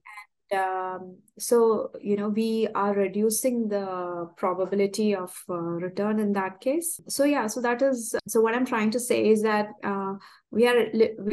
And 0.53 1.03
um, 1.03 1.17
so, 1.39 1.91
you 2.01 2.17
know, 2.17 2.29
we 2.29 2.69
are 2.75 2.95
reducing 2.95 3.69
the 3.69 4.29
probability 4.37 5.15
of 5.15 5.35
uh, 5.49 5.55
return 5.55 6.21
in 6.21 6.33
that 6.35 6.61
case. 6.61 7.01
So, 7.09 7.25
yeah, 7.25 7.47
so 7.47 7.61
that 7.63 7.81
is 7.83 8.15
so 8.29 8.41
what 8.41 8.55
I'm 8.55 8.67
trying 8.67 8.91
to 8.93 9.01
say 9.01 9.29
is 9.29 9.43
that 9.43 9.71
uh, 9.83 10.15
we 10.51 10.67
are 10.67 10.87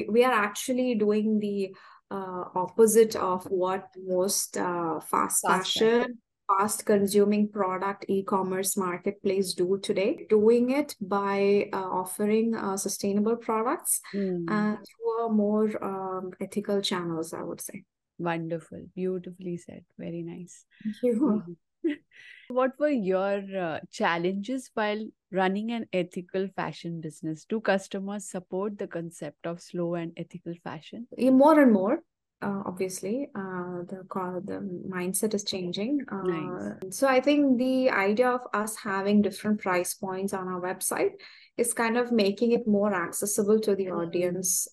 we 0.09 0.23
are 0.23 0.31
actually 0.31 0.95
doing 0.95 1.39
the 1.39 1.75
uh, 2.11 2.45
opposite 2.55 3.15
of 3.15 3.43
what 3.45 3.87
most 3.97 4.57
uh, 4.57 4.99
fast, 4.99 5.45
fashion 5.45 6.19
fast 6.47 6.83
consuming 6.83 7.47
product 7.47 8.05
e-commerce 8.07 8.75
marketplace 8.75 9.53
do 9.53 9.77
today 9.83 10.25
doing 10.29 10.71
it 10.71 10.95
by 10.99 11.69
uh, 11.71 11.77
offering 11.77 12.55
uh, 12.55 12.75
sustainable 12.75 13.35
products 13.35 14.01
mm. 14.15 14.47
through 14.47 15.27
a 15.27 15.31
more 15.31 15.69
um, 15.83 16.31
ethical 16.41 16.81
channels 16.81 17.35
i 17.35 17.43
would 17.43 17.61
say 17.61 17.83
Wonderful. 18.19 18.85
Beautifully 18.95 19.57
said. 19.57 19.85
Very 19.97 20.21
nice. 20.21 20.65
Thank 20.83 20.95
you. 21.01 21.43
what 22.49 22.71
were 22.77 22.89
your 22.89 23.41
uh, 23.57 23.79
challenges 23.91 24.69
while 24.73 25.03
running 25.31 25.71
an 25.71 25.85
ethical 25.93 26.47
fashion 26.55 26.99
business? 26.99 27.45
Do 27.45 27.61
customers 27.61 28.29
support 28.29 28.77
the 28.77 28.87
concept 28.87 29.45
of 29.45 29.61
slow 29.61 29.95
and 29.95 30.11
ethical 30.17 30.53
fashion? 30.63 31.07
More 31.17 31.59
and 31.61 31.71
more. 31.71 31.99
Uh, 32.41 32.63
obviously 32.65 33.29
uh, 33.35 33.83
the 33.89 34.01
the 34.45 34.81
mindset 34.89 35.33
is 35.33 35.43
changing 35.43 35.99
uh, 36.09 36.21
nice. 36.21 36.95
so 36.97 37.05
i 37.05 37.19
think 37.19 37.57
the 37.57 37.89
idea 37.89 38.29
of 38.29 38.39
us 38.53 38.77
having 38.77 39.21
different 39.21 39.59
price 39.59 39.93
points 39.93 40.31
on 40.31 40.47
our 40.47 40.61
website 40.61 41.11
is 41.57 41.73
kind 41.73 41.97
of 41.97 42.13
making 42.13 42.53
it 42.53 42.65
more 42.65 42.93
accessible 42.93 43.59
to 43.59 43.75
the 43.75 43.87
mm-hmm. 43.87 43.97
audience 43.97 44.69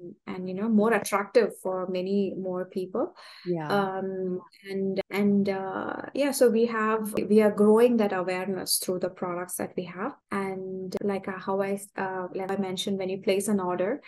um, 0.00 0.14
and 0.26 0.48
you 0.48 0.54
know 0.54 0.68
more 0.68 0.92
attractive 0.92 1.50
for 1.62 1.86
many 1.88 2.34
more 2.36 2.66
people. 2.66 3.14
Yeah. 3.44 3.68
Um, 3.68 4.40
and 4.68 5.00
and 5.10 5.48
uh, 5.48 6.02
yeah 6.14 6.30
so 6.30 6.48
we 6.48 6.66
have 6.66 7.12
we 7.28 7.42
are 7.42 7.50
growing 7.50 7.96
that 7.98 8.12
awareness 8.12 8.78
through 8.78 9.00
the 9.00 9.10
products 9.10 9.56
that 9.56 9.72
we 9.76 9.84
have. 9.84 10.14
And 10.30 10.94
like 11.02 11.28
uh, 11.28 11.38
how 11.38 11.62
i 11.62 11.78
uh, 11.96 12.28
like 12.34 12.50
i 12.50 12.56
mentioned 12.56 12.98
when 12.98 13.08
you 13.08 13.20
place 13.20 13.48
an 13.48 13.60
order 13.60 14.00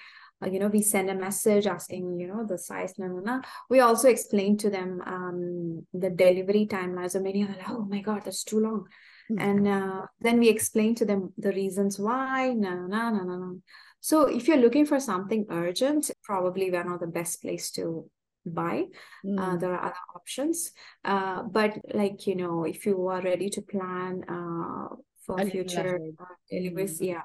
uh, 0.43 0.49
you 0.49 0.59
know 0.59 0.69
we 0.69 0.83
send 0.83 1.11
a 1.11 1.15
message 1.15 1.67
asking 1.67 2.19
you 2.21 2.27
know 2.27 2.45
the 2.47 2.59
size 2.59 2.95
no, 2.99 3.07
no, 3.07 3.21
no. 3.21 3.43
we 3.69 3.81
also 3.81 4.09
explain 4.09 4.57
to 4.57 4.71
them 4.71 5.03
um, 5.07 5.87
the 5.93 6.11
delivery 6.11 6.67
timelines. 6.71 7.13
So 7.13 7.21
many 7.21 7.45
are 7.45 7.49
like 7.49 7.69
oh 7.69 7.85
my 7.85 8.01
god 8.01 8.23
that's 8.25 8.45
too 8.45 8.61
long. 8.61 8.87
Mm-hmm. 9.31 9.43
and 9.43 9.69
uh, 9.69 10.07
then 10.23 10.39
we 10.39 10.49
explain 10.49 10.95
to 10.95 11.05
them 11.05 11.35
the 11.37 11.53
reasons 11.53 11.99
why 11.99 12.55
no 12.57 12.87
no 12.87 13.11
no 13.11 13.25
no 13.25 13.37
no 13.37 13.61
so 14.01 14.27
if 14.27 14.49
you're 14.49 14.57
looking 14.57 14.87
for 14.87 15.01
something 15.01 15.47
urgent 15.51 16.11
probably 16.23 16.71
we're 16.71 16.85
not 16.85 17.01
the 17.01 17.07
best 17.07 17.43
place 17.43 17.71
to 17.71 18.09
buy. 18.49 18.85
Mm. 19.25 19.39
uh, 19.39 19.57
there 19.57 19.73
are 19.75 19.85
other 19.85 20.05
options. 20.15 20.73
Uh, 21.05 21.43
but 21.43 21.79
like 21.95 22.27
you 22.27 22.37
know 22.37 22.65
if 22.65 22.87
you 22.87 23.07
are 23.09 23.23
ready 23.23 23.49
to 23.51 23.63
plan 23.63 24.25
uh, 24.29 24.95
for 25.27 25.39
future 25.45 25.99
uh, 26.21 26.25
deliveries 26.51 27.01
mm. 27.01 27.09
yeah 27.09 27.23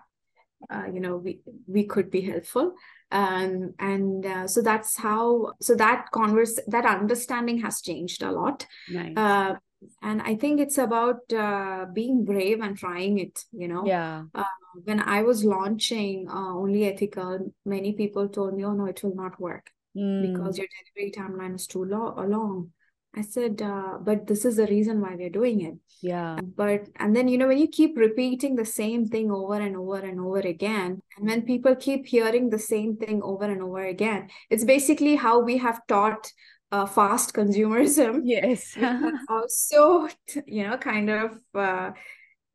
uh, 0.70 0.86
you 0.94 1.00
know 1.00 1.18
we 1.18 1.40
we 1.68 1.86
could 1.86 2.10
be 2.10 2.22
helpful. 2.22 2.74
Um, 3.12 3.74
and 3.80 4.26
uh, 4.26 4.48
so 4.48 4.62
that's 4.62 4.98
how 4.98 5.54
so 5.62 5.76
that 5.76 6.08
converse 6.12 6.60
that 6.68 6.86
understanding 6.86 7.62
has 7.62 7.82
changed 7.82 8.24
a 8.24 8.32
lot. 8.32 8.66
Nice. 8.90 9.18
uh, 9.18 9.56
and 10.02 10.22
i 10.22 10.34
think 10.34 10.62
it's 10.62 10.78
about 10.78 11.20
uh, 11.34 11.86
being 11.94 12.24
brave 12.24 12.62
and 12.62 12.78
trying 12.78 13.20
it 13.20 13.44
you 13.52 13.68
know. 13.68 13.86
Yeah. 13.86 14.24
Uh, 14.34 14.44
when 14.84 15.00
i 15.02 15.22
was 15.22 15.44
launching 15.44 16.28
uh, 16.30 16.54
only 16.56 16.82
ethikal 16.82 17.52
many 17.66 17.94
people 17.94 18.28
told 18.30 18.54
me 18.54 18.66
oh 18.66 18.74
no 18.74 18.86
it 18.86 19.04
will 19.04 19.16
not 19.16 19.40
work 19.40 19.70
mm. 19.96 20.22
because 20.22 20.58
your 20.58 20.68
delivery 20.76 21.12
timeline 21.12 21.56
is 21.56 21.68
too 21.68 21.86
lo- 21.86 22.16
long 22.28 22.72
I 23.16 23.22
said, 23.22 23.62
uh, 23.62 24.00
but 24.02 24.26
this 24.26 24.44
is 24.44 24.56
the 24.56 24.66
reason 24.66 25.00
why 25.00 25.16
we're 25.16 25.30
doing 25.30 25.62
it. 25.62 25.76
Yeah. 26.02 26.40
But, 26.42 26.90
and 26.96 27.16
then, 27.16 27.28
you 27.28 27.38
know, 27.38 27.48
when 27.48 27.60
you 27.60 27.68
keep 27.68 27.96
repeating 27.96 28.56
the 28.56 28.66
same 28.66 29.08
thing 29.08 29.32
over 29.32 29.54
and 29.54 29.78
over 29.78 30.00
and 30.00 30.20
over 30.20 30.40
again, 30.40 31.00
and 31.18 31.28
when 31.28 31.44
people 31.44 31.76
keep 31.76 32.08
hearing 32.08 32.50
the 32.50 32.58
same 32.58 32.98
thing 32.98 33.22
over 33.22 33.46
and 33.46 33.62
over 33.62 33.86
again, 33.86 34.30
it's 34.50 34.64
basically 34.64 35.16
how 35.16 35.40
we 35.40 35.58
have 35.58 35.86
taught 35.88 36.32
uh, 36.72 36.88
fast 36.88 37.36
consumerism. 37.36 38.22
Yes. 38.24 38.76
also, 39.30 40.08
you 40.48 40.68
know, 40.68 40.78
kind 40.78 41.12
of 41.12 41.40
uh, 41.54 41.92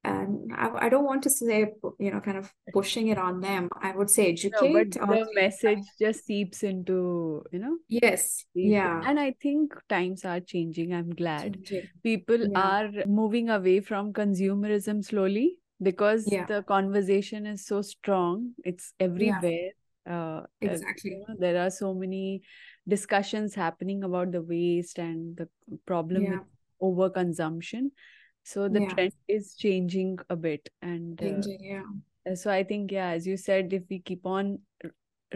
and 0.09 0.53
I, 0.55 0.87
I, 0.87 0.89
don't 0.89 1.05
want 1.05 1.23
to 1.25 1.31
say 1.31 1.73
you 1.99 2.11
know 2.11 2.21
kind 2.21 2.39
of 2.39 2.53
pushing 2.73 3.09
it 3.09 3.19
on 3.19 3.41
them. 3.41 3.69
I 3.81 3.93
would 3.95 4.11
say 4.11 4.31
educate 4.31 4.97
no, 4.97 5.07
but 5.07 5.19
the 5.19 5.27
message 5.35 5.85
just 6.01 6.25
seeps 6.25 6.63
into 6.63 7.45
you 7.53 7.59
know 7.59 7.77
yes 7.89 8.45
yeah. 8.55 9.03
And 9.05 9.21
i 9.21 9.35
think 9.43 9.75
times 9.89 10.25
are 10.25 10.41
changing 10.41 10.95
i'm 10.95 11.11
glad. 11.15 11.65
Changing. 11.65 11.89
people 12.03 12.49
yeah. 12.49 12.61
are 12.61 13.07
moving 13.07 13.51
away 13.51 13.81
from 13.81 14.13
consumerism 14.13 15.05
slowly 15.05 15.59
because 15.83 16.31
yeah. 16.31 16.47
the 16.47 16.63
conversation 16.63 17.47
is 17.47 17.67
so 17.67 17.83
strong. 17.83 18.53
It's 18.65 18.93
everywhere. 18.99 19.71
Yeah. 20.07 20.39
uh, 20.39 20.43
exactly. 20.61 21.13
you 21.13 21.19
know, 21.19 21.35
there 21.39 21.65
are 21.65 21.71
so 21.71 21.95
many 21.95 22.43
discussions 22.87 23.55
happening 23.55 24.03
about 24.05 24.33
the 24.33 24.43
waste 24.43 24.99
and 24.99 25.37
the 25.37 25.49
problem 25.87 26.25
with 26.25 26.41
overconsumption 26.83 27.91
so 28.49 28.69
the 28.69 28.83
yeah. 28.83 28.89
trend 28.89 29.13
is 29.29 29.55
changing 29.55 30.19
a 30.31 30.37
bit 30.37 30.69
and 30.83 31.21
uh, 31.21 31.25
changing, 31.25 31.61
uh, 31.61 31.73
yeah 31.73 32.35
so 32.35 32.51
i 32.51 32.63
think 32.63 32.91
yeah 32.91 33.11
as 33.11 33.27
you 33.27 33.37
said 33.37 33.73
if 33.73 33.83
we 33.91 33.99
keep 33.99 34.25
on 34.27 34.59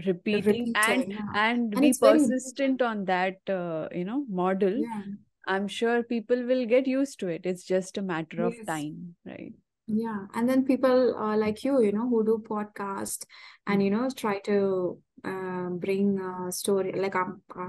repeating, 0.07 0.45
repeating 0.45 0.73
and 0.75 1.13
yeah. 1.13 1.19
and, 1.35 1.75
and 1.75 1.81
be 1.81 1.93
persistent 2.01 2.79
very... 2.79 2.91
on 2.91 3.05
that 3.05 3.37
uh, 3.49 3.89
you 3.93 4.05
know 4.05 4.25
model 4.29 4.79
yeah. 4.79 5.03
i'm 5.47 5.69
sure 5.69 6.03
people 6.03 6.45
will 6.53 6.65
get 6.67 6.87
used 6.87 7.19
to 7.21 7.29
it 7.29 7.43
it's 7.45 7.65
just 7.65 7.99
a 7.99 8.03
matter 8.03 8.49
yes. 8.49 8.61
of 8.61 8.67
time 8.67 9.15
right 9.27 9.53
yeah 9.87 10.27
and 10.35 10.49
then 10.49 10.65
people 10.65 11.15
uh, 11.17 11.37
like 11.37 11.65
you 11.65 11.83
you 11.83 11.93
know 11.93 12.09
who 12.09 12.25
do 12.25 12.43
podcast 12.49 13.25
and 13.67 13.81
mm. 13.81 13.85
you 13.85 13.91
know 13.91 14.09
try 14.17 14.39
to 14.41 14.99
uh, 15.25 15.69
bring 15.71 16.19
a 16.19 16.51
story 16.51 16.93
like 16.93 17.15
a, 17.15 17.25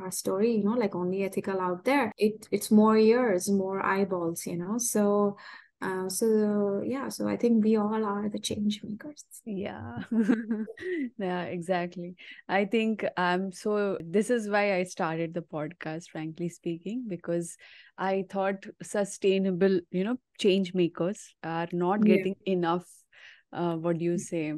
a, 0.07 0.11
story 0.11 0.57
you 0.57 0.63
know 0.63 0.73
like 0.73 0.95
only 0.95 1.19
ethikal 1.19 1.59
out 1.59 1.83
there 1.85 2.11
it 2.17 2.47
it's 2.51 2.71
more 2.71 2.97
ears 2.97 3.49
more 3.49 3.83
eyeballs 3.85 4.45
you 4.45 4.57
know 4.57 4.77
so 4.77 5.35
uh, 5.83 6.09
so 6.09 6.81
yeah 6.85 7.09
so 7.09 7.27
i 7.27 7.35
think 7.35 7.63
we 7.63 7.75
all 7.75 8.05
are 8.05 8.29
the 8.29 8.39
change 8.39 8.81
makers. 8.83 9.25
Yeah. 9.45 9.99
Yeah 11.19 11.43
exactly. 11.43 12.15
I 12.47 12.65
think 12.65 13.05
i'm 13.17 13.51
so 13.51 13.97
this 14.01 14.29
is 14.29 14.49
why 14.49 14.75
i 14.75 14.83
started 14.83 15.33
the 15.33 15.41
podcast 15.41 16.09
frankly 16.09 16.49
speaking 16.49 17.05
because 17.07 17.55
i 17.97 18.23
thought 18.29 18.65
sustainable 18.81 19.79
you 19.91 20.03
know 20.03 20.17
change 20.39 20.73
makers 20.73 21.33
are 21.43 21.67
not 21.71 22.03
getting 22.03 22.35
yeah. 22.45 22.53
enough 22.53 22.87
uh, 23.51 23.75
what 23.75 23.97
do 23.97 24.05
you 24.05 24.17
say 24.17 24.53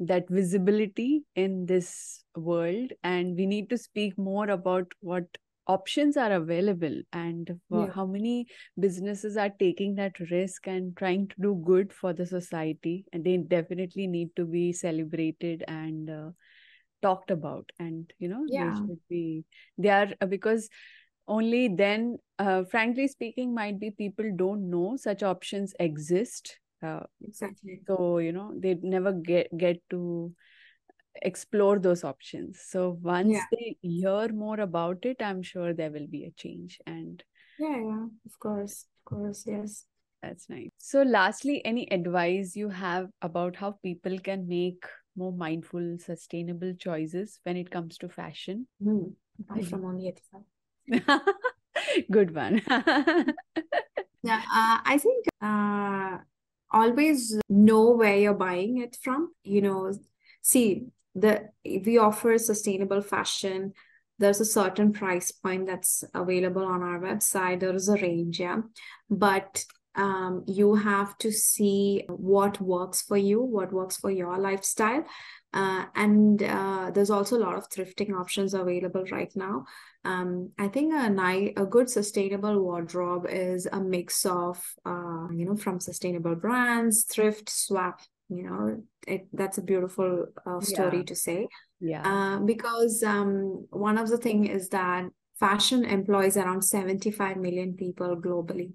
that 0.00 0.28
visibility 0.28 1.22
in 1.34 1.66
this 1.66 2.22
world 2.36 2.92
and 3.02 3.36
we 3.36 3.46
need 3.46 3.68
to 3.70 3.78
speak 3.78 4.16
more 4.16 4.48
about 4.48 4.92
what 5.00 5.24
options 5.68 6.16
are 6.16 6.32
available 6.32 7.02
and 7.12 7.60
yeah. 7.70 7.86
how 7.94 8.06
many 8.06 8.46
businesses 8.80 9.36
are 9.36 9.50
taking 9.60 9.94
that 9.94 10.18
risk 10.30 10.66
and 10.66 10.96
trying 10.96 11.28
to 11.28 11.34
do 11.40 11.62
good 11.64 11.92
for 11.92 12.12
the 12.14 12.24
society 12.24 13.04
and 13.12 13.22
they 13.22 13.36
definitely 13.36 14.06
need 14.06 14.34
to 14.34 14.46
be 14.46 14.72
celebrated 14.72 15.62
and 15.68 16.08
uh, 16.08 16.30
talked 17.02 17.30
about 17.30 17.70
and 17.78 18.10
you 18.18 18.28
know 18.28 18.44
yeah. 18.48 18.70
they 18.70 18.76
should 18.78 18.98
be 19.08 19.44
they 19.76 19.90
are 19.90 20.08
uh, 20.20 20.26
because 20.26 20.68
only 21.28 21.68
then 21.68 22.16
uh, 22.38 22.64
frankly 22.64 23.06
speaking 23.06 23.54
might 23.54 23.78
be 23.78 23.90
people 23.90 24.30
don't 24.36 24.68
know 24.70 24.96
such 24.96 25.22
options 25.22 25.74
exist 25.78 26.58
uh, 26.82 27.00
exactly 27.22 27.80
so 27.86 28.18
you 28.18 28.32
know 28.32 28.52
they 28.58 28.74
never 28.82 29.12
get 29.12 29.54
get 29.58 29.80
to 29.90 30.32
explore 31.22 31.78
those 31.78 32.04
options. 32.04 32.60
So 32.60 32.98
once 33.02 33.32
yeah. 33.32 33.44
they 33.52 33.76
hear 33.82 34.28
more 34.32 34.60
about 34.60 35.04
it 35.04 35.16
i'm 35.20 35.42
sure 35.42 35.72
there 35.72 35.90
will 35.90 36.06
be 36.06 36.24
a 36.24 36.30
change 36.30 36.80
and 36.86 37.22
yeah 37.58 37.76
yeah 37.76 38.06
of 38.26 38.38
course 38.38 38.86
of 38.98 39.04
course 39.04 39.44
yes. 39.46 39.84
That's 40.20 40.48
nice. 40.50 40.70
So 40.78 41.02
lastly 41.02 41.62
any 41.64 41.90
advice 41.92 42.56
you 42.56 42.70
have 42.70 43.08
about 43.22 43.54
how 43.54 43.78
people 43.84 44.18
can 44.18 44.48
make 44.48 44.84
more 45.16 45.32
mindful 45.32 45.98
sustainable 45.98 46.74
choices 46.74 47.38
when 47.44 47.56
it 47.56 47.70
comes 47.70 47.98
to 47.98 48.08
fashion? 48.08 48.66
Mm, 48.82 49.12
from 49.68 49.84
only 49.84 50.12
good 52.10 52.34
one. 52.34 52.62
Yeah 54.24 54.42
uh, 54.52 54.78
i 54.84 54.98
think 54.98 55.26
uh, 55.40 56.18
always 56.72 57.38
know 57.48 57.90
where 57.90 58.16
you're 58.16 58.34
buying 58.34 58.78
it 58.78 58.98
from 59.00 59.32
you 59.44 59.62
know. 59.62 59.92
See 60.42 60.86
the 61.20 61.48
we 61.64 61.98
offer 61.98 62.38
sustainable 62.38 63.02
fashion. 63.02 63.72
There's 64.18 64.40
a 64.40 64.44
certain 64.44 64.92
price 64.92 65.30
point 65.30 65.66
that's 65.66 66.02
available 66.12 66.64
on 66.64 66.82
our 66.82 66.98
website. 66.98 67.60
There 67.60 67.74
is 67.74 67.88
a 67.88 67.96
range 67.96 68.40
yeah. 68.40 68.62
But 69.08 69.64
um, 69.94 70.44
you 70.46 70.74
have 70.74 71.16
to 71.18 71.32
see 71.32 72.04
what 72.08 72.60
works 72.60 73.02
for 73.02 73.16
you 73.16 73.42
what 73.42 73.72
works 73.72 73.96
for 73.96 74.10
your 74.10 74.38
lifestyle. 74.38 75.04
Uh, 75.52 75.86
and 75.94 76.42
uh, 76.42 76.90
there's 76.92 77.10
also 77.10 77.36
a 77.36 77.44
lot 77.44 77.56
of 77.56 77.70
thrifting 77.70 78.12
options 78.12 78.54
available 78.54 79.04
right 79.10 79.34
now. 79.34 79.64
Um, 80.04 80.50
I 80.58 80.68
think 80.68 80.92
a 80.94 81.08
nice, 81.08 81.52
a 81.56 81.64
good 81.64 81.88
sustainable 81.88 82.60
wardrobe 82.62 83.26
is 83.28 83.66
a 83.70 83.80
mix 83.80 84.26
of, 84.26 84.62
uh, 84.84 85.28
you 85.32 85.46
know, 85.46 85.56
from 85.56 85.80
sustainable 85.80 86.34
brands, 86.34 87.04
thrift, 87.04 87.48
swap. 87.48 88.00
You 88.28 88.42
know, 88.42 88.82
it, 89.06 89.26
that's 89.32 89.58
a 89.58 89.62
beautiful 89.62 90.26
uh, 90.46 90.60
story 90.60 90.98
yeah. 90.98 91.04
to 91.04 91.14
say. 91.14 91.48
Yeah. 91.80 92.02
Uh, 92.04 92.40
because 92.40 93.02
um, 93.02 93.66
one 93.70 93.96
of 93.96 94.08
the 94.08 94.18
thing 94.18 94.46
is 94.46 94.68
that 94.68 95.04
fashion 95.38 95.84
employs 95.84 96.36
around 96.36 96.62
75 96.62 97.36
million 97.36 97.74
people 97.74 98.16
globally. 98.16 98.72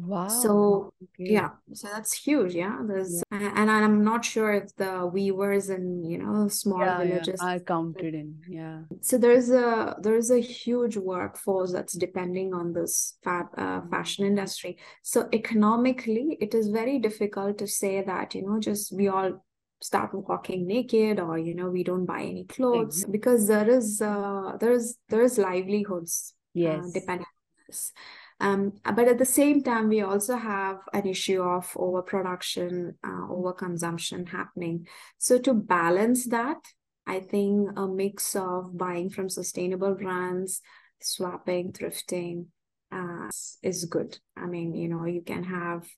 Wow. 0.00 0.28
So 0.28 0.92
okay. 1.02 1.32
yeah, 1.32 1.50
so 1.72 1.88
that's 1.88 2.12
huge. 2.12 2.54
Yeah, 2.54 2.78
there's 2.86 3.22
yeah. 3.32 3.52
and 3.56 3.68
I'm 3.68 4.04
not 4.04 4.24
sure 4.24 4.52
if 4.52 4.74
the 4.76 5.06
weavers 5.06 5.70
and 5.70 6.08
you 6.08 6.18
know 6.18 6.46
small 6.48 6.80
yeah, 6.80 6.98
villages 6.98 7.40
yeah. 7.42 7.56
are 7.56 7.58
counted 7.58 8.14
in. 8.14 8.36
Yeah. 8.48 8.82
So 9.00 9.18
there's 9.18 9.50
a 9.50 9.96
there's 10.00 10.30
a 10.30 10.40
huge 10.40 10.96
workforce 10.96 11.72
that's 11.72 11.94
depending 11.94 12.54
on 12.54 12.72
this 12.72 13.18
fab 13.24 13.46
uh, 13.56 13.80
fashion 13.90 14.24
industry. 14.24 14.78
So 15.02 15.28
economically, 15.32 16.38
it 16.40 16.54
is 16.54 16.68
very 16.68 17.00
difficult 17.00 17.58
to 17.58 17.66
say 17.66 18.04
that 18.04 18.36
you 18.36 18.46
know 18.46 18.60
just 18.60 18.92
we 18.92 19.08
all 19.08 19.44
start 19.80 20.10
walking 20.12 20.66
naked 20.66 21.18
or 21.18 21.38
you 21.38 21.54
know 21.54 21.70
we 21.70 21.82
don't 21.82 22.06
buy 22.06 22.22
any 22.22 22.44
clothes 22.44 22.98
exactly. 22.98 23.12
because 23.12 23.48
there 23.48 23.68
is 23.68 24.00
uh, 24.00 24.56
there's 24.60 24.96
there's 25.08 25.38
livelihoods 25.38 26.34
uh, 26.34 26.60
yes 26.60 26.84
uh, 26.84 26.90
depending 26.92 27.26
on 27.26 27.64
this 27.66 27.92
um, 28.40 28.74
but 28.84 29.08
at 29.08 29.18
the 29.18 29.24
same 29.24 29.62
time, 29.62 29.88
we 29.88 30.00
also 30.00 30.36
have 30.36 30.78
an 30.92 31.06
issue 31.06 31.42
of 31.42 31.72
overproduction, 31.76 32.94
uh, 33.02 33.26
overconsumption 33.28 34.28
happening. 34.28 34.86
So 35.18 35.38
to 35.38 35.54
balance 35.54 36.26
that, 36.26 36.58
I 37.06 37.20
think 37.20 37.70
a 37.76 37.86
mix 37.86 38.36
of 38.36 38.76
buying 38.76 39.10
from 39.10 39.28
sustainable 39.28 39.94
brands, 39.94 40.60
swapping, 41.00 41.72
thrifting 41.72 42.46
uh, 42.92 43.28
is 43.62 43.84
good. 43.86 44.18
I 44.36 44.46
mean, 44.46 44.74
you 44.74 44.88
know, 44.88 45.04
you 45.04 45.22
can 45.22 45.44
have 45.44 45.88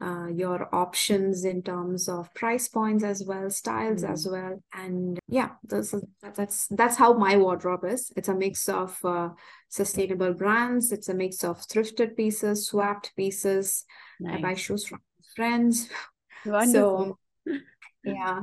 uh, 0.00 0.26
your 0.28 0.74
options 0.74 1.44
in 1.44 1.62
terms 1.62 2.08
of 2.08 2.32
price 2.34 2.68
points 2.68 3.04
as 3.04 3.22
well, 3.24 3.50
styles 3.50 4.02
mm. 4.02 4.10
as 4.10 4.26
well, 4.26 4.62
and 4.72 5.18
yeah, 5.28 5.50
that's 5.64 6.66
that's 6.68 6.96
how 6.96 7.12
my 7.12 7.36
wardrobe 7.36 7.84
is. 7.84 8.12
It's 8.16 8.28
a 8.28 8.34
mix 8.34 8.68
of 8.68 8.98
uh, 9.04 9.30
sustainable 9.68 10.32
brands. 10.32 10.90
It's 10.90 11.08
a 11.08 11.14
mix 11.14 11.44
of 11.44 11.58
thrifted 11.60 12.16
pieces, 12.16 12.66
swapped 12.66 13.14
pieces. 13.14 13.84
Nice. 14.18 14.38
I 14.38 14.42
buy 14.42 14.54
shoes 14.54 14.86
from 14.86 15.00
friends. 15.36 15.88
Wonderful. 16.46 17.18
So 17.46 17.56
yeah. 18.04 18.40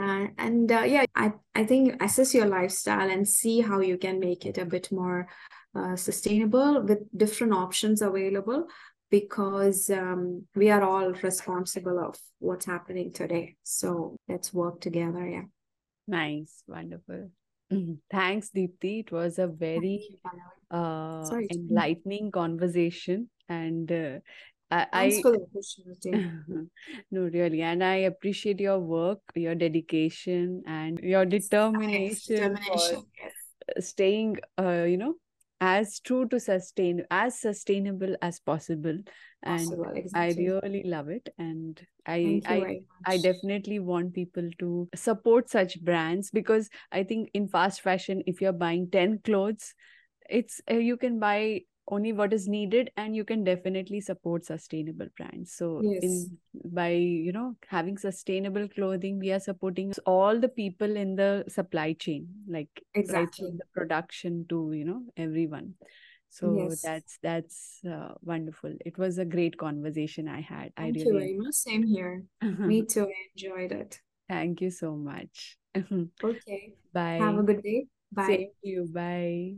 Uh, 0.00 0.28
and 0.38 0.72
uh, 0.72 0.84
yeah, 0.86 1.04
I, 1.14 1.32
I 1.54 1.64
think 1.64 2.02
assess 2.02 2.34
your 2.34 2.46
lifestyle 2.46 3.10
and 3.10 3.28
see 3.28 3.60
how 3.60 3.80
you 3.80 3.98
can 3.98 4.18
make 4.18 4.46
it 4.46 4.56
a 4.56 4.64
bit 4.64 4.90
more 4.90 5.28
uh, 5.74 5.96
sustainable 5.96 6.82
with 6.82 7.00
different 7.16 7.52
options 7.52 8.00
available 8.00 8.66
because 9.10 9.90
um, 9.90 10.46
we 10.54 10.70
are 10.70 10.82
all 10.82 11.12
responsible 11.12 11.98
of 11.98 12.16
what's 12.38 12.66
happening 12.66 13.12
today. 13.12 13.56
So 13.62 14.16
let's 14.28 14.52
work 14.52 14.80
together. 14.80 15.26
Yeah. 15.26 15.44
Nice. 16.06 16.62
Wonderful. 16.66 17.30
Thanks, 18.10 18.50
Deepthi. 18.54 19.00
It 19.00 19.12
was 19.12 19.38
a 19.38 19.46
very 19.46 20.18
uh, 20.70 21.28
enlightening 21.50 22.30
conversation. 22.30 23.30
And 23.48 23.90
uh, 23.90 24.18
I, 24.70 24.86
Thanks 24.92 25.18
I, 25.18 25.22
for 25.22 25.32
the 25.32 25.46
opportunity. 25.46 26.30
no, 27.10 27.20
really. 27.22 27.62
And 27.62 27.82
I 27.82 27.96
appreciate 28.10 28.60
your 28.60 28.78
work, 28.78 29.20
your 29.34 29.54
dedication, 29.54 30.62
and 30.66 30.98
your 31.00 31.24
determination, 31.24 32.36
determination 32.36 33.02
yes. 33.22 33.88
staying, 33.88 34.36
uh, 34.58 34.84
you 34.84 34.96
know, 34.96 35.14
as 35.60 36.00
true 36.00 36.28
to 36.28 36.38
sustain 36.40 37.04
as 37.10 37.38
sustainable 37.38 38.16
as 38.22 38.40
possible. 38.40 38.98
And 39.42 39.56
possible, 39.56 39.92
exactly. 39.94 40.48
i 40.48 40.60
really 40.62 40.82
love 40.84 41.08
it. 41.08 41.28
And 41.38 41.86
i 42.06 42.40
i 42.46 42.80
i 43.06 43.16
definitely 43.16 43.78
want 43.78 44.14
people 44.14 44.48
to 44.58 44.88
support 44.94 45.48
such 45.48 45.80
brands 45.82 46.30
because 46.30 46.68
i 46.92 47.02
think 47.02 47.30
in 47.34 47.48
fast 47.48 47.80
fashion 47.80 48.22
if 48.26 48.40
you're 48.40 48.52
buying 48.52 48.90
10 48.90 49.18
clothes 49.24 49.74
it's 50.28 50.60
uh, 50.70 50.74
you 50.74 50.96
can 50.96 51.18
buy 51.18 51.60
only 51.88 52.12
what 52.12 52.32
is 52.32 52.48
needed 52.48 52.90
and 52.96 53.14
you 53.14 53.24
can 53.24 53.44
definitely 53.44 54.00
support 54.00 54.44
sustainable 54.44 55.06
brands. 55.16 55.52
So 55.52 55.80
yes. 55.82 56.02
in 56.02 56.38
by 56.64 56.90
you 56.90 57.32
know 57.32 57.56
having 57.68 57.98
sustainable 57.98 58.68
clothing 58.68 59.18
we 59.18 59.32
are 59.32 59.40
supporting 59.40 59.92
all 60.06 60.38
the 60.38 60.48
people 60.48 60.96
in 60.96 61.16
the 61.16 61.44
supply 61.48 61.92
chain 61.92 62.28
like 62.48 62.82
exactly. 62.94 63.50
the 63.58 63.64
production 63.74 64.46
to 64.48 64.72
you 64.72 64.84
know 64.84 65.02
everyone. 65.16 65.74
So 66.30 66.56
yes. 66.56 66.82
that's 66.82 67.18
that's 67.22 67.80
uh, 67.88 68.14
wonderful. 68.22 68.72
It 68.84 68.98
was 68.98 69.18
a 69.18 69.24
great 69.24 69.56
conversation 69.56 70.28
i 70.28 70.40
had. 70.40 70.72
Thank 70.76 70.96
i 70.96 71.00
really 71.00 71.06
you 71.06 71.18
very 71.18 71.38
much 71.38 71.54
same 71.54 71.86
here. 71.86 72.24
Me 72.42 72.82
too. 72.82 73.06
I 73.06 73.14
enjoyed 73.34 73.72
it. 73.72 74.00
Thank 74.28 74.60
you 74.60 74.70
so 74.70 74.96
much. 74.96 75.58
Okay. 76.24 76.72
Bye 76.92 77.18
have 77.18 77.38
a 77.38 77.42
good 77.42 77.62
day. 77.62 77.86
Bye. 78.12 78.26
Same 78.26 78.50
you. 78.62 78.88
Bye 78.92 79.52